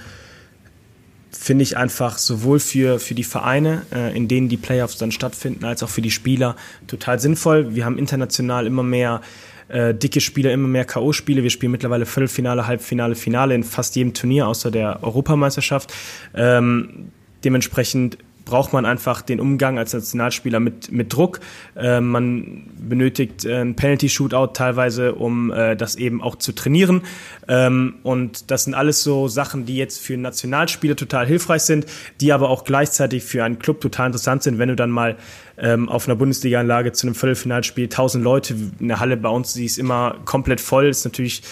finde 1.32 1.63
ich 1.63 1.75
einfach 1.77 2.17
sowohl 2.17 2.60
für, 2.60 2.99
für 2.99 3.15
die 3.15 3.23
Vereine, 3.23 3.82
äh, 3.93 4.15
in 4.15 4.27
denen 4.27 4.49
die 4.49 4.58
Playoffs 4.58 4.97
dann 4.97 5.12
stattfinden, 5.12 5.65
als 5.65 5.84
auch 5.84 5.89
für 5.89 6.01
die 6.01 6.12
Spieler 6.12 6.56
total 6.88 7.19
sinnvoll. 7.19 7.75
Wir 7.75 7.86
haben 7.86 7.97
international 7.97 8.67
immer 8.67 8.84
mehr 8.84 9.21
äh, 9.67 9.93
dicke 9.93 10.21
Spiele, 10.21 10.51
immer 10.51 10.67
mehr 10.67 10.86
K.O.-Spiele. 10.86 11.43
Wir 11.43 11.49
spielen 11.49 11.71
mittlerweile 11.71 12.06
Viertelfinale, 12.06 12.67
Halbfinale, 12.67 13.15
Finale 13.15 13.56
in 13.56 13.63
fast 13.63 13.95
jedem 13.95 14.13
Turnier, 14.13 14.47
außer 14.47 14.71
der 14.71 15.03
Europameisterschaft. 15.03 15.93
Ähm, 16.36 17.12
dementsprechend 17.43 18.17
braucht 18.45 18.73
man 18.73 18.86
einfach 18.86 19.21
den 19.21 19.39
Umgang 19.39 19.77
als 19.77 19.93
Nationalspieler 19.93 20.60
mit, 20.60 20.91
mit 20.91 21.13
Druck. 21.13 21.39
Äh, 21.75 22.01
man 22.01 22.69
benötigt 22.77 23.45
äh, 23.45 23.62
ein 23.62 23.75
Penalty-Shootout 23.75 24.53
teilweise, 24.53 25.15
um 25.15 25.51
äh, 25.51 25.75
das 25.75 25.95
eben 25.95 26.21
auch 26.21 26.36
zu 26.36 26.53
trainieren. 26.53 27.03
Ähm, 27.47 27.95
und 28.03 28.51
das 28.51 28.65
sind 28.65 28.73
alles 28.73 29.03
so 29.03 29.27
Sachen, 29.27 29.65
die 29.65 29.77
jetzt 29.77 30.01
für 30.01 30.17
Nationalspieler 30.17 30.95
total 30.95 31.25
hilfreich 31.25 31.63
sind, 31.63 31.86
die 32.21 32.34
aber 32.34 32.49
auch 32.49 32.63
gleichzeitig 32.63 33.23
für 33.23 33.43
einen 33.43 33.60
Club 33.60 33.82
total 33.82 34.08
interessant 34.08 34.43
sind, 34.43 34.60
wenn 34.60 34.69
du 34.69 34.75
dann 34.75 34.91
mal 34.91 35.17
ähm, 35.58 35.88
auf 35.89 36.08
einer 36.08 36.15
Bundesliga-Anlage 36.15 36.91
zu 36.91 37.08
einem 37.08 37.15
Viertelfinalspiel 37.15 37.89
tausend 37.89 38.23
Leute 38.23 38.56
in 38.79 38.88
der 38.88 38.99
Halle 38.99 39.17
bei 39.17 39.29
uns, 39.29 39.53
die 39.53 39.65
ist 39.65 39.77
immer 39.77 40.17
komplett 40.25 40.60
voll, 40.60 40.88
ist 40.88 41.06
natürlich 41.06 41.43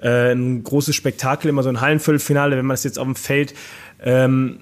äh, 0.00 0.32
ein 0.32 0.62
großes 0.62 0.94
Spektakel, 0.94 1.48
immer 1.48 1.62
so 1.62 1.68
ein 1.68 1.80
Hallenviertelfinale, 1.80 2.56
wenn 2.56 2.66
man 2.66 2.74
das 2.74 2.84
jetzt 2.84 2.98
auf 2.98 3.04
dem 3.04 3.16
Feld 3.16 3.54
ähm, 4.00 4.60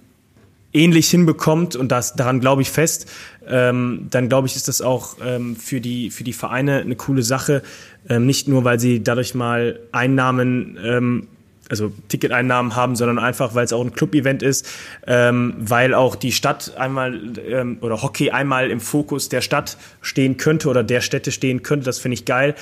ähnlich 0.76 1.08
hinbekommt, 1.08 1.74
und 1.74 1.90
das, 1.90 2.14
daran 2.14 2.40
glaube 2.40 2.62
ich 2.62 2.70
fest, 2.70 3.10
ähm, 3.48 4.06
dann 4.10 4.28
glaube 4.28 4.46
ich, 4.48 4.56
ist 4.56 4.68
das 4.68 4.80
auch 4.80 5.16
ähm, 5.24 5.56
für, 5.56 5.80
die, 5.80 6.10
für 6.10 6.24
die 6.24 6.32
Vereine 6.32 6.80
eine 6.80 6.96
coole 6.96 7.22
Sache. 7.22 7.62
Ähm, 8.08 8.26
nicht 8.26 8.48
nur, 8.48 8.64
weil 8.64 8.78
sie 8.78 9.02
dadurch 9.02 9.34
mal 9.34 9.80
Einnahmen, 9.92 10.78
ähm, 10.82 11.28
also 11.68 11.92
Ticketeinnahmen 12.08 12.76
haben, 12.76 12.94
sondern 12.94 13.18
einfach, 13.18 13.54
weil 13.54 13.64
es 13.64 13.72
auch 13.72 13.84
ein 13.84 13.92
Club-Event 13.92 14.42
ist, 14.42 14.68
ähm, 15.06 15.54
weil 15.58 15.94
auch 15.94 16.14
die 16.14 16.30
Stadt 16.30 16.76
einmal 16.76 17.20
ähm, 17.48 17.78
oder 17.80 18.02
Hockey 18.02 18.30
einmal 18.30 18.70
im 18.70 18.78
Fokus 18.80 19.28
der 19.28 19.40
Stadt 19.40 19.76
stehen 20.00 20.36
könnte 20.36 20.68
oder 20.68 20.84
der 20.84 21.00
Städte 21.00 21.32
stehen 21.32 21.62
könnte. 21.62 21.86
Das 21.86 21.98
finde 21.98 22.14
ich 22.14 22.24
geil. 22.24 22.54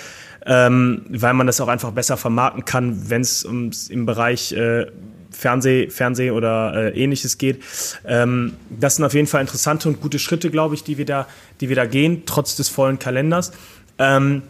Ähm, 0.47 1.07
weil 1.09 1.33
man 1.33 1.47
das 1.47 1.61
auch 1.63 1.69
einfach 1.69 1.93
besser 1.93 2.19
vermarkten 2.19 2.67
kann, 2.67 3.09
wenn 3.09 3.23
es 3.23 3.45
im 3.89 4.05
Bereich 4.05 4.53
äh, 4.53 4.87
Fernseh, 5.35 5.91
Fernseh 5.91 6.31
oder 6.31 6.93
äh, 6.95 7.03
ähnliches 7.03 7.39
geht. 7.39 7.63
Ähm, 8.07 8.55
das 8.71 8.97
sind 8.97 9.05
auf 9.05 9.15
jeden 9.15 9.27
Fall 9.27 9.41
interessante 9.41 9.89
und 9.89 10.01
gute 10.01 10.19
Schritte, 10.19 10.51
glaube 10.51 10.75
ich, 10.75 10.85
die 10.85 10.99
wir 10.99 11.05
da, 11.05 11.27
die 11.61 11.69
wir 11.69 11.77
da 11.77 11.87
gehen, 11.87 12.23
trotz 12.27 12.57
des 12.57 12.69
vollen 12.69 12.99
Kalenders. 12.99 13.53
Ähm, 13.99 14.43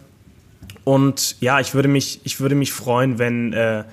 und 0.83 1.35
ja, 1.41 1.59
ich 1.59 1.73
würde 1.73 1.89
mich, 1.89 2.21
ich 2.23 2.39
würde 2.39 2.55
mich 2.55 2.71
freuen, 2.71 3.17
wenn, 3.19 3.53
äh, 3.53 3.83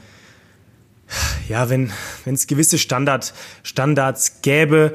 ja, 1.49 1.69
wenn, 1.69 1.91
wenn 2.25 2.35
es 2.35 2.47
gewisse 2.47 2.79
Standard, 2.79 3.33
Standards 3.63 4.43
gäbe, 4.43 4.93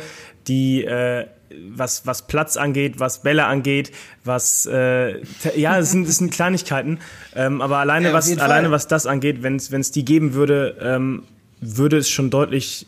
die, 0.48 0.84
äh, 0.86 1.26
was, 1.70 2.06
was 2.06 2.28
Platz 2.28 2.58
angeht, 2.58 3.00
was 3.00 3.24
Bälle 3.24 3.46
angeht, 3.46 3.92
was 4.24 4.66
äh, 4.66 5.22
ja, 5.56 5.80
es 5.80 5.92
sind, 5.92 6.08
es 6.08 6.18
sind 6.18 6.32
Kleinigkeiten. 6.32 7.00
Ähm, 7.36 7.62
aber 7.62 7.78
alleine, 7.78 8.10
Ja, 8.10 8.14
was, 8.14 8.38
alleine 8.38 8.70
was 8.72 8.88
das 8.88 9.06
angeht, 9.06 9.44
wenn 9.44 9.56
es 9.56 9.92
die 9.92 10.06
geben 10.06 10.34
würde, 10.34 10.78
ähm, 10.82 11.24
würde 11.62 11.98
es 11.98 12.10
schon 12.10 12.30
deutlich 12.30 12.86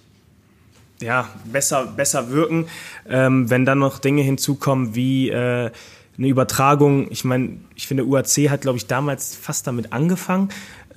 ja, 1.02 1.30
besser, 1.46 1.86
besser 1.86 2.30
wirken, 2.30 2.68
ähm, 3.08 3.50
wenn 3.50 3.66
dann 3.66 3.80
noch 3.80 4.00
Dinge 4.00 4.22
hinzukommen 4.22 4.96
wie 4.96 5.30
äh, 5.30 5.72
eine 6.18 6.28
Übertragung. 6.28 7.10
Ich 7.10 7.24
meine, 7.24 7.58
ich 7.76 7.88
finde, 7.88 8.06
UAC 8.06 8.50
hat, 8.50 8.62
glaube 8.62 8.78
ich, 8.78 8.88
damals 8.88 9.36
fast 9.36 9.66
damit 9.68 9.94
angefangen. 9.94 10.50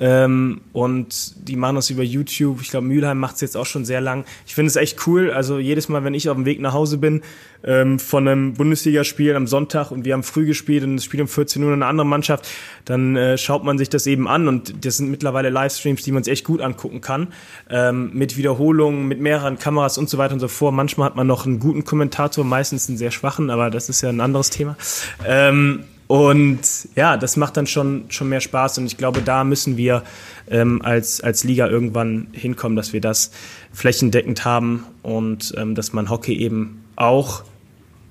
Ähm, 0.02 0.62
und 0.72 1.48
die 1.48 1.54
machen 1.54 1.76
das 1.76 1.88
über 1.88 2.02
YouTube. 2.02 2.60
Ich 2.60 2.70
glaube, 2.70 2.88
Mülheim 2.88 3.20
macht 3.20 3.36
es 3.36 3.40
jetzt 3.40 3.56
auch 3.56 3.66
schon 3.66 3.84
sehr 3.84 4.00
lang. 4.00 4.24
Ich 4.44 4.56
finde 4.56 4.66
es 4.66 4.74
echt 4.74 5.06
cool. 5.06 5.30
Also 5.30 5.60
jedes 5.60 5.88
Mal, 5.88 6.02
wenn 6.02 6.12
ich 6.12 6.28
auf 6.28 6.34
dem 6.34 6.44
Weg 6.44 6.60
nach 6.60 6.72
Hause 6.72 6.98
bin 6.98 7.22
ähm, 7.62 8.00
von 8.00 8.26
einem 8.26 8.54
Bundesligaspiel 8.54 9.36
am 9.36 9.46
Sonntag 9.46 9.92
und 9.92 10.04
wir 10.04 10.14
haben 10.14 10.24
früh 10.24 10.44
gespielt 10.44 10.82
und 10.82 10.96
das 10.96 11.04
Spiel 11.04 11.20
um 11.20 11.28
14 11.28 11.62
Uhr 11.62 11.72
eine 11.72 11.86
andere 11.86 12.04
Mannschaft, 12.04 12.48
dann 12.84 13.14
äh, 13.14 13.38
schaut 13.38 13.62
man 13.62 13.78
sich 13.78 13.90
das 13.90 14.08
eben 14.08 14.26
an 14.26 14.48
und 14.48 14.84
das 14.84 14.96
sind 14.96 15.08
mittlerweile 15.08 15.50
Livestreams, 15.50 16.02
die 16.02 16.10
man 16.10 16.24
sich 16.24 16.32
echt 16.32 16.44
gut 16.44 16.60
angucken 16.60 17.00
kann. 17.00 17.28
Ähm, 17.70 18.10
mit 18.12 18.36
Wiederholungen, 18.36 19.06
mit 19.06 19.20
mehreren 19.20 19.56
Kameras 19.56 19.98
und 19.98 20.10
so 20.10 20.18
weiter 20.18 20.34
und 20.34 20.40
so 20.40 20.48
fort. 20.48 20.74
Manchmal 20.74 21.06
hat 21.06 21.14
man 21.14 21.28
noch 21.28 21.46
einen 21.46 21.60
guten 21.60 21.84
Kommentator, 21.84 22.44
meistens 22.44 22.88
einen 22.88 22.98
sehr 22.98 23.12
schwachen, 23.12 23.50
aber 23.50 23.70
das 23.70 23.88
ist 23.88 24.00
ja 24.00 24.08
ein 24.08 24.20
anderes 24.20 24.50
Thema. 24.50 24.76
Ähm, 25.24 25.84
und 26.12 26.60
ja, 26.94 27.16
das 27.16 27.38
macht 27.38 27.56
dann 27.56 27.66
schon, 27.66 28.04
schon 28.10 28.28
mehr 28.28 28.42
Spaß. 28.42 28.76
Und 28.76 28.84
ich 28.84 28.98
glaube, 28.98 29.22
da 29.22 29.44
müssen 29.44 29.78
wir 29.78 30.02
ähm, 30.46 30.82
als, 30.82 31.22
als 31.22 31.42
Liga 31.42 31.66
irgendwann 31.68 32.26
hinkommen, 32.32 32.76
dass 32.76 32.92
wir 32.92 33.00
das 33.00 33.30
flächendeckend 33.72 34.44
haben 34.44 34.84
und 35.00 35.54
ähm, 35.56 35.74
dass 35.74 35.94
man 35.94 36.10
Hockey 36.10 36.34
eben 36.36 36.84
auch 36.96 37.44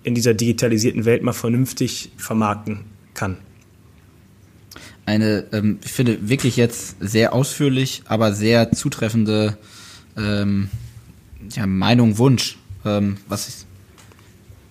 in 0.01 0.15
dieser 0.15 0.33
digitalisierten 0.33 1.05
Welt 1.05 1.21
mal 1.21 1.31
vernünftig 1.31 2.11
vermarkten 2.17 2.85
kann. 3.13 3.37
Eine, 5.05 5.45
ähm, 5.51 5.77
ich 5.85 5.91
finde, 5.91 6.27
wirklich 6.27 6.57
jetzt 6.57 6.95
sehr 6.99 7.33
ausführlich, 7.33 8.01
aber 8.07 8.33
sehr 8.33 8.71
zutreffende 8.71 9.59
ähm, 10.17 10.71
ja, 11.51 11.67
Meinung, 11.67 12.17
Wunsch, 12.17 12.57
ähm, 12.83 13.17
was 13.27 13.67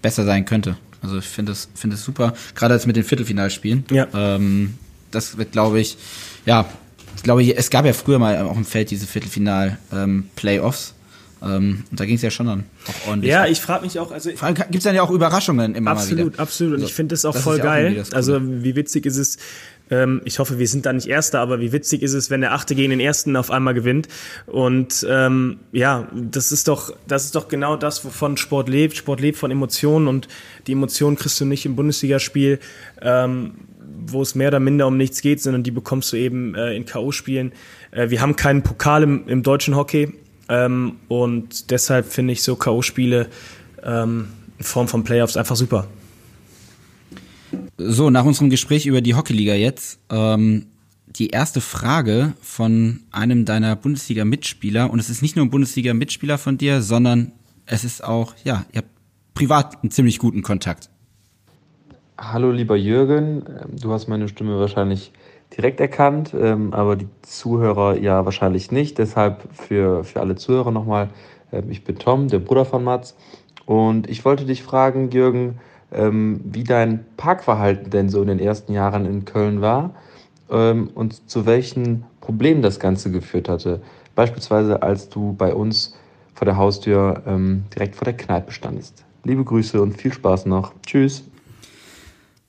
besser 0.02 0.24
sein 0.24 0.46
könnte. 0.46 0.76
Also 1.02 1.18
ich 1.18 1.24
finde 1.24 1.52
es 1.52 1.68
finde 1.74 1.96
es 1.96 2.04
super, 2.04 2.34
gerade 2.54 2.74
jetzt 2.74 2.86
mit 2.86 2.96
den 2.96 3.04
Viertelfinalspielen. 3.04 3.84
Ja. 3.90 4.06
Ähm, 4.14 4.74
das 5.10 5.36
wird, 5.38 5.52
glaube 5.52 5.80
ich, 5.80 5.96
ja, 6.46 6.68
ich 7.16 7.22
glaube, 7.22 7.42
es 7.52 7.70
gab 7.70 7.84
ja 7.86 7.92
früher 7.92 8.18
mal 8.18 8.38
auch 8.42 8.56
im 8.56 8.64
Feld 8.64 8.90
diese 8.90 9.06
Viertelfinal-Playoffs. 9.06 10.94
Ähm, 11.42 11.84
und 11.90 11.98
da 11.98 12.04
ging 12.04 12.16
es 12.16 12.22
ja 12.22 12.30
schon 12.30 12.46
dann 12.46 12.64
auch 12.86 13.08
ordentlich. 13.08 13.30
Ja, 13.30 13.42
ab. 13.44 13.48
ich 13.50 13.60
frage 13.60 13.84
mich 13.84 13.98
auch, 13.98 14.12
also 14.12 14.30
Vor 14.32 14.46
allem 14.46 14.54
gibt 14.54 14.76
es 14.76 14.82
dann 14.84 14.94
ja 14.94 15.02
auch 15.02 15.10
Überraschungen 15.10 15.74
immer 15.74 15.94
mal 15.94 16.00
Absolut, 16.00 16.34
wieder. 16.34 16.42
absolut. 16.42 16.72
Und 16.74 16.80
Also, 16.80 16.88
ich 16.88 16.94
finde 16.94 17.14
das 17.14 17.24
auch 17.24 17.32
das 17.32 17.42
voll 17.42 17.56
ja 17.58 17.62
auch 17.62 17.66
geil. 17.66 17.94
das 17.94 18.08
Coole. 18.10 18.16
also 18.16 18.40
wie 18.62 18.76
witzig 18.76 19.06
ist 19.06 19.16
es, 19.16 19.38
ähm, 19.90 20.22
ich 20.24 20.38
hoffe, 20.38 20.59
wir 20.59 20.68
sind 20.68 20.87
da 20.87 20.92
nicht 20.92 21.09
Erster, 21.09 21.40
aber 21.40 21.61
wie 21.61 21.72
witzig 21.72 22.03
ist 22.03 22.14
es, 22.14 22.31
wenn 22.31 22.40
der 22.40 22.53
Achte 22.53 22.74
gegen 22.74 22.90
den 22.90 23.00
Ersten 23.00 23.37
auf 23.37 23.50
einmal 23.50 23.74
gewinnt. 23.74 24.09
Und 24.46 25.07
ähm, 25.09 25.59
ja, 25.72 26.09
das 26.14 26.53
ist 26.53 26.68
doch, 26.68 26.94
das 27.07 27.24
ist 27.24 27.35
doch 27.35 27.48
genau 27.48 27.76
das, 27.76 28.05
wovon 28.05 28.37
Sport 28.37 28.68
lebt. 28.68 28.96
Sport 28.96 29.20
lebt 29.20 29.38
von 29.38 29.50
Emotionen 29.50 30.09
und 30.09 30.29
die 30.66 30.72
Emotionen 30.72 31.16
kriegst 31.16 31.40
du 31.40 31.44
nicht 31.44 31.66
im 31.66 31.76
Bundesligaspiel, 31.76 32.61
ähm, 33.03 33.53
wo 34.07 34.22
es 34.22 34.35
mehr 34.35 34.48
oder 34.48 34.61
minder 34.61 34.87
um 34.87 34.96
nichts 34.96 35.20
geht, 35.20 35.42
sondern 35.42 35.62
die 35.62 35.72
bekommst 35.72 36.12
du 36.12 36.16
eben 36.16 36.55
äh, 36.55 36.74
in 36.74 36.87
K.O.-Spielen. 36.87 37.53
Äh, 37.90 38.11
wir 38.11 38.20
haben 38.20 38.37
keinen 38.37 38.62
Pokal 38.62 39.03
im, 39.03 39.29
im 39.29 39.42
deutschen 39.42 39.74
Hockey. 39.76 40.14
Ähm, 40.48 40.96
und 41.09 41.70
deshalb 41.70 42.07
finde 42.07 42.33
ich 42.33 42.42
so 42.42 42.57
K.O.-Spiele 42.57 43.26
ähm, 43.83 44.29
in 44.59 44.64
Form 44.64 44.88
von 44.88 45.05
Playoffs 45.05 45.37
einfach 45.37 45.57
super. 45.57 45.87
So, 47.78 48.10
nach 48.10 48.24
unserem 48.24 48.50
Gespräch 48.50 48.86
über 48.86 49.00
die 49.00 49.14
Hockeyliga 49.14 49.54
jetzt, 49.54 49.98
ähm, 50.10 50.66
die 51.06 51.28
erste 51.28 51.60
Frage 51.60 52.34
von 52.40 53.00
einem 53.10 53.44
deiner 53.44 53.74
Bundesliga-Mitspieler, 53.76 54.90
und 54.90 54.98
es 54.98 55.10
ist 55.10 55.22
nicht 55.22 55.36
nur 55.36 55.44
ein 55.44 55.50
Bundesliga-Mitspieler 55.50 56.38
von 56.38 56.58
dir, 56.58 56.82
sondern 56.82 57.32
es 57.66 57.84
ist 57.84 58.04
auch, 58.04 58.34
ja, 58.44 58.64
ihr 58.72 58.78
habt 58.78 58.90
privat 59.34 59.82
einen 59.82 59.90
ziemlich 59.90 60.18
guten 60.18 60.42
Kontakt. 60.42 60.90
Hallo 62.18 62.52
lieber 62.52 62.76
Jürgen, 62.76 63.42
Ähm, 63.48 63.76
du 63.80 63.92
hast 63.92 64.06
meine 64.08 64.28
Stimme 64.28 64.58
wahrscheinlich 64.58 65.12
direkt 65.56 65.80
erkannt, 65.80 66.34
ähm, 66.38 66.72
aber 66.72 66.96
die 66.96 67.08
Zuhörer 67.22 67.96
ja 67.96 68.24
wahrscheinlich 68.24 68.70
nicht. 68.70 68.98
Deshalb 68.98 69.48
für, 69.52 70.04
für 70.04 70.20
alle 70.20 70.36
Zuhörer 70.36 70.70
nochmal, 70.70 71.08
ähm, 71.50 71.70
ich 71.70 71.82
bin 71.82 71.98
Tom, 71.98 72.28
der 72.28 72.38
Bruder 72.38 72.64
von 72.64 72.84
Mats. 72.84 73.16
Und 73.66 74.08
ich 74.08 74.24
wollte 74.24 74.44
dich 74.44 74.62
fragen, 74.62 75.10
Jürgen, 75.10 75.58
wie 75.92 76.64
dein 76.64 77.05
Parkverhalten 77.16 77.90
denn 77.90 78.09
so 78.09 78.22
in 78.22 78.29
den 78.29 78.38
ersten 78.38 78.72
Jahren 78.72 79.07
in 79.07 79.24
Köln 79.24 79.61
war 79.61 79.94
ähm, 80.50 80.90
und 80.94 81.29
zu 81.29 81.46
welchen 81.46 82.05
Problemen 82.20 82.62
das 82.62 82.79
Ganze 82.79 83.11
geführt 83.11 83.48
hatte. 83.48 83.81
Beispielsweise 84.14 84.83
als 84.83 85.09
du 85.09 85.33
bei 85.33 85.55
uns 85.55 85.96
vor 86.35 86.44
der 86.44 86.57
Haustür 86.57 87.22
ähm, 87.26 87.64
direkt 87.74 87.96
vor 87.96 88.05
der 88.05 88.16
Kneipe 88.16 88.53
standest. 88.53 89.05
Liebe 89.24 89.44
Grüße 89.44 89.81
und 89.81 90.00
viel 90.00 90.12
Spaß 90.12 90.46
noch. 90.46 90.72
Tschüss. 90.87 91.24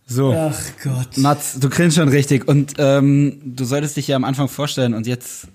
So, 0.06 0.34
Ach 0.34 0.60
Gott. 0.84 1.18
Mats, 1.18 1.60
du 1.60 1.70
grinst 1.70 1.98
schon 1.98 2.10
richtig 2.10 2.48
und 2.48 2.74
ähm, 2.78 3.42
du 3.46 3.64
solltest 3.64 3.98
dich 3.98 4.08
ja 4.08 4.16
am 4.16 4.24
Anfang 4.24 4.50
vorstellen 4.50 4.94
und 4.94 5.08
jetzt 5.08 5.48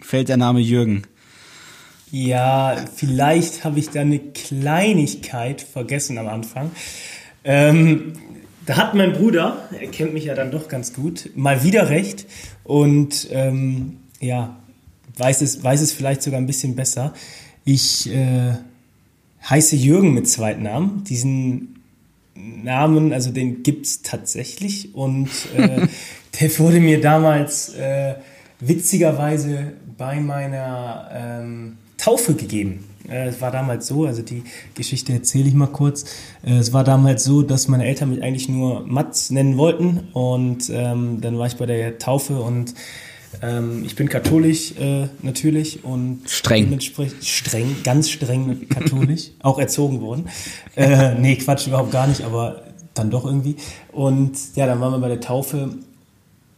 fällt 0.00 0.28
der 0.28 0.38
Name 0.38 0.60
Jürgen. 0.60 1.02
Ja, 2.10 2.76
vielleicht 2.94 3.64
habe 3.64 3.78
ich 3.78 3.88
da 3.88 4.02
eine 4.02 4.18
Kleinigkeit 4.18 5.62
vergessen 5.62 6.18
am 6.18 6.28
Anfang. 6.28 6.70
Ähm, 7.44 8.12
da 8.66 8.76
hat 8.76 8.94
mein 8.94 9.12
Bruder, 9.12 9.68
er 9.78 9.88
kennt 9.88 10.14
mich 10.14 10.24
ja 10.24 10.34
dann 10.34 10.50
doch 10.50 10.68
ganz 10.68 10.92
gut, 10.92 11.30
mal 11.34 11.64
wieder 11.64 11.88
recht 11.90 12.26
und 12.64 13.28
ähm, 13.32 13.98
ja, 14.20 14.56
weiß 15.16 15.42
es, 15.42 15.62
weiß 15.62 15.80
es 15.80 15.92
vielleicht 15.92 16.22
sogar 16.22 16.40
ein 16.40 16.46
bisschen 16.46 16.76
besser. 16.76 17.12
Ich 17.64 18.08
äh, 18.12 18.54
heiße 19.48 19.76
Jürgen 19.76 20.14
mit 20.14 20.28
Zweitnamen. 20.28 21.04
Diesen 21.04 21.80
Namen, 22.34 23.12
also 23.12 23.30
den 23.30 23.62
gibt's 23.62 24.02
tatsächlich 24.02 24.94
und 24.94 25.28
äh, 25.56 25.86
der 26.40 26.58
wurde 26.58 26.80
mir 26.80 27.00
damals 27.00 27.74
äh, 27.74 28.14
witzigerweise 28.60 29.72
bei 29.98 30.20
meiner 30.20 31.10
ähm, 31.12 31.78
Taufe 31.98 32.34
gegeben. 32.34 32.84
Äh, 33.08 33.28
Es 33.28 33.40
war 33.40 33.50
damals 33.50 33.86
so, 33.86 34.04
also 34.06 34.22
die 34.22 34.42
Geschichte 34.74 35.12
erzähle 35.12 35.48
ich 35.48 35.54
mal 35.54 35.66
kurz. 35.68 36.04
Äh, 36.44 36.58
Es 36.58 36.72
war 36.72 36.84
damals 36.84 37.24
so, 37.24 37.42
dass 37.42 37.68
meine 37.68 37.84
Eltern 37.86 38.10
mich 38.10 38.22
eigentlich 38.22 38.48
nur 38.48 38.86
Mats 38.86 39.30
nennen 39.30 39.56
wollten 39.56 40.08
und 40.12 40.70
ähm, 40.70 41.20
dann 41.20 41.38
war 41.38 41.46
ich 41.46 41.56
bei 41.56 41.66
der 41.66 41.98
Taufe 41.98 42.40
und 42.40 42.74
ähm, 43.40 43.82
ich 43.86 43.96
bin 43.96 44.08
katholisch 44.10 44.72
äh, 44.78 45.06
natürlich 45.22 45.84
und 45.84 46.20
Streng. 46.26 46.64
dementsprechend 46.64 47.24
streng, 47.24 47.76
ganz 47.82 48.10
streng 48.10 48.68
katholisch, 48.68 49.30
auch 49.42 49.58
erzogen 49.58 50.00
worden. 50.02 50.28
Äh, 50.76 51.14
nee, 51.14 51.36
Quatsch, 51.36 51.66
überhaupt 51.66 51.92
gar 51.92 52.06
nicht, 52.06 52.22
aber 52.22 52.62
dann 52.94 53.10
doch 53.10 53.24
irgendwie. 53.24 53.56
Und 53.90 54.32
ja, 54.54 54.66
dann 54.66 54.80
waren 54.80 54.92
wir 54.92 54.98
bei 54.98 55.08
der 55.08 55.20
Taufe 55.20 55.76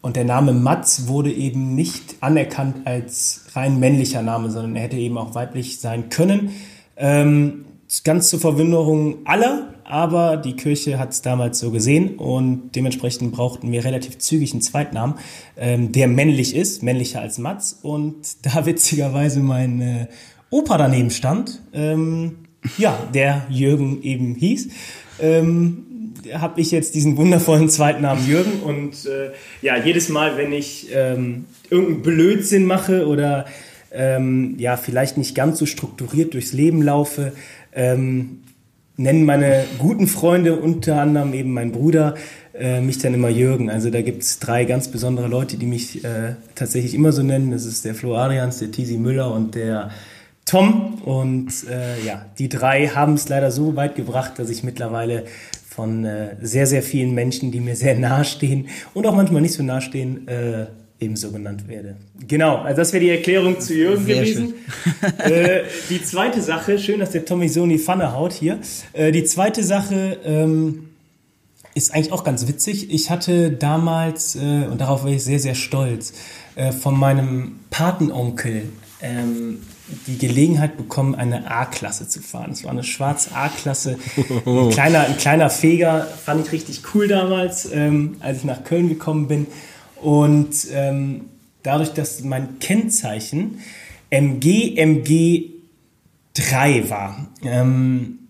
und 0.05 0.17
der 0.17 0.25
Name 0.27 0.53
Mats 0.53 1.09
wurde 1.09 1.33
eben 1.33 1.75
nicht 1.75 2.17
anerkannt 2.21 2.87
als 2.87 3.47
rein 3.55 3.81
männlicher 3.81 4.21
Name, 4.21 4.51
sondern 4.51 4.77
er 4.77 4.83
hätte 4.83 4.99
eben 4.99 5.17
auch 5.17 5.35
weiblich 5.35 5.81
sein 5.81 6.11
können. 6.11 6.51
Ähm, 6.95 7.65
ganz 8.05 8.29
zur 8.29 8.39
Verwunderung 8.39 9.25
aller, 9.25 9.73
aber 9.83 10.37
die 10.37 10.57
Kirche 10.57 10.99
hat 10.99 11.13
es 11.13 11.23
damals 11.23 11.59
so 11.59 11.71
gesehen 11.71 12.17
und 12.17 12.73
dementsprechend 12.77 13.33
brauchten 13.33 13.73
wir 13.73 13.83
relativ 13.83 14.19
zügig 14.19 14.53
einen 14.53 14.61
Zweitnamen, 14.61 15.15
ähm, 15.57 15.91
der 15.91 16.07
männlich 16.07 16.55
ist, 16.55 16.83
männlicher 16.83 17.23
als 17.23 17.39
Mats. 17.39 17.79
Und 17.81 18.45
da 18.45 18.67
witzigerweise 18.67 19.41
mein 19.41 19.81
äh, 19.81 20.09
Opa 20.51 20.77
daneben 20.77 21.13
stand, 21.13 21.63
ähm, 21.73 22.41
ja, 22.77 22.95
der 23.15 23.47
Jürgen 23.49 24.03
eben 24.03 24.35
hieß. 24.35 24.69
Ähm, 25.19 25.94
habe 26.33 26.61
ich 26.61 26.71
jetzt 26.71 26.95
diesen 26.95 27.17
wundervollen 27.17 27.69
Zweitnamen 27.69 28.27
Jürgen 28.27 28.61
und 28.63 29.07
äh, 29.07 29.31
ja, 29.63 29.77
jedes 29.77 30.09
Mal, 30.09 30.37
wenn 30.37 30.53
ich 30.53 30.89
ähm, 30.93 31.45
irgendeinen 31.71 32.03
Blödsinn 32.03 32.67
mache 32.67 33.07
oder 33.07 33.47
ähm, 33.93 34.55
ja, 34.59 34.77
vielleicht 34.77 35.17
nicht 35.17 35.35
ganz 35.35 35.59
so 35.59 35.67
strukturiert 35.67 36.35
durchs 36.35 36.53
Leben 36.53 36.83
laufe, 36.83 37.33
ähm, 37.75 38.41
nennen 38.97 39.25
meine 39.25 39.65
guten 39.79 40.07
Freunde, 40.07 40.57
unter 40.57 41.01
anderem 41.01 41.33
eben 41.35 41.53
mein 41.53 41.73
Bruder, 41.73 42.15
äh, 42.55 42.81
mich 42.81 42.99
dann 42.99 43.15
immer 43.15 43.29
Jürgen. 43.29 43.71
Also 43.71 43.91
da 43.91 44.03
gibt's 44.03 44.39
drei 44.39 44.65
ganz 44.65 44.89
besondere 44.89 45.27
Leute, 45.27 45.57
die 45.57 45.67
mich 45.67 46.05
äh, 46.05 46.35
tatsächlich 46.55 46.95
immer 46.95 47.13
so 47.13 47.23
nennen. 47.23 47.51
Das 47.51 47.65
ist 47.65 47.85
der 47.85 47.95
Flo 47.95 48.17
Adrians, 48.17 48.59
der 48.59 48.71
Tisi 48.71 48.97
Müller 48.97 49.33
und 49.33 49.55
der 49.55 49.91
Tom. 50.45 51.03
Und 51.05 51.53
äh, 51.69 52.05
ja, 52.05 52.27
die 52.39 52.49
drei 52.49 52.89
haben 52.89 53.15
es 53.15 53.29
leider 53.29 53.51
so 53.51 53.77
weit 53.77 53.97
gebracht, 53.97 54.35
dass 54.37 54.51
ich 54.51 54.63
mittlerweile 54.63 55.25
von 55.75 56.05
äh, 56.05 56.37
sehr, 56.41 56.67
sehr 56.67 56.83
vielen 56.83 57.15
Menschen, 57.15 57.51
die 57.51 57.59
mir 57.59 57.75
sehr 57.75 57.99
nahe 57.99 58.25
stehen 58.25 58.69
und 58.95 59.07
auch 59.07 59.15
manchmal 59.15 59.43
nicht 59.43 59.55
so 59.55 59.63
nahe 59.63 59.81
stehen, 59.81 60.29
äh, 60.29 60.67
ebenso 61.01 61.33
genannt 61.33 61.67
werde. 61.67 61.97
Genau, 62.29 62.59
also 62.59 62.77
das 62.77 62.93
wäre 62.93 63.03
die 63.03 63.11
Erklärung 63.11 63.59
zu 63.59 63.75
Jürgen 63.75 64.05
Sehr 64.05 64.23
gewesen. 64.23 64.55
äh, 65.19 65.63
die 65.91 66.03
zweite 66.03 66.41
Sache, 66.41 66.79
schön, 66.79 67.01
dass 67.01 67.11
der 67.11 67.25
Tommy 67.25 67.49
so 67.49 67.65
in 67.65 67.71
die 67.71 67.79
Pfanne 67.79 68.13
haut 68.13 68.33
hier. 68.33 68.61
Äh, 68.93 69.11
die 69.11 69.25
zweite 69.25 69.65
Sache 69.65 70.19
ähm, 70.25 70.91
ist 71.75 71.93
eigentlich 71.93 72.13
auch 72.13 72.23
ganz 72.23 72.47
witzig. 72.47 72.93
Ich 72.93 73.11
hatte 73.11 73.51
damals, 73.51 74.37
äh, 74.37 74.67
und 74.71 74.81
darauf 74.81 75.03
war 75.03 75.11
ich 75.11 75.25
sehr, 75.25 75.41
sehr 75.41 75.57
stolz, 75.57 76.13
äh, 76.55 76.71
von 76.71 76.97
meinem 76.97 77.59
Patenonkel 77.71 78.69
ähm, 79.03 79.59
die 80.07 80.19
Gelegenheit 80.19 80.77
bekommen, 80.77 81.15
eine 81.15 81.51
A-Klasse 81.51 82.09
zu 82.09 82.21
fahren. 82.21 82.53
Es 82.53 82.65
war 82.65 82.71
eine 82.71 82.85
schwarz 82.85 83.31
A-Klasse, 83.35 83.99
ein 84.47 84.71
kleiner, 84.71 85.01
ein 85.01 85.19
kleiner 85.19 85.51
Feger, 85.51 86.07
fand 86.07 86.47
ich 86.47 86.53
richtig 86.53 86.83
cool 86.95 87.09
damals, 87.09 87.71
ähm, 87.71 88.17
als 88.21 88.39
ich 88.39 88.45
nach 88.45 88.65
Köln 88.65 88.89
gekommen 88.89 89.29
bin. 89.29 89.47
Und 90.01 90.67
ähm, 90.73 91.27
dadurch, 91.63 91.93
dass 91.93 92.23
mein 92.23 92.59
Kennzeichen 92.61 93.59
MG 94.11 94.77
MG 94.77 95.51
3 96.35 96.91
war, 96.91 97.29
ähm, 97.43 98.21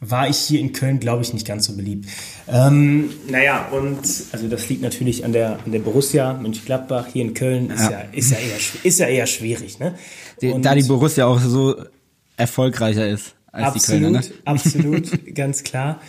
war 0.00 0.28
ich 0.28 0.38
hier 0.38 0.60
in 0.60 0.72
Köln, 0.72 0.98
glaube 0.98 1.22
ich, 1.22 1.34
nicht 1.34 1.46
ganz 1.46 1.66
so 1.66 1.76
beliebt. 1.76 2.08
Ähm, 2.48 3.10
naja, 3.28 3.68
und 3.70 4.00
also 4.32 4.48
das 4.48 4.68
liegt 4.68 4.80
natürlich 4.82 5.24
an 5.24 5.32
der, 5.32 5.58
an 5.64 5.72
der 5.72 5.80
Borussia 5.80 6.32
Mönchengladbach 6.32 7.08
hier 7.12 7.22
in 7.22 7.34
Köln. 7.34 7.70
Ist 7.70 7.82
ja, 7.84 7.90
ja 7.90 8.04
ist 8.12 8.30
ja, 8.30 8.38
eher, 8.38 8.56
ist 8.82 8.98
ja 8.98 9.06
eher 9.06 9.26
schwierig. 9.26 9.78
Ne? 9.78 9.94
Die, 10.40 10.58
da 10.60 10.74
die 10.74 10.84
Borussia 10.84 11.26
auch 11.26 11.38
so 11.40 11.76
erfolgreicher 12.36 13.06
ist 13.08 13.34
als 13.52 13.66
absolut, 13.66 14.00
die 14.00 14.02
Kölner. 14.02 14.20
Ne? 14.20 14.26
Absolut, 14.46 15.34
ganz 15.34 15.62
klar. 15.64 16.00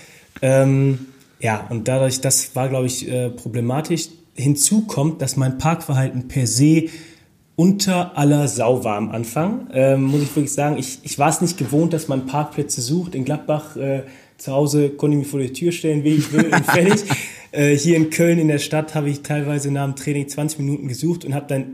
Ähm, 0.42 1.08
ja, 1.42 1.68
und 1.70 1.88
dadurch, 1.88 2.22
das 2.22 2.56
war, 2.56 2.70
glaube 2.70 2.88
ich, 2.88 3.10
äh, 3.10 3.30
problematisch. 3.30 4.08
Hinzu 4.36 4.86
kommt, 4.88 5.22
dass 5.22 5.36
mein 5.36 5.58
Parkverhalten 5.58 6.30
per 6.30 6.48
se 6.48 6.86
unter 7.62 8.18
aller 8.18 8.48
Sau 8.48 8.84
war 8.84 8.98
am 8.98 9.12
Anfang. 9.12 9.68
Ähm, 9.72 10.06
muss 10.06 10.24
ich 10.24 10.36
wirklich 10.36 10.52
sagen, 10.52 10.80
ich, 10.80 10.98
ich 11.04 11.20
war 11.20 11.30
es 11.30 11.42
nicht 11.42 11.60
gewohnt, 11.60 11.94
dass 11.94 12.08
man 12.08 12.26
Parkplätze 12.26 12.82
sucht. 12.82 13.14
In 13.14 13.24
Gladbach 13.24 13.76
äh, 13.76 14.02
zu 14.40 14.52
Hause 14.52 14.90
konnte 14.90 15.16
ich 15.16 15.24
mich 15.24 15.28
vor 15.30 15.40
die 15.40 15.54
Tür 15.54 15.72
stellen, 15.72 16.04
wie 16.04 16.16
ich 16.16 16.34
will, 16.34 16.46
und 16.46 16.66
fertig. 16.66 17.04
äh, 17.52 17.78
hier 17.78 17.98
in 17.98 18.10
Köln 18.10 18.40
in 18.40 18.48
der 18.48 18.58
Stadt 18.58 18.96
habe 18.96 19.12
ich 19.12 19.22
teilweise 19.22 19.70
nach 19.70 19.86
dem 19.86 19.96
Training 19.96 20.28
20 20.28 20.58
Minuten 20.58 20.88
gesucht 20.88 21.24
und 21.24 21.36
habe 21.36 21.46
dann 21.48 21.74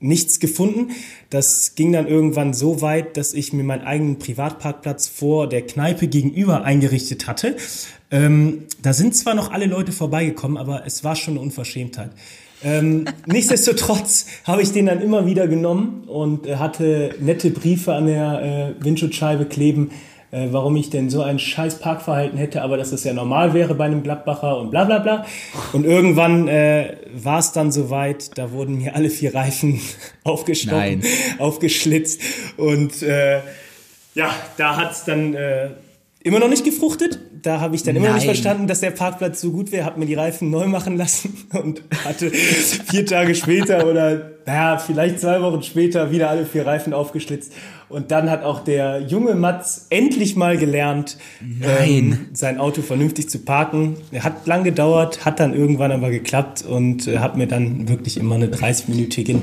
nichts 0.00 0.40
gefunden. 0.40 0.92
Das 1.28 1.74
ging 1.74 1.92
dann 1.92 2.08
irgendwann 2.08 2.54
so 2.54 2.80
weit, 2.80 3.18
dass 3.18 3.34
ich 3.34 3.52
mir 3.52 3.62
meinen 3.62 3.84
eigenen 3.84 4.18
Privatparkplatz 4.18 5.06
vor 5.06 5.50
der 5.50 5.66
Kneipe 5.66 6.08
gegenüber 6.08 6.64
eingerichtet 6.64 7.26
hatte. 7.26 7.56
Ähm, 8.10 8.62
da 8.80 8.94
sind 8.94 9.14
zwar 9.14 9.34
noch 9.34 9.52
alle 9.52 9.66
Leute 9.66 9.92
vorbeigekommen, 9.92 10.56
aber 10.56 10.86
es 10.86 11.04
war 11.04 11.14
schon 11.14 11.34
eine 11.34 11.40
Unverschämtheit. 11.40 12.12
Ähm, 12.66 13.04
nichtsdestotrotz 13.26 14.26
habe 14.44 14.60
ich 14.62 14.72
den 14.72 14.86
dann 14.86 15.00
immer 15.00 15.24
wieder 15.24 15.46
genommen 15.46 16.04
und 16.08 16.46
äh, 16.46 16.56
hatte 16.56 17.14
nette 17.20 17.50
Briefe 17.50 17.94
an 17.94 18.06
der 18.06 18.74
äh, 18.80 18.84
Windschutzscheibe 18.84 19.44
kleben, 19.44 19.92
äh, 20.32 20.48
warum 20.50 20.74
ich 20.74 20.90
denn 20.90 21.08
so 21.08 21.22
ein 21.22 21.38
scheiß 21.38 21.78
Parkverhalten 21.78 22.36
hätte, 22.36 22.62
aber 22.62 22.76
dass 22.76 22.90
das 22.90 23.04
ja 23.04 23.12
normal 23.12 23.54
wäre 23.54 23.76
bei 23.76 23.84
einem 23.84 24.02
Gladbacher 24.02 24.58
und 24.58 24.72
bla 24.72 24.82
bla 24.82 24.98
bla. 24.98 25.24
Und 25.72 25.84
irgendwann 25.84 26.48
äh, 26.48 26.96
war 27.14 27.38
es 27.38 27.52
dann 27.52 27.70
soweit, 27.70 28.36
da 28.36 28.50
wurden 28.50 28.78
mir 28.78 28.96
alle 28.96 29.10
vier 29.10 29.32
Reifen 29.32 29.80
aufgestochen, 30.24 31.04
aufgeschlitzt 31.38 32.20
und 32.56 33.00
äh, 33.02 33.42
ja, 34.14 34.34
da 34.56 34.76
hat's 34.76 35.04
dann 35.04 35.34
äh, 35.34 35.68
immer 36.20 36.40
noch 36.40 36.48
nicht 36.48 36.64
gefruchtet. 36.64 37.20
Da 37.46 37.60
habe 37.60 37.76
ich 37.76 37.84
dann 37.84 37.94
immer 37.94 38.06
Nein. 38.06 38.16
nicht 38.16 38.24
verstanden, 38.24 38.66
dass 38.66 38.80
der 38.80 38.90
Parkplatz 38.90 39.40
so 39.40 39.52
gut 39.52 39.70
wäre, 39.70 39.84
habe 39.84 40.00
mir 40.00 40.06
die 40.06 40.14
Reifen 40.14 40.50
neu 40.50 40.66
machen 40.66 40.96
lassen 40.96 41.46
und 41.52 41.80
hatte 42.04 42.28
vier 42.32 43.06
Tage 43.06 43.36
später 43.36 43.86
oder 43.86 44.32
naja, 44.46 44.78
vielleicht 44.78 45.20
zwei 45.20 45.40
Wochen 45.40 45.62
später 45.62 46.10
wieder 46.10 46.28
alle 46.28 46.44
vier 46.44 46.66
Reifen 46.66 46.92
aufgeschlitzt. 46.92 47.52
Und 47.88 48.10
dann 48.10 48.30
hat 48.30 48.42
auch 48.42 48.64
der 48.64 49.02
junge 49.02 49.36
Mats 49.36 49.86
endlich 49.90 50.34
mal 50.34 50.56
gelernt, 50.56 51.18
ähm, 51.62 52.26
sein 52.32 52.58
Auto 52.58 52.82
vernünftig 52.82 53.30
zu 53.30 53.38
parken. 53.38 53.94
Er 54.10 54.24
hat 54.24 54.44
lang 54.48 54.64
gedauert, 54.64 55.24
hat 55.24 55.38
dann 55.38 55.54
irgendwann 55.54 55.92
aber 55.92 56.10
geklappt 56.10 56.64
und 56.68 57.06
äh, 57.06 57.18
hat 57.20 57.36
mir 57.36 57.46
dann 57.46 57.88
wirklich 57.88 58.16
immer 58.16 58.34
eine 58.34 58.48
30-minütige, 58.48 59.38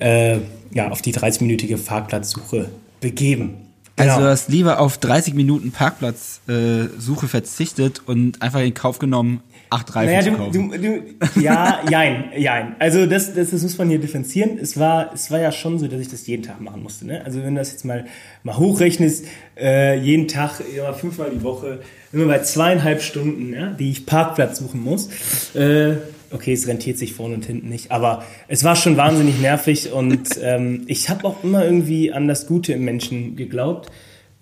äh, 0.00 0.38
ja, 0.72 0.88
auf 0.88 1.02
die 1.02 1.12
30-minütige 1.12 1.76
Parkplatzsuche 1.76 2.70
begeben. 3.02 3.64
Also 3.96 4.14
genau. 4.14 4.24
du 4.24 4.30
hast 4.30 4.48
lieber 4.48 4.80
auf 4.80 4.98
30 4.98 5.34
Minuten 5.34 5.70
Parkplatzsuche 5.70 7.26
äh, 7.26 7.28
verzichtet 7.28 8.02
und 8.06 8.42
einfach 8.42 8.60
in 8.60 8.74
Kauf 8.74 8.98
genommen, 8.98 9.40
acht 9.70 9.94
Reifen 9.94 10.12
naja, 10.12 10.22
zu 10.22 10.32
kaufen. 10.32 10.70
Du, 10.70 10.78
du, 10.78 11.40
ja, 11.40 11.80
jein, 11.88 12.24
jein. 12.36 12.74
Also 12.80 13.06
das, 13.06 13.34
das, 13.34 13.50
das 13.50 13.62
muss 13.62 13.78
man 13.78 13.88
hier 13.88 14.00
differenzieren. 14.00 14.58
Es 14.58 14.78
war, 14.78 15.12
es 15.14 15.30
war 15.30 15.38
ja 15.38 15.52
schon 15.52 15.78
so, 15.78 15.86
dass 15.86 16.00
ich 16.00 16.08
das 16.08 16.26
jeden 16.26 16.42
Tag 16.42 16.60
machen 16.60 16.82
musste. 16.82 17.06
Ne? 17.06 17.24
Also 17.24 17.40
wenn 17.42 17.54
du 17.54 17.60
das 17.60 17.70
jetzt 17.70 17.84
mal, 17.84 18.06
mal 18.42 18.56
hochrechnest, 18.56 19.26
äh, 19.56 19.96
jeden 19.98 20.26
Tag, 20.26 20.60
immer 20.76 20.94
fünfmal 20.94 21.30
die 21.30 21.42
Woche, 21.42 21.80
immer 22.12 22.26
bei 22.26 22.40
zweieinhalb 22.40 23.00
Stunden, 23.00 23.52
ja, 23.52 23.68
die 23.68 23.90
ich 23.90 24.06
Parkplatz 24.06 24.58
suchen 24.58 24.82
muss, 24.82 25.08
äh, 25.54 25.96
okay, 26.34 26.52
es 26.52 26.66
rentiert 26.66 26.98
sich 26.98 27.14
vorne 27.14 27.36
und 27.36 27.46
hinten 27.46 27.68
nicht, 27.68 27.90
aber 27.90 28.24
es 28.48 28.64
war 28.64 28.76
schon 28.76 28.96
wahnsinnig 28.96 29.40
nervig 29.40 29.92
und 29.92 30.28
ähm, 30.42 30.82
ich 30.86 31.08
habe 31.08 31.24
auch 31.26 31.42
immer 31.44 31.64
irgendwie 31.64 32.12
an 32.12 32.28
das 32.28 32.46
Gute 32.46 32.72
im 32.72 32.84
Menschen 32.84 33.36
geglaubt. 33.36 33.90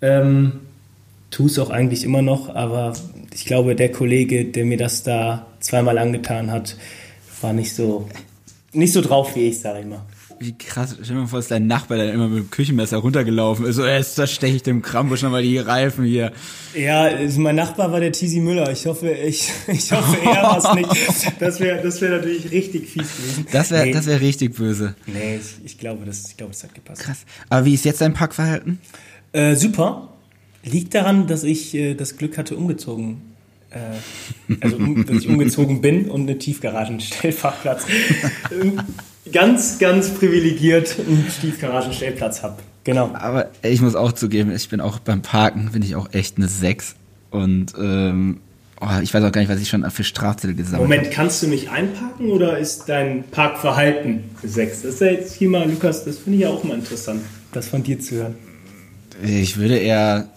Ähm, 0.01 0.61
tu 1.31 1.45
es 1.45 1.57
auch 1.59 1.69
eigentlich 1.69 2.03
immer 2.03 2.21
noch, 2.21 2.53
aber 2.53 2.93
ich 3.33 3.45
glaube, 3.45 3.75
der 3.75 3.91
Kollege, 3.91 4.45
der 4.45 4.65
mir 4.65 4.77
das 4.77 5.03
da 5.03 5.47
zweimal 5.59 5.97
angetan 5.97 6.51
hat, 6.51 6.75
war 7.41 7.53
nicht 7.53 7.73
so, 7.73 8.07
nicht 8.73 8.93
so 8.93 9.01
drauf 9.01 9.35
wie 9.35 9.47
ich, 9.47 9.59
sage 9.59 9.79
ich 9.79 9.85
mal. 9.85 10.01
Wie 10.39 10.57
krass, 10.57 10.95
stell 11.01 11.15
dir 11.15 11.21
mal 11.21 11.27
vor, 11.27 11.39
dass 11.39 11.47
dein 11.47 11.67
Nachbar 11.67 11.97
dann 11.97 12.09
immer 12.09 12.27
mit 12.27 12.39
dem 12.39 12.49
Küchenmesser 12.49 12.97
runtergelaufen 12.97 13.65
ist. 13.65 13.75
So, 13.75 13.85
jetzt 13.85 14.15
zersteche 14.15 14.55
ich 14.55 14.63
dem 14.63 14.81
Krambusch 14.81 15.21
nochmal 15.21 15.43
die 15.43 15.57
Reifen 15.57 16.05
hier. 16.05 16.31
Ja, 16.75 17.09
mein 17.37 17.55
Nachbar 17.55 17.91
war 17.91 17.99
der 17.99 18.11
Tizi 18.11 18.39
Müller. 18.39 18.71
Ich 18.71 18.85
hoffe, 18.85 19.11
ich, 19.11 19.51
ich 19.67 19.91
hoffe, 19.91 20.17
er 20.23 20.43
war 20.43 20.57
es 20.57 20.73
nicht. 20.73 21.33
Das 21.39 21.59
wäre 21.59 21.81
das 21.81 21.99
wär 22.01 22.09
natürlich 22.11 22.51
richtig 22.51 22.89
fies 22.89 23.17
gewesen. 23.17 23.47
Das 23.51 23.71
wäre 23.71 23.85
nee. 23.85 24.05
wär 24.05 24.21
richtig 24.21 24.55
böse. 24.55 24.95
Nee, 25.05 25.37
ich, 25.37 25.65
ich, 25.65 25.77
glaube, 25.77 26.05
das, 26.05 26.29
ich 26.29 26.37
glaube, 26.37 26.53
das 26.53 26.63
hat 26.63 26.73
gepasst. 26.73 27.01
Krass. 27.01 27.25
Aber 27.49 27.65
wie 27.65 27.73
ist 27.73 27.85
jetzt 27.85 28.01
dein 28.01 28.13
Packverhalten? 28.13 28.79
Äh, 29.31 29.55
super. 29.55 30.09
Liegt 30.63 30.93
daran, 30.93 31.27
dass 31.27 31.43
ich 31.43 31.73
äh, 31.75 31.95
das 31.95 32.17
Glück 32.17 32.37
hatte, 32.37 32.55
umgezogen 32.55 33.33
äh, 33.73 34.57
also 34.61 34.77
um, 34.77 35.05
dass 35.05 35.17
ich 35.17 35.27
umgezogen 35.27 35.81
bin 35.81 36.09
und 36.09 36.21
eine 36.21 36.37
Tiefgaragenstellparkplatz 36.37 37.85
ganz, 39.31 39.79
ganz 39.79 40.09
privilegiert 40.09 40.95
einen 40.99 41.27
Tiefgaragenstellplatz 41.41 42.43
habe. 42.43 42.57
Genau. 42.83 43.11
Aber 43.13 43.49
ich 43.61 43.81
muss 43.81 43.95
auch 43.95 44.11
zugeben, 44.11 44.53
ich 44.53 44.67
bin 44.69 44.81
auch 44.81 44.99
beim 44.99 45.21
Parken, 45.21 45.69
bin 45.71 45.81
ich 45.81 45.95
auch 45.95 46.13
echt 46.13 46.37
eine 46.37 46.47
6. 46.47 46.95
Und 47.31 47.73
ähm, 47.79 48.41
oh, 48.81 48.87
ich 49.01 49.13
weiß 49.13 49.23
auch 49.23 49.31
gar 49.31 49.41
nicht, 49.41 49.49
was 49.49 49.61
ich 49.61 49.69
schon 49.69 49.89
für 49.89 50.03
Strafzettel 50.03 50.55
gesammelt 50.55 50.89
habe. 50.89 50.95
Moment, 50.95 51.11
kannst 51.11 51.41
du 51.41 51.47
mich 51.47 51.69
einparken 51.69 52.29
oder 52.29 52.57
ist 52.57 52.89
dein 52.89 53.23
Parkverhalten 53.31 54.25
6? 54.43 54.81
Das 54.81 54.93
ist 54.95 55.01
ja 55.01 55.07
jetzt 55.07 55.33
hier 55.33 55.49
mal, 55.49 55.69
Lukas, 55.69 56.03
das 56.03 56.17
finde 56.17 56.39
ich 56.39 56.43
ja 56.43 56.49
auch 56.49 56.63
mal 56.63 56.75
interessant, 56.77 57.21
das 57.53 57.67
von 57.67 57.83
dir 57.83 57.99
zu 57.99 58.15
hören. 58.15 58.35
Ich 59.23 59.57
würde 59.57 59.77
eher 59.77 60.27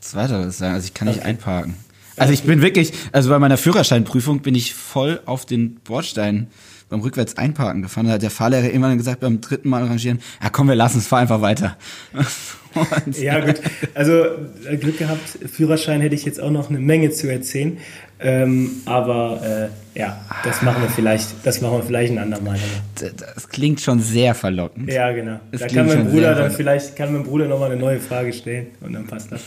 Zweiteres 0.00 0.58
sagen, 0.58 0.74
also 0.74 0.84
ich 0.84 0.92
kann 0.92 1.08
okay. 1.08 1.16
nicht 1.16 1.26
einparken. 1.26 1.74
Also 2.16 2.32
ich 2.32 2.42
bin 2.44 2.60
wirklich, 2.60 2.92
also 3.12 3.30
bei 3.30 3.38
meiner 3.38 3.56
Führerscheinprüfung 3.56 4.40
bin 4.40 4.54
ich 4.54 4.74
voll 4.74 5.20
auf 5.24 5.46
den 5.46 5.76
Bordstein 5.76 6.48
beim 6.88 7.00
rückwärts 7.00 7.36
einparken 7.36 7.82
gefahren. 7.82 8.06
Da 8.06 8.12
hat 8.12 8.22
der 8.22 8.30
Fahrlehrer 8.30 8.64
irgendwann 8.64 8.98
gesagt, 8.98 9.20
beim 9.20 9.40
dritten 9.40 9.68
Mal 9.68 9.84
rangieren, 9.84 10.20
ja 10.42 10.50
komm, 10.50 10.68
wir 10.68 10.74
lassen 10.74 10.98
es, 10.98 11.06
fahr 11.06 11.20
einfach 11.20 11.40
weiter. 11.40 11.76
ja 13.12 13.40
gut, 13.40 13.60
also 13.94 14.24
äh, 14.68 14.76
Glück 14.76 14.98
gehabt, 14.98 15.38
Führerschein 15.50 16.00
hätte 16.00 16.14
ich 16.14 16.24
jetzt 16.24 16.40
auch 16.40 16.50
noch 16.50 16.70
eine 16.70 16.78
Menge 16.78 17.10
zu 17.10 17.30
erzählen. 17.30 17.78
Ähm, 18.20 18.70
aber 18.84 19.70
äh, 19.94 19.98
ja, 19.98 20.24
das 20.44 20.62
machen 20.62 20.82
wir 20.82 20.88
vielleicht, 20.88 21.28
das 21.44 21.60
machen 21.60 21.78
wir 21.78 21.82
vielleicht 21.82 22.12
ein 22.12 22.18
andermal. 22.18 22.58
Das, 22.94 23.14
das 23.16 23.48
klingt 23.48 23.80
schon 23.80 24.00
sehr 24.00 24.34
verlockend. 24.34 24.90
Ja, 24.90 25.12
genau. 25.12 25.40
Das 25.52 25.62
da 25.62 25.66
kann 25.66 25.86
mein 25.86 26.10
Bruder 26.10 26.34
dann 26.34 26.50
vielleicht, 26.50 26.96
kann 26.96 27.12
mein 27.12 27.24
Bruder 27.24 27.48
nochmal 27.48 27.72
eine 27.72 27.80
neue 27.80 28.00
Frage 28.00 28.32
stellen 28.32 28.68
und 28.80 28.92
dann 28.92 29.06
passt 29.06 29.30
das. 29.30 29.42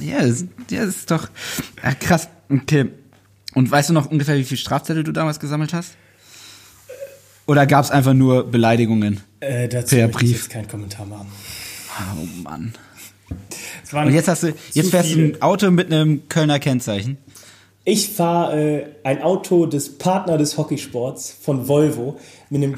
Ja, 0.00 0.20
das, 0.20 0.44
das 0.68 0.88
ist 0.88 1.10
doch 1.10 1.28
krass. 2.00 2.28
Okay. 2.48 2.86
Und 3.54 3.70
weißt 3.70 3.90
du 3.90 3.94
noch 3.94 4.10
ungefähr, 4.10 4.36
wie 4.36 4.44
viele 4.44 4.58
Strafzettel 4.58 5.02
du 5.02 5.12
damals 5.12 5.40
gesammelt 5.40 5.72
hast? 5.72 5.94
Oder 7.50 7.66
gab 7.66 7.84
es 7.84 7.90
einfach 7.90 8.14
nur 8.14 8.48
Beleidigungen 8.48 9.18
äh, 9.40 9.66
dazu 9.66 9.96
per 9.96 10.06
Brief? 10.06 10.30
Ich 10.30 10.36
jetzt 10.36 10.50
keinen 10.50 10.68
Kommentar 10.68 11.04
machen. 11.04 11.26
Oh 11.98 12.42
Mann. 12.44 12.74
Und 13.90 14.14
jetzt 14.14 14.28
hast 14.28 14.44
du, 14.44 14.54
jetzt 14.72 14.90
fährst 14.90 15.08
viele. 15.08 15.30
du 15.30 15.34
ein 15.34 15.42
Auto 15.42 15.68
mit 15.72 15.92
einem 15.92 16.28
Kölner 16.28 16.60
Kennzeichen. 16.60 17.18
Ich 17.84 18.10
fahre 18.10 18.82
äh, 18.82 18.86
ein 19.02 19.20
Auto 19.22 19.66
des 19.66 19.98
Partner 19.98 20.38
des 20.38 20.58
Hockeysports 20.58 21.36
von 21.42 21.66
Volvo 21.66 22.20
mit 22.50 22.62
einem 22.62 22.76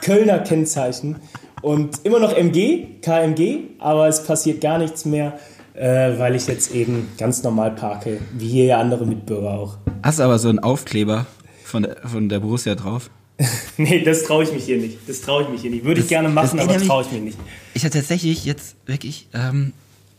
Kölner 0.00 0.38
Kennzeichen 0.38 1.16
und 1.60 1.98
immer 2.04 2.18
noch 2.18 2.32
MG, 2.34 3.00
KMG, 3.02 3.74
aber 3.78 4.08
es 4.08 4.24
passiert 4.24 4.62
gar 4.62 4.78
nichts 4.78 5.04
mehr, 5.04 5.38
äh, 5.74 6.18
weil 6.18 6.34
ich 6.34 6.46
jetzt 6.46 6.74
eben 6.74 7.10
ganz 7.18 7.42
normal 7.42 7.72
parke, 7.72 8.20
wie 8.32 8.48
hier 8.48 8.78
andere 8.78 9.04
Mitbürger 9.04 9.50
auch. 9.50 9.76
Hast 10.02 10.18
du 10.18 10.22
aber 10.22 10.38
so 10.38 10.48
einen 10.48 10.60
Aufkleber 10.60 11.26
von 11.62 11.82
der, 11.82 11.98
von 12.08 12.30
der 12.30 12.40
Borussia 12.40 12.74
drauf? 12.74 13.10
nee, 13.76 14.02
das 14.04 14.24
traue 14.24 14.44
ich 14.44 14.52
mich 14.52 14.64
hier 14.64 14.78
nicht. 14.78 14.98
Das 15.06 15.20
traue 15.20 15.42
ich 15.42 15.48
mich 15.48 15.62
hier 15.62 15.70
nicht. 15.70 15.84
Würde 15.84 16.00
ich 16.00 16.08
gerne 16.08 16.28
machen, 16.28 16.60
aber 16.60 16.78
traue 16.78 17.02
ich 17.02 17.12
mir 17.12 17.20
nicht. 17.20 17.38
Ich 17.74 17.84
hatte 17.84 17.98
tatsächlich 17.98 18.44
jetzt 18.44 18.76
wirklich 18.86 19.28
ähm, 19.34 19.72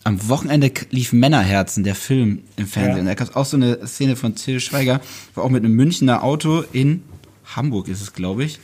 am 0.03 0.27
Wochenende 0.29 0.71
lief 0.91 1.13
Männerherzen, 1.13 1.83
der 1.83 1.95
Film 1.95 2.43
im 2.57 2.67
Fernsehen. 2.67 3.07
Ja. 3.07 3.13
Da 3.13 3.15
gab 3.15 3.29
es 3.29 3.35
auch 3.35 3.45
so 3.45 3.57
eine 3.57 3.87
Szene 3.87 4.15
von 4.15 4.35
Till 4.35 4.59
Schweiger, 4.59 5.01
wo 5.33 5.41
auch 5.41 5.49
mit 5.49 5.63
einem 5.63 5.75
Münchner 5.75 6.23
Auto 6.23 6.63
in 6.73 7.03
Hamburg 7.55 7.87
ist 7.87 8.01
es, 8.01 8.13
glaube 8.13 8.43
ich, 8.43 8.59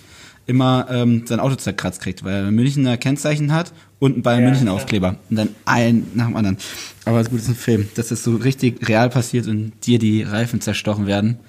immer 0.46 0.88
ähm, 0.90 1.26
sein 1.26 1.40
Auto 1.40 1.56
zerkratzt 1.56 2.02
kriegt, 2.02 2.24
weil 2.24 2.34
er 2.34 2.48
ein 2.48 2.54
Münchner 2.54 2.98
Kennzeichen 2.98 3.54
hat 3.54 3.74
und 4.00 4.18
ein 4.18 4.22
Bayern 4.22 4.44
Ja, 4.44 4.50
München. 4.50 4.68
Aufkleber. 4.68 5.18
Und 5.30 5.36
dann 5.36 5.50
ein 5.66 6.08
nach 6.14 6.28
dem 6.28 6.36
anderen. 6.36 6.58
Aber 7.06 7.24
gut, 7.24 7.40
es 7.40 7.44
ist 7.44 7.50
ein 7.50 7.56
Film. 7.56 7.88
Dass 7.96 8.10
das 8.10 8.24
so 8.24 8.36
richtig 8.36 8.88
real 8.88 9.10
passiert 9.10 9.48
und 9.48 9.74
dir 9.86 9.98
die 9.98 10.24
Reifen 10.24 10.62
zerstochen 10.62 11.08
werden, 11.08 11.40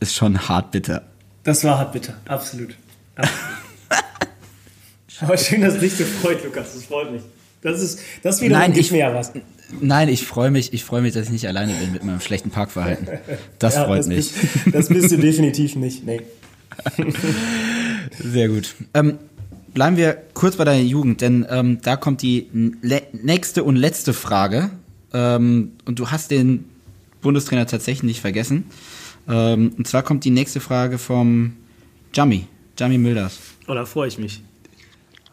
ist 0.00 0.14
schon 0.14 0.48
hart 0.48 0.70
bitter. 0.72 1.02
Das 1.46 1.62
war 1.64 1.78
hart 1.78 1.92
bitter, 1.92 2.14
absolut. 2.26 2.74
absolut. 3.14 3.40
aber 5.20 5.38
schön, 5.38 5.60
dass 5.62 5.78
dich 5.78 5.94
so 5.94 6.04
freut, 6.04 6.44
Lukas. 6.44 6.74
Das 6.74 6.84
freut 6.84 7.12
mich. 7.12 7.22
Das 7.62 7.80
ist, 7.80 8.00
das 8.22 8.40
wiederum 8.42 8.60
Nein, 8.62 8.78
ich- 8.78 8.90
mir 8.90 8.98
ja 8.98 9.14
was. 9.14 9.32
Nein, 9.80 10.08
ich 10.08 10.26
freue 10.26 10.50
mich, 10.50 10.72
ich 10.72 10.84
freue 10.84 11.02
mich, 11.02 11.14
dass 11.14 11.24
ich 11.26 11.30
nicht 11.32 11.48
alleine 11.48 11.72
bin 11.74 11.92
mit 11.92 12.04
meinem 12.04 12.20
schlechten 12.20 12.50
Parkverhalten. 12.50 13.08
Das 13.58 13.74
Ja, 13.74 13.84
freut 13.84 14.00
das 14.00 14.06
mich. 14.08 14.16
Bist, 14.32 14.34
das 14.72 14.88
bist 14.88 15.10
du 15.10 15.18
definitiv 15.18 15.74
nicht. 15.76 16.04
Nee. 16.04 16.20
Sehr 18.22 18.48
gut. 18.48 18.74
Ähm, 18.94 19.18
bleiben 19.74 19.96
wir 19.96 20.16
kurz 20.34 20.56
bei 20.56 20.64
deiner 20.64 20.82
Jugend, 20.82 21.20
denn 21.20 21.46
ähm, 21.50 21.78
da 21.82 21.96
kommt 21.96 22.22
die 22.22 22.48
nächste 23.12 23.64
und 23.64 23.76
letzte 23.76 24.12
Frage. 24.12 24.70
Ähm, 25.12 25.72
und 25.84 25.98
du 25.98 26.10
hast 26.10 26.30
den 26.30 26.64
Bundestrainer 27.20 27.66
tatsächlich 27.66 28.02
nicht 28.04 28.20
vergessen. 28.20 28.64
Ähm, 29.28 29.74
und 29.76 29.86
zwar 29.86 30.02
kommt 30.02 30.24
die 30.24 30.30
nächste 30.30 30.60
Frage 30.60 30.98
vom 30.98 31.56
Jami, 32.12 32.46
Jami 32.78 32.98
Milders. 32.98 33.38
Oh, 33.68 33.74
da 33.74 33.84
freue 33.84 34.08
ich 34.08 34.18
mich. 34.18 34.42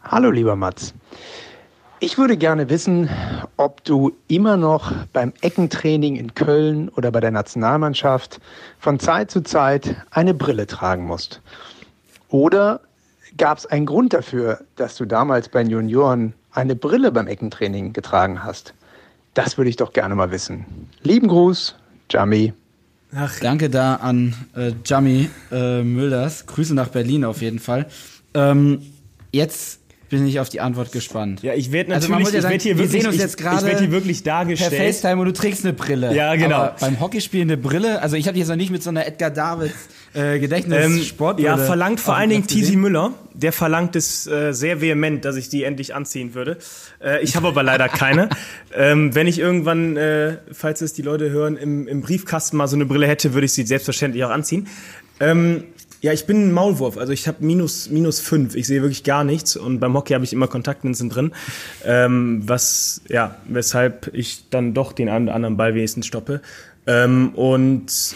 Hallo 0.02 0.30
lieber 0.30 0.56
Mats. 0.56 0.94
Ich 2.00 2.18
würde 2.18 2.36
gerne 2.36 2.68
wissen, 2.68 3.08
ob 3.56 3.82
du 3.84 4.12
immer 4.28 4.56
noch 4.56 4.92
beim 5.12 5.32
Eckentraining 5.40 6.16
in 6.16 6.34
Köln 6.34 6.90
oder 6.90 7.10
bei 7.10 7.20
der 7.20 7.30
Nationalmannschaft 7.30 8.40
von 8.78 8.98
Zeit 8.98 9.30
zu 9.30 9.42
Zeit 9.42 9.96
eine 10.10 10.34
Brille 10.34 10.66
tragen 10.66 11.06
musst. 11.06 11.40
Oder 12.28 12.80
gab 13.38 13.58
es 13.58 13.66
einen 13.66 13.86
Grund 13.86 14.12
dafür, 14.12 14.60
dass 14.76 14.96
du 14.96 15.06
damals 15.06 15.48
bei 15.48 15.62
den 15.62 15.70
Junioren 15.70 16.34
eine 16.52 16.76
Brille 16.76 17.10
beim 17.12 17.26
Eckentraining 17.26 17.92
getragen 17.92 18.44
hast? 18.44 18.74
Das 19.32 19.56
würde 19.56 19.70
ich 19.70 19.76
doch 19.76 19.92
gerne 19.92 20.14
mal 20.14 20.30
wissen. 20.30 20.66
Lieben 21.02 21.28
Gruß, 21.28 21.74
Jami. 22.10 22.52
Ach, 23.16 23.38
Danke 23.38 23.70
da 23.70 23.94
an 23.96 24.34
äh, 24.56 24.72
Jami 24.84 25.30
äh, 25.52 25.82
Mülders. 25.82 26.46
Grüße 26.46 26.74
nach 26.74 26.88
Berlin 26.88 27.24
auf 27.24 27.42
jeden 27.42 27.60
Fall. 27.60 27.86
Ähm, 28.34 28.82
jetzt 29.32 29.80
bin 30.10 30.26
ich 30.26 30.40
auf 30.40 30.48
die 30.48 30.60
Antwort 30.60 30.92
gespannt. 30.92 31.42
ja, 31.42 31.54
ich 31.54 31.72
werde 31.72 31.94
Also 31.94 32.08
natürlich, 32.08 32.26
muss 32.26 32.32
ja 32.32 32.38
ich 32.38 32.42
sagen, 32.42 32.52
werd 32.52 32.62
hier 32.62 32.76
wir 32.76 32.84
wirklich, 32.84 33.02
sehen 33.02 33.06
uns 33.08 33.16
ich, 33.16 33.22
jetzt 33.22 33.40
ich 33.40 33.46
gerade 33.46 33.66
werd 33.66 33.80
hier 33.80 33.90
wirklich 33.90 34.22
Per 34.22 34.32
dargestellt. 34.32 34.74
FaceTime 34.74 35.20
und 35.20 35.26
du 35.26 35.32
trägst 35.32 35.64
eine 35.64 35.72
Brille. 35.72 36.14
Ja, 36.14 36.34
genau. 36.34 36.56
Aber 36.56 36.76
beim 36.80 37.00
Hockeyspiel 37.00 37.42
eine 37.42 37.56
Brille, 37.56 38.00
also 38.02 38.16
ich 38.16 38.28
habe 38.28 38.38
jetzt 38.38 38.48
noch 38.48 38.56
nicht 38.56 38.70
mit 38.70 38.82
so 38.82 38.90
einer 38.90 39.06
Edgar 39.06 39.30
Davids 39.30 39.74
äh, 40.14 40.38
Gedächtnis 40.38 41.12
Ähm, 41.18 41.38
ja, 41.38 41.56
verlangt 41.56 42.00
vor 42.00 42.16
allen 42.16 42.30
Dingen 42.30 42.46
Tizi. 42.46 42.76
Müller. 42.76 43.12
Der 43.32 43.52
verlangt 43.52 43.96
es 43.96 44.26
äh, 44.26 44.52
sehr 44.52 44.80
vehement, 44.80 45.24
dass 45.24 45.36
ich 45.36 45.48
die 45.48 45.64
endlich 45.64 45.94
anziehen 45.94 46.34
würde. 46.34 46.58
Äh, 47.02 47.22
ich 47.22 47.34
habe 47.34 47.48
aber 47.48 47.62
leider 47.62 47.88
keine. 47.88 48.28
ähm, 48.76 49.14
wenn 49.14 49.26
ich 49.26 49.38
irgendwann, 49.40 49.96
äh, 49.96 50.36
falls 50.52 50.80
es 50.82 50.92
die 50.92 51.02
Leute 51.02 51.30
hören, 51.30 51.56
im, 51.56 51.88
im 51.88 52.00
Briefkasten 52.00 52.56
mal 52.56 52.68
so 52.68 52.76
eine 52.76 52.86
Brille 52.86 53.08
hätte, 53.08 53.34
würde 53.34 53.46
ich 53.46 53.52
sie 53.52 53.64
selbstverständlich 53.64 54.24
auch 54.24 54.30
anziehen. 54.30 54.68
Ähm, 55.18 55.64
ja, 56.04 56.12
ich 56.12 56.26
bin 56.26 56.48
ein 56.48 56.52
Maulwurf, 56.52 56.98
also 56.98 57.14
ich 57.14 57.26
habe 57.26 57.42
minus 57.42 57.88
minus 57.88 58.20
fünf. 58.20 58.56
Ich 58.56 58.66
sehe 58.66 58.82
wirklich 58.82 59.04
gar 59.04 59.24
nichts 59.24 59.56
und 59.56 59.80
beim 59.80 59.94
Hockey 59.94 60.12
habe 60.12 60.22
ich 60.22 60.34
immer 60.34 60.48
Kontaktlinsen 60.48 61.08
drin, 61.08 61.32
ähm, 61.82 62.42
was 62.44 63.00
ja 63.08 63.36
weshalb 63.48 64.10
ich 64.12 64.50
dann 64.50 64.74
doch 64.74 64.92
den 64.92 65.08
einen 65.08 65.28
oder 65.28 65.34
anderen 65.34 65.56
Ball 65.56 65.74
wenigstens 65.74 66.04
stoppe. 66.04 66.42
Ähm, 66.86 67.30
und 67.30 68.14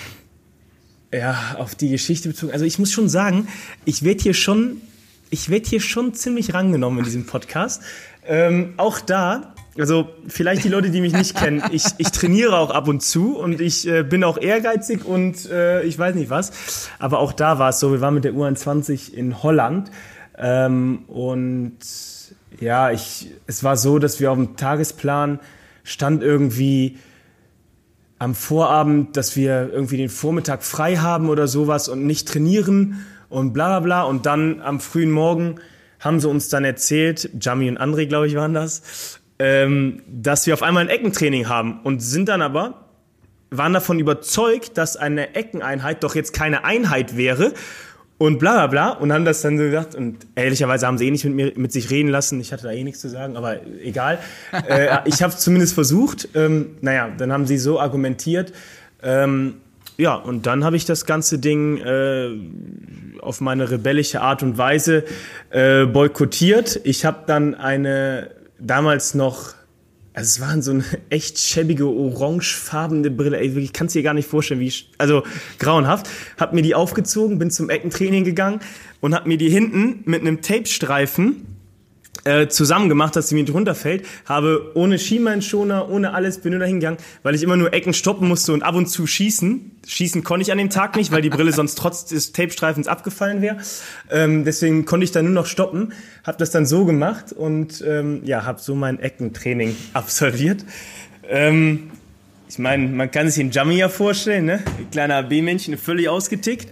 ja, 1.14 1.56
auf 1.56 1.76
die 1.76 1.88
Geschichte 1.88 2.28
bezogen. 2.28 2.52
Also 2.52 2.66
ich 2.66 2.78
muss 2.78 2.92
schon 2.92 3.08
sagen, 3.08 3.48
ich 3.86 4.02
werde 4.02 4.22
hier 4.22 4.34
schon, 4.34 4.82
ich 5.30 5.48
werde 5.48 5.66
hier 5.66 5.80
schon 5.80 6.12
ziemlich 6.12 6.52
rangenommen 6.52 6.98
in 6.98 7.06
diesem 7.06 7.24
Podcast. 7.24 7.82
Ähm, 8.26 8.74
auch 8.76 9.00
da, 9.00 9.54
also 9.78 10.08
vielleicht 10.26 10.64
die 10.64 10.68
Leute, 10.68 10.90
die 10.90 11.00
mich 11.00 11.12
nicht 11.12 11.36
kennen, 11.36 11.62
ich, 11.70 11.84
ich 11.98 12.10
trainiere 12.10 12.56
auch 12.58 12.70
ab 12.70 12.88
und 12.88 13.02
zu 13.02 13.36
und 13.38 13.60
ich 13.60 13.86
äh, 13.86 14.02
bin 14.02 14.24
auch 14.24 14.38
ehrgeizig 14.38 15.04
und 15.04 15.48
äh, 15.50 15.82
ich 15.82 15.98
weiß 15.98 16.14
nicht 16.14 16.30
was. 16.30 16.90
Aber 16.98 17.20
auch 17.20 17.32
da 17.32 17.58
war 17.58 17.70
es 17.70 17.80
so, 17.80 17.92
wir 17.92 18.00
waren 18.00 18.14
mit 18.14 18.24
der 18.24 18.32
U21 18.32 19.12
in 19.12 19.42
Holland 19.42 19.90
ähm, 20.36 21.04
und 21.08 21.78
ja, 22.60 22.90
ich, 22.90 23.30
es 23.46 23.62
war 23.62 23.76
so, 23.76 23.98
dass 23.98 24.20
wir 24.20 24.30
auf 24.30 24.36
dem 24.36 24.56
Tagesplan 24.56 25.38
stand 25.84 26.22
irgendwie 26.22 26.98
am 28.18 28.34
Vorabend, 28.34 29.16
dass 29.16 29.36
wir 29.36 29.70
irgendwie 29.72 29.96
den 29.96 30.08
Vormittag 30.08 30.64
frei 30.64 30.96
haben 30.96 31.28
oder 31.28 31.46
sowas 31.46 31.88
und 31.88 32.04
nicht 32.04 32.28
trainieren 32.28 33.04
und 33.28 33.52
bla 33.52 33.68
bla 33.68 33.80
bla. 33.80 34.02
Und 34.02 34.26
dann 34.26 34.60
am 34.60 34.80
frühen 34.80 35.10
Morgen 35.10 35.60
haben 36.00 36.20
sie 36.20 36.28
uns 36.28 36.48
dann 36.48 36.64
erzählt, 36.64 37.30
Jami 37.40 37.68
und 37.68 37.78
André, 37.78 38.06
glaube 38.06 38.26
ich, 38.26 38.36
waren 38.36 38.54
das, 38.54 39.17
ähm, 39.38 40.02
dass 40.06 40.46
wir 40.46 40.54
auf 40.54 40.62
einmal 40.62 40.84
ein 40.84 40.88
Eckentraining 40.88 41.48
haben 41.48 41.80
und 41.84 42.00
sind 42.00 42.28
dann 42.28 42.42
aber, 42.42 42.86
waren 43.50 43.72
davon 43.72 43.98
überzeugt, 43.98 44.76
dass 44.76 44.96
eine 44.96 45.34
Eckeneinheit 45.34 46.02
doch 46.02 46.14
jetzt 46.14 46.32
keine 46.32 46.64
Einheit 46.64 47.16
wäre 47.16 47.54
und 48.18 48.38
bla 48.38 48.54
bla 48.54 48.66
bla 48.66 48.90
und 48.90 49.12
haben 49.12 49.24
das 49.24 49.42
dann 49.42 49.56
so 49.56 49.64
gesagt 49.64 49.94
und 49.94 50.26
ehrlicherweise 50.34 50.86
haben 50.86 50.98
sie 50.98 51.06
eh 51.06 51.10
nicht 51.10 51.24
mit 51.24 51.34
mir 51.34 51.52
mit 51.54 51.72
sich 51.72 51.90
reden 51.90 52.08
lassen. 52.08 52.40
Ich 52.40 52.52
hatte 52.52 52.64
da 52.64 52.72
eh 52.72 52.82
nichts 52.82 53.00
zu 53.00 53.08
sagen, 53.08 53.36
aber 53.36 53.64
egal. 53.82 54.18
äh, 54.68 54.98
ich 55.04 55.22
habe 55.22 55.34
zumindest 55.36 55.74
versucht. 55.74 56.28
Ähm, 56.34 56.76
naja, 56.80 57.10
dann 57.16 57.32
haben 57.32 57.46
sie 57.46 57.58
so 57.58 57.80
argumentiert. 57.80 58.52
Ähm, 59.02 59.54
ja, 59.96 60.14
und 60.14 60.46
dann 60.46 60.64
habe 60.64 60.76
ich 60.76 60.84
das 60.84 61.06
ganze 61.06 61.38
Ding 61.38 61.78
äh, 61.78 62.30
auf 63.20 63.40
meine 63.40 63.70
rebellische 63.70 64.20
Art 64.20 64.42
und 64.42 64.58
Weise 64.58 65.04
äh, 65.50 65.86
boykottiert. 65.86 66.80
Ich 66.84 67.04
habe 67.04 67.24
dann 67.26 67.54
eine 67.54 68.30
damals 68.58 69.14
noch 69.14 69.54
also 70.18 70.26
es 70.26 70.40
waren 70.40 70.62
so 70.62 70.72
eine 70.72 70.84
echt 71.10 71.38
schäbige, 71.38 71.86
orangefarbene 71.86 73.08
Brille. 73.08 73.38
Ey, 73.38 73.56
ich 73.56 73.72
kann 73.72 73.86
es 73.86 73.92
dir 73.92 74.02
gar 74.02 74.14
nicht 74.14 74.28
vorstellen, 74.28 74.58
wie 74.58 74.66
ich, 74.66 74.90
also 74.98 75.22
grauenhaft. 75.60 76.08
Hab 76.36 76.52
mir 76.52 76.62
die 76.62 76.74
aufgezogen, 76.74 77.38
bin 77.38 77.52
zum 77.52 77.70
Eckentraining 77.70 78.24
gegangen 78.24 78.58
und 79.00 79.14
hab 79.14 79.26
mir 79.26 79.38
die 79.38 79.48
hinten 79.48 80.02
mit 80.06 80.22
einem 80.22 80.40
Tapestreifen 80.40 81.57
äh, 82.24 82.48
zusammen 82.48 82.88
gemacht, 82.88 83.16
dass 83.16 83.28
sie 83.28 83.34
mir 83.34 83.42
nicht 83.42 83.54
runterfällt. 83.54 84.04
Habe 84.26 84.72
ohne 84.74 84.98
Schienbeinschoner, 84.98 85.88
ohne 85.88 86.14
alles, 86.14 86.38
bin 86.38 86.52
nur 86.52 86.60
dahin 86.60 86.80
gegangen, 86.80 86.98
weil 87.22 87.34
ich 87.34 87.42
immer 87.42 87.56
nur 87.56 87.72
Ecken 87.72 87.94
stoppen 87.94 88.28
musste 88.28 88.52
und 88.52 88.62
ab 88.62 88.74
und 88.74 88.86
zu 88.86 89.06
schießen. 89.06 89.78
Schießen 89.86 90.24
konnte 90.24 90.42
ich 90.42 90.52
an 90.52 90.58
dem 90.58 90.70
Tag 90.70 90.96
nicht, 90.96 91.12
weil 91.12 91.22
die 91.22 91.30
Brille 91.30 91.52
sonst 91.54 91.76
trotz 91.76 92.06
des 92.06 92.32
Tapestreifens 92.32 92.88
abgefallen 92.88 93.42
wäre. 93.42 93.58
Ähm, 94.10 94.44
deswegen 94.44 94.84
konnte 94.84 95.04
ich 95.04 95.12
da 95.12 95.22
nur 95.22 95.32
noch 95.32 95.46
stoppen. 95.46 95.92
Habe 96.24 96.38
das 96.38 96.50
dann 96.50 96.66
so 96.66 96.84
gemacht 96.84 97.32
und 97.32 97.82
ähm, 97.86 98.22
ja, 98.24 98.44
habe 98.44 98.60
so 98.60 98.74
mein 98.74 98.98
Eckentraining 98.98 99.76
absolviert. 99.94 100.64
Ähm, 101.28 101.90
ich 102.48 102.58
meine, 102.58 102.86
man 102.88 103.10
kann 103.10 103.26
sich 103.28 103.36
den 103.36 103.50
Jummy 103.50 103.76
ja 103.76 103.88
vorstellen, 103.88 104.46
ne? 104.46 104.60
Kleiner 104.90 105.16
AB-Männchen, 105.16 105.76
völlig 105.76 106.08
ausgetickt. 106.08 106.68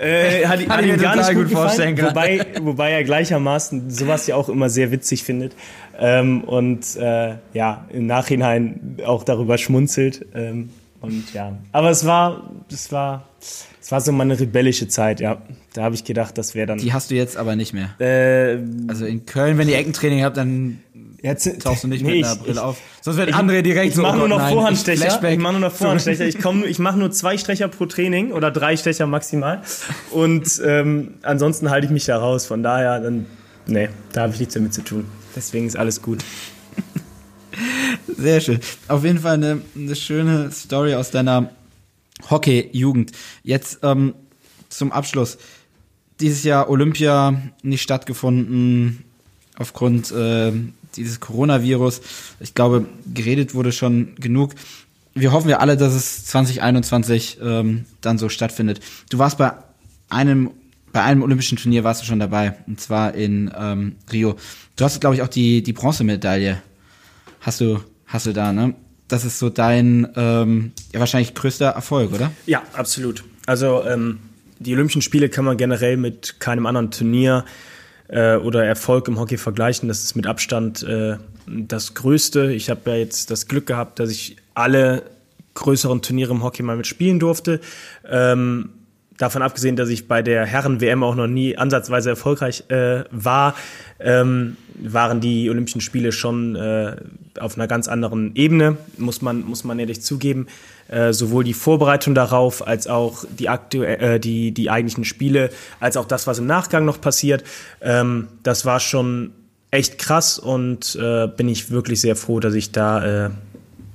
Äh, 0.00 0.46
hat, 0.46 0.66
hat 0.68 0.84
ihm 0.84 0.96
gar 0.98 1.16
nicht 1.16 1.28
gut, 1.34 1.44
gut 1.48 1.52
vorstellen 1.52 1.96
gefallen, 1.96 2.38
können. 2.38 2.56
wobei, 2.56 2.66
wobei 2.72 2.90
er 2.92 3.04
gleichermaßen 3.04 3.90
sowas 3.90 4.26
ja 4.26 4.36
auch 4.36 4.48
immer 4.48 4.70
sehr 4.70 4.90
witzig 4.90 5.22
findet. 5.24 5.54
Ähm, 5.98 6.42
und 6.44 6.96
äh, 6.96 7.34
ja, 7.52 7.86
im 7.92 8.06
Nachhinein 8.06 8.96
auch 9.04 9.24
darüber 9.24 9.58
schmunzelt. 9.58 10.24
Ähm, 10.34 10.70
und 11.00 11.32
ja, 11.34 11.56
aber 11.72 11.90
es 11.90 12.06
war, 12.06 12.50
es 12.72 12.90
war, 12.90 13.28
es 13.40 13.92
war 13.92 14.00
so 14.00 14.10
meine 14.12 14.38
rebellische 14.38 14.88
Zeit, 14.88 15.20
ja. 15.20 15.42
Da 15.74 15.82
habe 15.84 15.94
ich 15.94 16.02
gedacht, 16.04 16.36
das 16.38 16.54
wäre 16.56 16.66
dann. 16.66 16.78
Die 16.78 16.92
hast 16.92 17.10
du 17.10 17.14
jetzt 17.14 17.36
aber 17.36 17.54
nicht 17.54 17.72
mehr. 17.72 17.90
äh, 18.00 18.58
Also 18.88 19.06
in 19.06 19.26
Köln, 19.26 19.58
wenn 19.58 19.68
ihr 19.68 19.76
Eckentraining 19.78 20.24
habt, 20.24 20.36
dann 20.36 20.80
jetzt, 21.22 21.60
tauchst 21.62 21.84
du 21.84 21.88
nicht 21.88 22.02
Nee, 22.04 22.16
mit 22.18 22.24
einer 22.24 22.34
ich- 22.34 22.40
Brille 22.40 22.52
ich- 22.54 22.58
auf. 22.58 22.78
Sonst 23.02 23.16
wird 23.16 23.34
André 23.34 23.62
direkt 23.62 23.88
ich 23.90 23.94
so. 23.94 24.02
mache 24.02 24.16
oh 24.16 24.18
nur 24.20 24.28
noch 24.28 24.38
nein, 24.38 24.52
Vorhandstecher. 24.52 25.02
Ich, 25.06 25.10
Flashback. 25.12 25.38
mache 25.40 25.52
nur 25.52 25.60
noch 25.62 25.72
Vorhandstecher. 25.72 26.26
Ich 26.26 26.38
komme, 26.40 26.66
ich 26.66 26.78
mache 26.78 26.98
nur 26.98 27.10
zwei 27.10 27.38
Stecher 27.38 27.68
pro 27.68 27.86
Training 27.86 28.32
oder 28.32 28.50
drei 28.50 28.76
Stecher 28.76 29.06
maximal. 29.06 29.62
Und 30.10 30.60
ähm, 30.64 31.14
ansonsten 31.22 31.70
halte 31.70 31.86
ich 31.86 31.92
mich 31.92 32.04
da 32.04 32.18
raus. 32.18 32.46
Von 32.46 32.62
daher, 32.62 33.00
dann, 33.00 33.26
nee, 33.66 33.88
da 34.12 34.22
habe 34.22 34.32
ich 34.34 34.38
nichts 34.40 34.54
damit 34.54 34.74
zu 34.74 34.82
tun. 34.82 35.06
Deswegen 35.36 35.66
ist 35.66 35.76
alles 35.76 36.02
gut. 36.02 36.24
Sehr 38.16 38.40
schön. 38.40 38.60
Auf 38.88 39.04
jeden 39.04 39.18
Fall 39.18 39.34
eine, 39.34 39.60
eine 39.76 39.96
schöne 39.96 40.50
Story 40.50 40.94
aus 40.94 41.10
deiner 41.10 41.50
Hockey-Jugend. 42.30 43.12
Jetzt 43.42 43.80
ähm, 43.82 44.14
zum 44.68 44.92
Abschluss. 44.92 45.38
Dieses 46.20 46.42
Jahr 46.42 46.68
Olympia 46.68 47.40
nicht 47.62 47.82
stattgefunden 47.82 49.04
aufgrund 49.56 50.10
äh, 50.12 50.52
dieses 50.96 51.20
Coronavirus. 51.20 52.00
Ich 52.40 52.54
glaube, 52.54 52.86
geredet 53.12 53.54
wurde 53.54 53.72
schon 53.72 54.14
genug. 54.16 54.54
Wir 55.14 55.32
hoffen 55.32 55.48
ja 55.48 55.58
alle, 55.58 55.76
dass 55.76 55.94
es 55.94 56.26
2021 56.26 57.38
ähm, 57.42 57.86
dann 58.00 58.18
so 58.18 58.28
stattfindet. 58.28 58.80
Du 59.10 59.18
warst 59.18 59.38
bei 59.38 59.52
einem 60.08 60.50
bei 60.92 61.02
einem 61.02 61.22
olympischen 61.22 61.58
Turnier 61.58 61.84
warst 61.84 62.02
du 62.02 62.06
schon 62.06 62.18
dabei, 62.18 62.56
und 62.66 62.80
zwar 62.80 63.14
in 63.14 63.50
ähm, 63.56 63.96
Rio. 64.12 64.36
Du 64.76 64.84
hast, 64.84 65.00
glaube 65.00 65.16
ich, 65.16 65.22
auch 65.22 65.28
die, 65.28 65.62
die 65.62 65.72
Bronzemedaille. 65.72 66.62
Hast 67.40 67.60
du, 67.60 67.80
hast 68.06 68.26
du 68.26 68.32
da, 68.32 68.52
ne? 68.52 68.74
Das 69.06 69.24
ist 69.24 69.38
so 69.38 69.48
dein 69.48 70.08
ähm, 70.16 70.72
ja, 70.92 71.00
wahrscheinlich 71.00 71.34
größter 71.34 71.68
Erfolg, 71.68 72.12
oder? 72.12 72.30
Ja, 72.46 72.62
absolut. 72.74 73.24
Also 73.46 73.84
ähm, 73.86 74.18
die 74.58 74.74
Olympischen 74.74 75.02
Spiele 75.02 75.28
kann 75.28 75.44
man 75.44 75.56
generell 75.56 75.96
mit 75.96 76.40
keinem 76.40 76.66
anderen 76.66 76.90
Turnier 76.90 77.44
äh, 78.08 78.36
oder 78.36 78.64
Erfolg 78.64 79.08
im 79.08 79.18
Hockey 79.18 79.38
vergleichen. 79.38 79.88
Das 79.88 80.02
ist 80.02 80.16
mit 80.16 80.26
Abstand 80.26 80.82
äh, 80.82 81.16
das 81.46 81.94
Größte. 81.94 82.52
Ich 82.52 82.70
habe 82.70 82.90
ja 82.90 82.96
jetzt 82.96 83.30
das 83.30 83.48
Glück 83.48 83.66
gehabt, 83.66 83.98
dass 83.98 84.10
ich 84.10 84.36
alle 84.54 85.02
größeren 85.54 86.02
Turniere 86.02 86.32
im 86.32 86.42
Hockey 86.42 86.62
mal 86.62 86.76
mitspielen 86.76 87.18
durfte. 87.18 87.60
Ähm, 88.08 88.70
davon 89.18 89.42
abgesehen, 89.42 89.76
dass 89.76 89.88
ich 89.88 90.08
bei 90.08 90.22
der 90.22 90.46
Herren-WM 90.46 91.02
auch 91.02 91.14
noch 91.14 91.26
nie 91.26 91.56
ansatzweise 91.56 92.10
erfolgreich 92.10 92.64
äh, 92.68 93.04
war, 93.10 93.54
ähm, 93.98 94.56
waren 94.80 95.20
die 95.20 95.50
Olympischen 95.50 95.80
Spiele 95.80 96.12
schon 96.12 96.54
äh, 96.54 96.96
auf 97.40 97.56
einer 97.56 97.66
ganz 97.66 97.88
anderen 97.88 98.34
Ebene, 98.36 98.76
muss 98.96 99.20
man, 99.20 99.44
muss 99.44 99.64
man 99.64 99.78
ehrlich 99.78 100.02
zugeben. 100.02 100.46
Äh, 100.88 101.12
sowohl 101.12 101.44
die 101.44 101.52
Vorbereitung 101.52 102.14
darauf, 102.14 102.66
als 102.66 102.86
auch 102.86 103.24
die, 103.28 103.50
aktu 103.50 103.82
äh, 103.82 104.18
die, 104.18 104.52
die 104.52 104.70
eigentlichen 104.70 105.04
Spiele, 105.04 105.50
als 105.80 105.98
auch 105.98 106.06
das, 106.06 106.26
was 106.26 106.38
im 106.38 106.46
Nachgang 106.46 106.86
noch 106.86 106.98
passiert. 106.98 107.44
Ähm, 107.82 108.28
das 108.42 108.64
war 108.64 108.80
schon 108.80 109.32
echt 109.70 109.98
krass 109.98 110.38
und 110.38 110.96
äh, 110.96 111.26
bin 111.28 111.46
ich 111.46 111.70
wirklich 111.70 112.00
sehr 112.00 112.16
froh, 112.16 112.40
dass 112.40 112.54
ich 112.54 112.72
da 112.72 113.26
äh, 113.26 113.30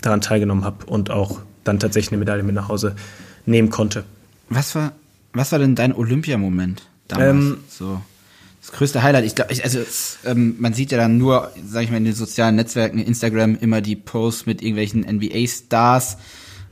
daran 0.01 0.21
teilgenommen 0.21 0.63
habe 0.65 0.85
und 0.85 1.09
auch 1.09 1.39
dann 1.63 1.79
tatsächlich 1.79 2.11
eine 2.11 2.19
Medaille 2.19 2.43
mit 2.43 2.53
nach 2.53 2.69
Hause 2.69 2.95
nehmen 3.47 3.71
konnte. 3.71 4.03
Was 4.49 4.75
war, 4.75 4.91
was 5.33 5.51
war 5.51 5.57
denn 5.57 5.73
dein 5.73 5.95
Olympiamoment 5.95 6.87
damals? 7.07 7.29
Ähm, 7.29 7.57
so 7.69 8.01
das 8.61 8.71
größte 8.71 9.03
Highlight. 9.03 9.25
Ich 9.25 9.35
glaube, 9.35 9.53
also 9.63 9.79
ähm, 10.25 10.55
man 10.59 10.73
sieht 10.73 10.91
ja 10.91 10.97
dann 10.97 11.17
nur, 11.17 11.51
sag 11.65 11.83
ich 11.83 11.91
mal, 11.91 11.97
in 11.97 12.05
den 12.05 12.13
sozialen 12.13 12.55
Netzwerken, 12.55 12.99
Instagram 12.99 13.57
immer 13.59 13.81
die 13.81 13.95
Posts 13.95 14.45
mit 14.45 14.61
irgendwelchen 14.61 15.01
NBA-Stars 15.01 16.17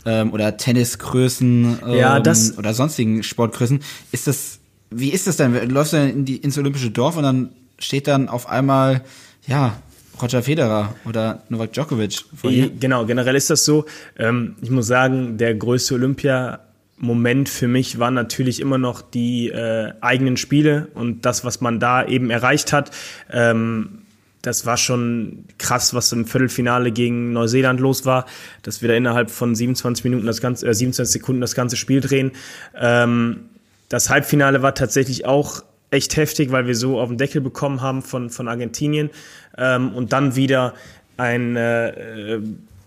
ähm, 0.05 0.33
oder 0.33 0.57
Tennisgrößen 0.57 1.79
ähm, 1.85 1.93
ja, 1.93 2.19
das 2.19 2.57
oder 2.57 2.73
sonstigen 2.73 3.23
Sportgrößen. 3.23 3.79
Ist 4.11 4.27
das, 4.27 4.59
wie 4.89 5.09
ist 5.09 5.27
das 5.27 5.37
denn? 5.37 5.69
Läufst 5.69 5.93
du 5.93 5.97
dann 5.97 6.09
in 6.09 6.25
die, 6.25 6.37
ins 6.37 6.57
Olympische 6.57 6.91
Dorf 6.91 7.17
und 7.17 7.23
dann 7.23 7.49
steht 7.79 8.07
dann 8.07 8.29
auf 8.29 8.47
einmal, 8.47 9.01
ja, 9.47 9.77
Roger 10.21 10.43
Federer 10.43 10.95
oder 11.05 11.43
Novak 11.49 11.73
Djokovic 11.73 12.21
vor 12.35 12.51
dir? 12.51 12.69
Genau, 12.79 13.05
generell 13.05 13.35
ist 13.35 13.49
das 13.49 13.65
so. 13.65 13.85
Ähm, 14.17 14.55
ich 14.61 14.69
muss 14.69 14.87
sagen, 14.87 15.37
der 15.37 15.55
größte 15.55 15.95
Olympia 15.95 16.59
Moment 16.97 17.49
für 17.49 17.67
mich 17.67 17.97
war 17.97 18.11
natürlich 18.11 18.59
immer 18.59 18.77
noch 18.77 19.01
die 19.01 19.49
äh, 19.49 19.93
eigenen 20.01 20.37
Spiele 20.37 20.87
und 20.93 21.25
das, 21.25 21.43
was 21.43 21.59
man 21.59 21.79
da 21.79 22.05
eben 22.05 22.29
erreicht 22.29 22.71
hat. 22.73 22.91
Ähm, 23.31 24.00
das 24.41 24.65
war 24.65 24.77
schon 24.77 25.45
krass, 25.57 25.93
was 25.93 26.11
im 26.11 26.25
Viertelfinale 26.25 26.91
gegen 26.91 27.33
Neuseeland 27.33 27.79
los 27.79 28.05
war, 28.05 28.25
dass 28.63 28.81
wir 28.81 28.89
da 28.89 28.95
innerhalb 28.95 29.29
von 29.29 29.55
27 29.55 30.03
Minuten 30.03 30.25
das 30.25 30.41
ganze, 30.41 30.67
äh, 30.67 30.73
27 30.73 31.21
Sekunden 31.21 31.41
das 31.41 31.55
ganze 31.55 31.75
Spiel 31.75 32.01
drehen. 32.01 32.31
Ähm, 32.75 33.49
das 33.89 34.09
Halbfinale 34.09 34.61
war 34.61 34.73
tatsächlich 34.73 35.25
auch 35.25 35.63
echt 35.91 36.15
heftig, 36.15 36.51
weil 36.51 36.65
wir 36.65 36.75
so 36.75 36.99
auf 36.99 37.09
den 37.09 37.17
Deckel 37.17 37.41
bekommen 37.41 37.81
haben 37.81 38.01
von, 38.01 38.29
von 38.29 38.47
Argentinien 38.47 39.09
ähm, 39.57 39.93
und 39.93 40.13
dann 40.13 40.35
wieder 40.35 40.73
ein 41.17 41.55
äh, 41.55 42.39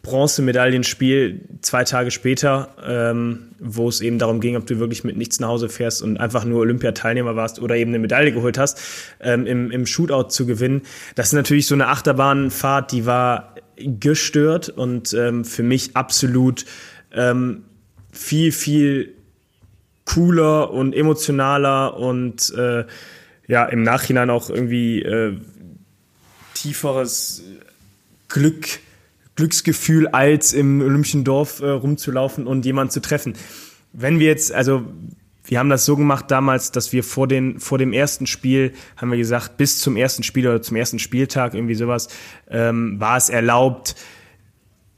Bronzemedaillenspiel 0.05 1.41
zwei 1.63 1.83
Tage 1.83 2.13
später, 2.13 2.69
ähm, 2.87 3.55
wo 3.59 3.89
es 3.89 4.01
eben 4.01 4.19
darum 4.19 4.41
ging, 4.41 4.57
ob 4.57 4.67
du 4.67 4.79
wirklich 4.79 5.03
mit 5.03 5.17
nichts 5.17 5.41
nach 5.41 5.49
Hause 5.49 5.69
fährst 5.69 6.03
und 6.03 6.19
einfach 6.19 6.45
nur 6.45 6.61
Olympiateilnehmer 6.61 7.35
warst 7.35 7.59
oder 7.59 7.75
eben 7.75 7.91
eine 7.91 7.99
Medaille 7.99 8.31
geholt 8.31 8.59
hast, 8.59 8.81
ähm, 9.21 9.47
im, 9.47 9.71
im 9.71 9.87
Shootout 9.87 10.29
zu 10.29 10.47
gewinnen. 10.47 10.83
Das 11.17 11.29
ist 11.29 11.33
natürlich 11.33 11.67
so 11.67 11.75
eine 11.75 11.89
Achterbahnfahrt, 11.89 12.93
die 12.93 13.07
war 13.07 13.55
gestört 13.77 14.69
und 14.69 15.13
ähm, 15.15 15.45
für 15.45 15.65
mich 15.65 15.97
absolut 15.97 16.67
ähm, 17.13 17.65
viel, 18.13 18.53
viel 18.53 19.15
cooler 20.05 20.71
und 20.71 20.95
emotionaler 20.95 21.97
und 21.97 22.53
äh, 22.57 22.85
ja, 23.47 23.65
im 23.65 23.83
Nachhinein 23.83 24.31
auch 24.31 24.51
irgendwie 24.51 25.03
äh, 25.03 25.37
tieferes 26.55 27.43
Glück 28.29 28.67
Glücksgefühl, 29.37 30.09
als 30.09 30.53
im 30.53 30.81
Olympischen 30.81 31.25
Dorf 31.25 31.61
äh, 31.61 31.69
rumzulaufen 31.69 32.47
und 32.47 32.65
jemanden 32.65 32.91
zu 32.91 33.01
treffen. 33.01 33.35
Wenn 33.93 34.19
wir 34.19 34.27
jetzt, 34.29 34.53
also 34.53 34.85
wir 35.47 35.59
haben 35.59 35.69
das 35.69 35.85
so 35.85 35.97
gemacht 35.97 36.31
damals, 36.31 36.73
dass 36.73 36.93
wir 36.93 37.05
vor, 37.05 37.29
den, 37.29 37.61
vor 37.61 37.79
dem 37.79 37.93
ersten 37.93 38.27
Spiel, 38.27 38.73
haben 38.97 39.11
wir 39.11 39.19
gesagt, 39.19 39.57
bis 39.57 39.79
zum 39.79 39.97
ersten 39.97 40.23
Spiel 40.23 40.49
oder 40.49 40.63
zum 40.63 40.77
ersten 40.77 40.99
Spieltag, 40.99 41.55
irgendwie 41.55 41.75
sowas, 41.75 42.09
ähm, 42.49 42.99
war 42.99 43.17
es 43.17 43.29
erlaubt, 43.29 43.95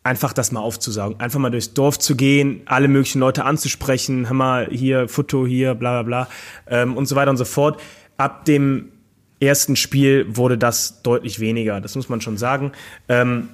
einfach 0.05 0.33
das 0.33 0.53
mal 0.53 0.61
aufzusaugen. 0.61 1.19
Einfach 1.19 1.41
mal 1.41 1.51
durchs 1.51 1.75
Dorf 1.75 1.99
zu 1.99 2.15
gehen, 2.15 2.61
alle 2.67 2.87
möglichen 2.87 3.19
Leute 3.19 3.45
anzusprechen, 3.45 4.27
hör 4.29 4.35
mal, 4.35 4.69
hier, 4.71 5.09
Foto, 5.09 5.47
hier, 5.47 5.75
bla 5.75 6.03
bla 6.03 6.27
bla 6.27 6.29
ähm, 6.69 6.97
und 6.97 7.07
so 7.07 7.17
weiter 7.17 7.31
und 7.31 7.37
so 7.39 7.45
fort. 7.45 7.83
Ab 8.17 8.45
dem 8.45 8.93
ersten 9.41 9.75
Spiel 9.75 10.27
wurde 10.29 10.57
das 10.57 11.03
deutlich 11.03 11.41
weniger, 11.41 11.81
das 11.81 11.97
muss 11.97 12.09
man 12.09 12.21
schon 12.21 12.37
sagen. 12.37 12.71
Ähm, 13.09 13.49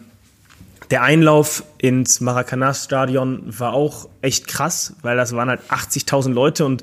der 0.92 1.02
Einlauf 1.02 1.64
ins 1.78 2.20
Maracanã-Stadion 2.20 3.58
war 3.58 3.72
auch 3.72 4.10
echt 4.20 4.46
krass, 4.46 4.94
weil 5.00 5.16
das 5.16 5.34
waren 5.34 5.48
halt 5.48 5.62
80.000 5.70 6.34
Leute 6.34 6.66
und 6.66 6.82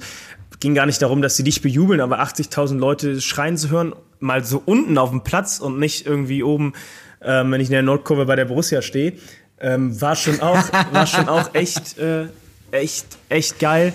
ging 0.59 0.73
gar 0.73 0.87
nicht 0.87 0.99
darum, 1.03 1.21
dass 1.21 1.37
sie 1.37 1.43
dich 1.43 1.61
bejubeln, 1.61 2.01
aber 2.01 2.19
80.000 2.19 2.79
Leute 2.79 3.21
schreien 3.21 3.55
zu 3.55 3.69
hören, 3.69 3.93
mal 4.19 4.43
so 4.43 4.63
unten 4.65 4.97
auf 4.97 5.11
dem 5.11 5.23
Platz 5.23 5.59
und 5.59 5.77
nicht 5.77 6.07
irgendwie 6.07 6.41
oben, 6.41 6.73
ähm, 7.21 7.51
wenn 7.51 7.61
ich 7.61 7.67
in 7.67 7.73
der 7.73 7.83
Nordkurve 7.83 8.25
bei 8.25 8.35
der 8.35 8.45
Borussia 8.45 8.81
stehe, 8.81 9.13
ähm, 9.59 10.01
war 10.01 10.15
schon 10.15 10.41
auch, 10.41 10.57
war 10.91 11.05
schon 11.05 11.29
auch 11.29 11.53
echt, 11.53 11.99
äh, 11.99 12.29
echt, 12.71 13.05
echt 13.29 13.59
geil. 13.59 13.93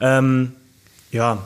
Ähm, 0.00 0.52
ja, 1.10 1.38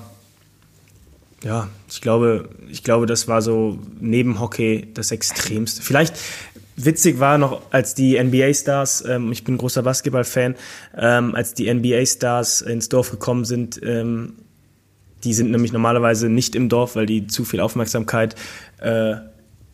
ja, 1.43 1.69
ich 1.89 2.03
glaube, 2.03 2.51
ich 2.69 2.85
glaube, 2.85 3.07
das 3.07 3.27
war 3.27 3.41
so 3.41 3.79
neben 3.99 4.41
Hockey 4.41 4.89
das 4.93 5.11
Extremste. 5.11 5.81
Vielleicht, 5.81 6.15
witzig 6.85 7.21
war 7.21 7.39
noch, 7.39 7.63
als 7.71 7.95
die 7.95 8.23
NBA-Stars, 8.23 9.05
ähm, 9.09 9.33
ich 9.33 9.45
bin 9.45 9.59
großer 9.59 9.83
Basketball-Fan, 9.83 10.55
ähm, 10.97 11.35
als 11.35 11.55
die 11.55 11.73
NBA-Stars 11.73 12.63
ins 12.63 12.89
Dorf 12.89 13.11
gekommen 13.11 13.45
sind, 13.45 13.81
ähm, 13.83 14.35
die 15.25 15.35
sind 15.35 15.51
nämlich 15.51 15.73
normalerweise 15.73 16.29
nicht 16.29 16.57
im 16.57 16.69
Dorf, 16.69 16.97
weil 16.97 17.07
die 17.07 17.27
zu 17.27 17.45
viel 17.45 17.61
Aufmerksamkeit 17.61 18.35
äh, 18.79 19.17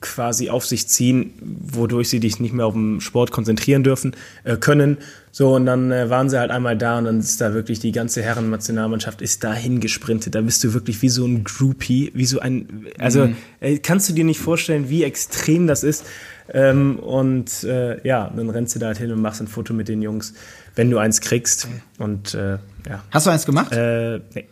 quasi 0.06 0.50
auf 0.50 0.64
sich 0.64 0.88
ziehen, 0.88 1.32
wodurch 1.42 2.08
sie 2.08 2.20
dich 2.20 2.40
nicht 2.40 2.54
mehr 2.54 2.66
auf 2.66 2.74
den 2.74 3.00
Sport 3.00 3.30
konzentrieren 3.32 3.82
dürfen 3.82 4.14
äh, 4.44 4.56
können. 4.56 4.98
So 5.32 5.54
und 5.54 5.66
dann 5.66 5.92
äh, 5.92 6.08
waren 6.08 6.30
sie 6.30 6.38
halt 6.38 6.50
einmal 6.50 6.78
da 6.78 6.98
und 6.98 7.04
dann 7.04 7.18
ist 7.20 7.40
da 7.40 7.52
wirklich 7.52 7.80
die 7.80 7.92
ganze 7.92 8.22
Herrennationalmannschaft 8.22 9.20
ist 9.20 9.44
dahin 9.44 9.80
gesprintet. 9.80 10.34
Da 10.34 10.40
bist 10.40 10.64
du 10.64 10.72
wirklich 10.72 11.02
wie 11.02 11.08
so 11.08 11.26
ein 11.26 11.44
Groupie, 11.44 12.10
wie 12.14 12.24
so 12.24 12.40
ein 12.40 12.86
also 12.98 13.26
mhm. 13.26 13.36
äh, 13.60 13.78
kannst 13.78 14.08
du 14.08 14.14
dir 14.14 14.24
nicht 14.24 14.40
vorstellen, 14.40 14.88
wie 14.88 15.04
extrem 15.04 15.66
das 15.66 15.82
ist. 15.82 16.06
Ähm, 16.52 16.98
und 17.00 17.64
äh, 17.64 18.06
ja, 18.06 18.32
dann 18.34 18.48
rennst 18.50 18.74
du 18.76 18.78
da 18.78 18.86
halt 18.86 18.98
hin 18.98 19.10
und 19.10 19.20
machst 19.20 19.40
ein 19.40 19.48
Foto 19.48 19.74
mit 19.74 19.88
den 19.88 20.00
Jungs, 20.00 20.32
wenn 20.76 20.90
du 20.90 20.98
eins 20.98 21.20
kriegst. 21.20 21.68
Und 21.98 22.34
äh, 22.34 22.58
ja. 22.88 23.02
Hast 23.10 23.26
du 23.26 23.30
eins 23.30 23.44
gemacht? 23.44 23.72
Äh, 23.72 24.20
nee. 24.34 24.46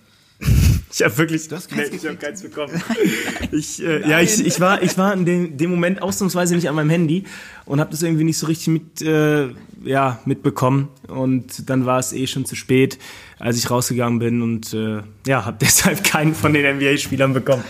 Ich 0.93 1.03
habe 1.03 1.19
wirklich, 1.19 1.49
du 1.49 1.57
hast 1.57 1.69
keins 1.69 1.91
nee, 1.91 1.97
ich 1.97 2.07
habe 2.07 2.17
keins 2.17 2.41
bekommen. 2.41 2.81
ich, 3.51 3.83
äh, 3.83 4.09
ja, 4.09 4.21
ich, 4.21 4.47
ich 4.47 4.61
war, 4.61 4.81
ich 4.81 4.97
war 4.97 5.13
in 5.13 5.25
dem, 5.25 5.57
dem 5.57 5.71
Moment 5.71 6.01
ausnahmsweise 6.01 6.55
nicht 6.55 6.69
an 6.69 6.77
meinem 6.77 6.91
Handy 6.91 7.25
und 7.65 7.81
habe 7.81 7.91
das 7.91 8.03
irgendwie 8.03 8.23
nicht 8.23 8.39
so 8.39 8.47
richtig 8.47 8.69
mit, 8.69 9.03
äh, 9.03 9.49
ja, 9.83 10.21
mitbekommen. 10.25 10.89
Und 11.09 11.69
dann 11.69 11.85
war 11.85 11.99
es 11.99 12.13
eh 12.13 12.29
schon 12.29 12.45
zu 12.45 12.55
spät, 12.55 12.99
als 13.41 13.59
ich 13.59 13.71
rausgegangen 13.71 14.21
bin 14.21 14.41
und 14.41 14.73
äh, 14.73 15.03
ja, 15.27 15.45
habe 15.45 15.57
deshalb 15.61 16.05
keinen 16.05 16.33
von 16.33 16.53
den 16.53 16.77
NBA-Spielern 16.77 17.33
bekommen. 17.33 17.65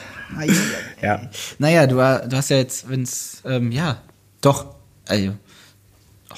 ja. 1.00 1.30
Naja, 1.58 1.86
du, 1.86 1.94
du 1.94 2.36
hast 2.36 2.50
ja 2.50 2.58
jetzt, 2.58 2.90
wenn's, 2.90 3.40
ähm, 3.46 3.72
ja, 3.72 4.02
doch, 4.42 4.74
also, 5.06 5.32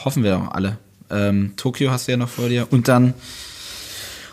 hoffen 0.05 0.23
wir 0.23 0.35
doch 0.35 0.53
alle. 0.53 0.79
Ähm, 1.11 1.55
Tokio 1.57 1.91
hast 1.91 2.07
du 2.07 2.13
ja 2.13 2.17
noch 2.17 2.29
vor 2.29 2.49
dir 2.49 2.69
und 2.71 2.87
dann 2.87 3.15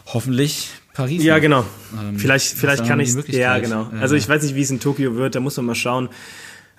hoffentlich 0.06 0.70
Paris. 0.94 1.24
Ja, 1.24 1.40
genau. 1.40 1.66
Ähm, 2.00 2.18
vielleicht 2.18 2.54
vielleicht 2.54 2.86
kann 2.86 3.00
ich 3.00 3.14
Ja, 3.28 3.58
genau. 3.60 3.90
Also 4.00 4.16
ich 4.16 4.30
weiß 4.30 4.44
nicht, 4.44 4.56
wie 4.56 4.62
es 4.62 4.70
in 4.70 4.80
Tokio 4.80 5.16
wird, 5.16 5.36
da 5.36 5.40
muss 5.40 5.58
man 5.58 5.66
mal 5.66 5.76
schauen. 5.76 6.10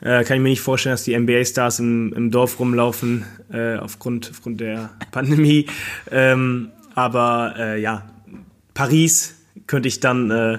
Äh, 0.01 0.25
kann 0.25 0.37
ich 0.37 0.43
mir 0.43 0.51
nicht 0.51 0.61
vorstellen, 0.61 0.95
dass 0.95 1.05
die 1.05 1.19
NBA-Stars 1.19 1.79
im, 1.79 2.13
im 2.13 2.31
Dorf 2.31 2.59
rumlaufen, 2.59 3.25
äh, 3.53 3.77
aufgrund, 3.77 4.31
aufgrund 4.31 4.61
der 4.61 4.91
Pandemie. 5.13 5.67
Ähm, 6.11 6.71
aber 6.95 7.55
äh, 7.57 7.81
ja, 7.81 8.09
Paris 8.75 9.35
könnte 9.67 9.89
ich 9.89 10.01
dann 10.01 10.31
äh, 10.31 10.59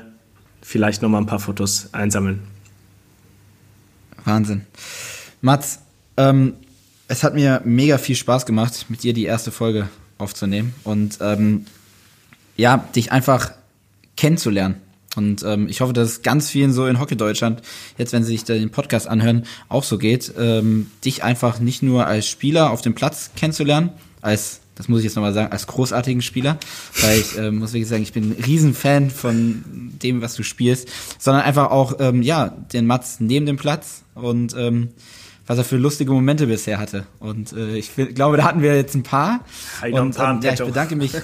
vielleicht 0.61 1.01
noch 1.01 1.09
mal 1.09 1.19
ein 1.19 1.25
paar 1.25 1.39
Fotos 1.39 1.89
einsammeln. 1.93 2.41
Wahnsinn. 4.23 4.61
Mats, 5.41 5.79
ähm, 6.17 6.55
es 7.07 7.23
hat 7.23 7.35
mir 7.35 7.61
mega 7.65 7.97
viel 7.97 8.15
Spaß 8.15 8.45
gemacht, 8.45 8.87
mit 8.89 9.03
dir 9.03 9.13
die 9.13 9.25
erste 9.25 9.51
Folge 9.51 9.89
aufzunehmen 10.17 10.73
und 10.83 11.19
ähm, 11.21 11.65
ja, 12.55 12.77
dich 12.95 13.11
einfach 13.11 13.51
kennenzulernen. 14.15 14.75
Und 15.15 15.43
ähm, 15.43 15.67
ich 15.69 15.81
hoffe, 15.81 15.93
dass 15.93 16.09
es 16.09 16.21
ganz 16.23 16.49
vielen 16.49 16.73
so 16.73 16.87
in 16.87 16.99
Hockey 16.99 17.15
Deutschland, 17.15 17.61
jetzt 17.97 18.11
wenn 18.11 18.23
sie 18.23 18.33
sich 18.33 18.43
den 18.43 18.69
Podcast 18.69 19.07
anhören, 19.07 19.45
auch 19.69 19.83
so 19.83 19.97
geht, 19.97 20.33
ähm, 20.37 20.91
dich 21.05 21.23
einfach 21.23 21.59
nicht 21.59 21.81
nur 21.83 22.05
als 22.05 22.27
Spieler 22.27 22.71
auf 22.71 22.81
dem 22.81 22.95
Platz 22.95 23.31
kennenzulernen, 23.35 23.91
als 24.21 24.59
das 24.75 24.89
muss 24.89 24.99
ich 24.99 25.05
jetzt 25.05 25.15
nochmal 25.15 25.33
sagen, 25.33 25.53
als 25.53 25.67
großartigen 25.67 26.21
Spieler, 26.21 26.57
weil 27.01 27.19
ich 27.19 27.37
äh, 27.37 27.49
muss 27.49 27.71
wirklich 27.71 27.87
sagen, 27.87 28.03
ich 28.03 28.11
bin 28.11 28.31
ein 28.31 28.43
Riesenfan 28.43 29.09
von 29.09 29.63
dem, 30.03 30.21
was 30.21 30.35
du 30.35 30.43
spielst, 30.43 30.89
sondern 31.17 31.43
einfach 31.43 31.71
auch, 31.71 31.93
ähm, 31.99 32.21
ja, 32.21 32.49
den 32.49 32.85
Mats 32.85 33.21
neben 33.21 33.45
dem 33.45 33.55
Platz 33.55 34.03
und 34.15 34.53
ähm, 34.57 34.89
was 35.47 35.57
er 35.57 35.63
für 35.63 35.77
lustige 35.77 36.11
Momente 36.11 36.47
bisher 36.47 36.77
hatte. 36.77 37.05
Und 37.19 37.53
äh, 37.53 37.77
ich 37.77 37.91
glaube, 38.15 38.35
da 38.35 38.43
hatten 38.43 38.61
wir 38.61 38.75
jetzt 38.75 38.95
ein 38.95 39.03
paar. 39.03 39.45
Und 39.81 40.19
ähm, 40.19 40.39
ja, 40.41 40.53
ich 40.53 40.59
bedanke 40.59 40.95
mich. 40.95 41.13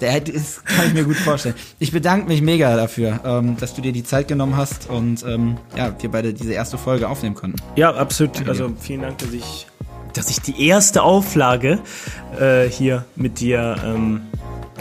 Der 0.00 0.26
ist, 0.26 0.64
kann 0.64 0.86
ich 0.86 0.94
mir 0.94 1.04
gut 1.04 1.16
vorstellen. 1.16 1.54
Ich 1.78 1.92
bedanke 1.92 2.26
mich 2.26 2.40
mega 2.42 2.74
dafür, 2.76 3.20
ähm, 3.24 3.56
dass 3.58 3.74
du 3.74 3.82
dir 3.82 3.92
die 3.92 4.04
Zeit 4.04 4.28
genommen 4.28 4.56
hast 4.56 4.88
und 4.88 5.24
ähm, 5.24 5.58
ja, 5.76 5.94
wir 5.98 6.10
beide 6.10 6.32
diese 6.32 6.52
erste 6.52 6.78
Folge 6.78 7.08
aufnehmen 7.08 7.34
konnten. 7.34 7.56
Ja, 7.76 7.94
absolut. 7.94 8.36
Danke 8.36 8.50
also 8.50 8.72
vielen 8.80 9.02
Dank, 9.02 9.18
dass 9.18 9.32
ich, 9.32 9.66
dass 10.14 10.30
ich 10.30 10.40
die 10.40 10.66
erste 10.66 11.02
Auflage 11.02 11.78
äh, 12.38 12.68
hier 12.68 13.04
mit 13.16 13.40
dir 13.40 13.76
ähm, 13.84 14.22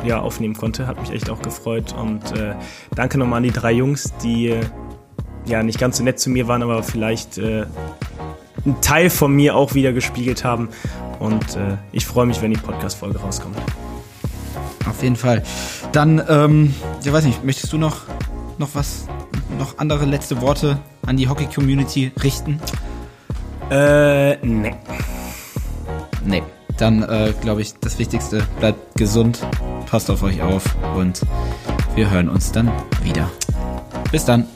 ja, 0.05 0.19
aufnehmen 0.19 0.55
konnte. 0.55 0.87
Hat 0.87 0.99
mich 1.01 1.11
echt 1.11 1.29
auch 1.29 1.41
gefreut. 1.41 1.93
Und 1.93 2.37
äh, 2.37 2.55
danke 2.95 3.17
nochmal 3.17 3.37
an 3.37 3.43
die 3.43 3.51
drei 3.51 3.73
Jungs, 3.73 4.13
die 4.23 4.49
äh, 4.49 4.61
ja 5.45 5.63
nicht 5.63 5.79
ganz 5.79 5.97
so 5.97 6.03
nett 6.03 6.19
zu 6.19 6.29
mir 6.29 6.47
waren, 6.47 6.63
aber 6.63 6.83
vielleicht 6.83 7.37
äh, 7.37 7.65
einen 8.65 8.81
Teil 8.81 9.09
von 9.09 9.33
mir 9.33 9.55
auch 9.55 9.73
wieder 9.73 9.93
gespiegelt 9.93 10.43
haben. 10.43 10.69
Und 11.19 11.55
äh, 11.55 11.77
ich 11.91 12.05
freue 12.05 12.25
mich, 12.25 12.41
wenn 12.41 12.51
die 12.51 12.59
Podcast-Folge 12.59 13.19
rauskommt. 13.19 13.57
Auf 14.87 15.03
jeden 15.03 15.15
Fall. 15.15 15.43
Dann, 15.91 16.21
ähm, 16.27 16.73
ich 17.03 17.11
weiß 17.11 17.25
nicht, 17.25 17.43
möchtest 17.43 17.73
du 17.73 17.77
noch, 17.77 18.03
noch 18.57 18.69
was, 18.73 19.05
noch 19.57 19.77
andere 19.77 20.05
letzte 20.05 20.41
Worte 20.41 20.79
an 21.05 21.17
die 21.17 21.27
Hockey-Community 21.27 22.11
richten? 22.23 22.59
Äh, 23.69 24.37
nee. 24.45 24.75
Nee. 26.25 26.43
Dann, 26.77 27.03
äh, 27.03 27.33
glaube 27.41 27.61
ich, 27.61 27.73
das 27.81 27.99
Wichtigste, 27.99 28.41
bleibt 28.59 28.95
gesund, 28.95 29.45
passt 29.85 30.09
auf 30.09 30.23
euch 30.23 30.41
auf 30.41 30.63
und 30.95 31.21
wir 31.95 32.09
hören 32.09 32.29
uns 32.29 32.53
dann 32.53 32.71
wieder. 33.03 33.29
Bis 34.11 34.23
dann. 34.23 34.47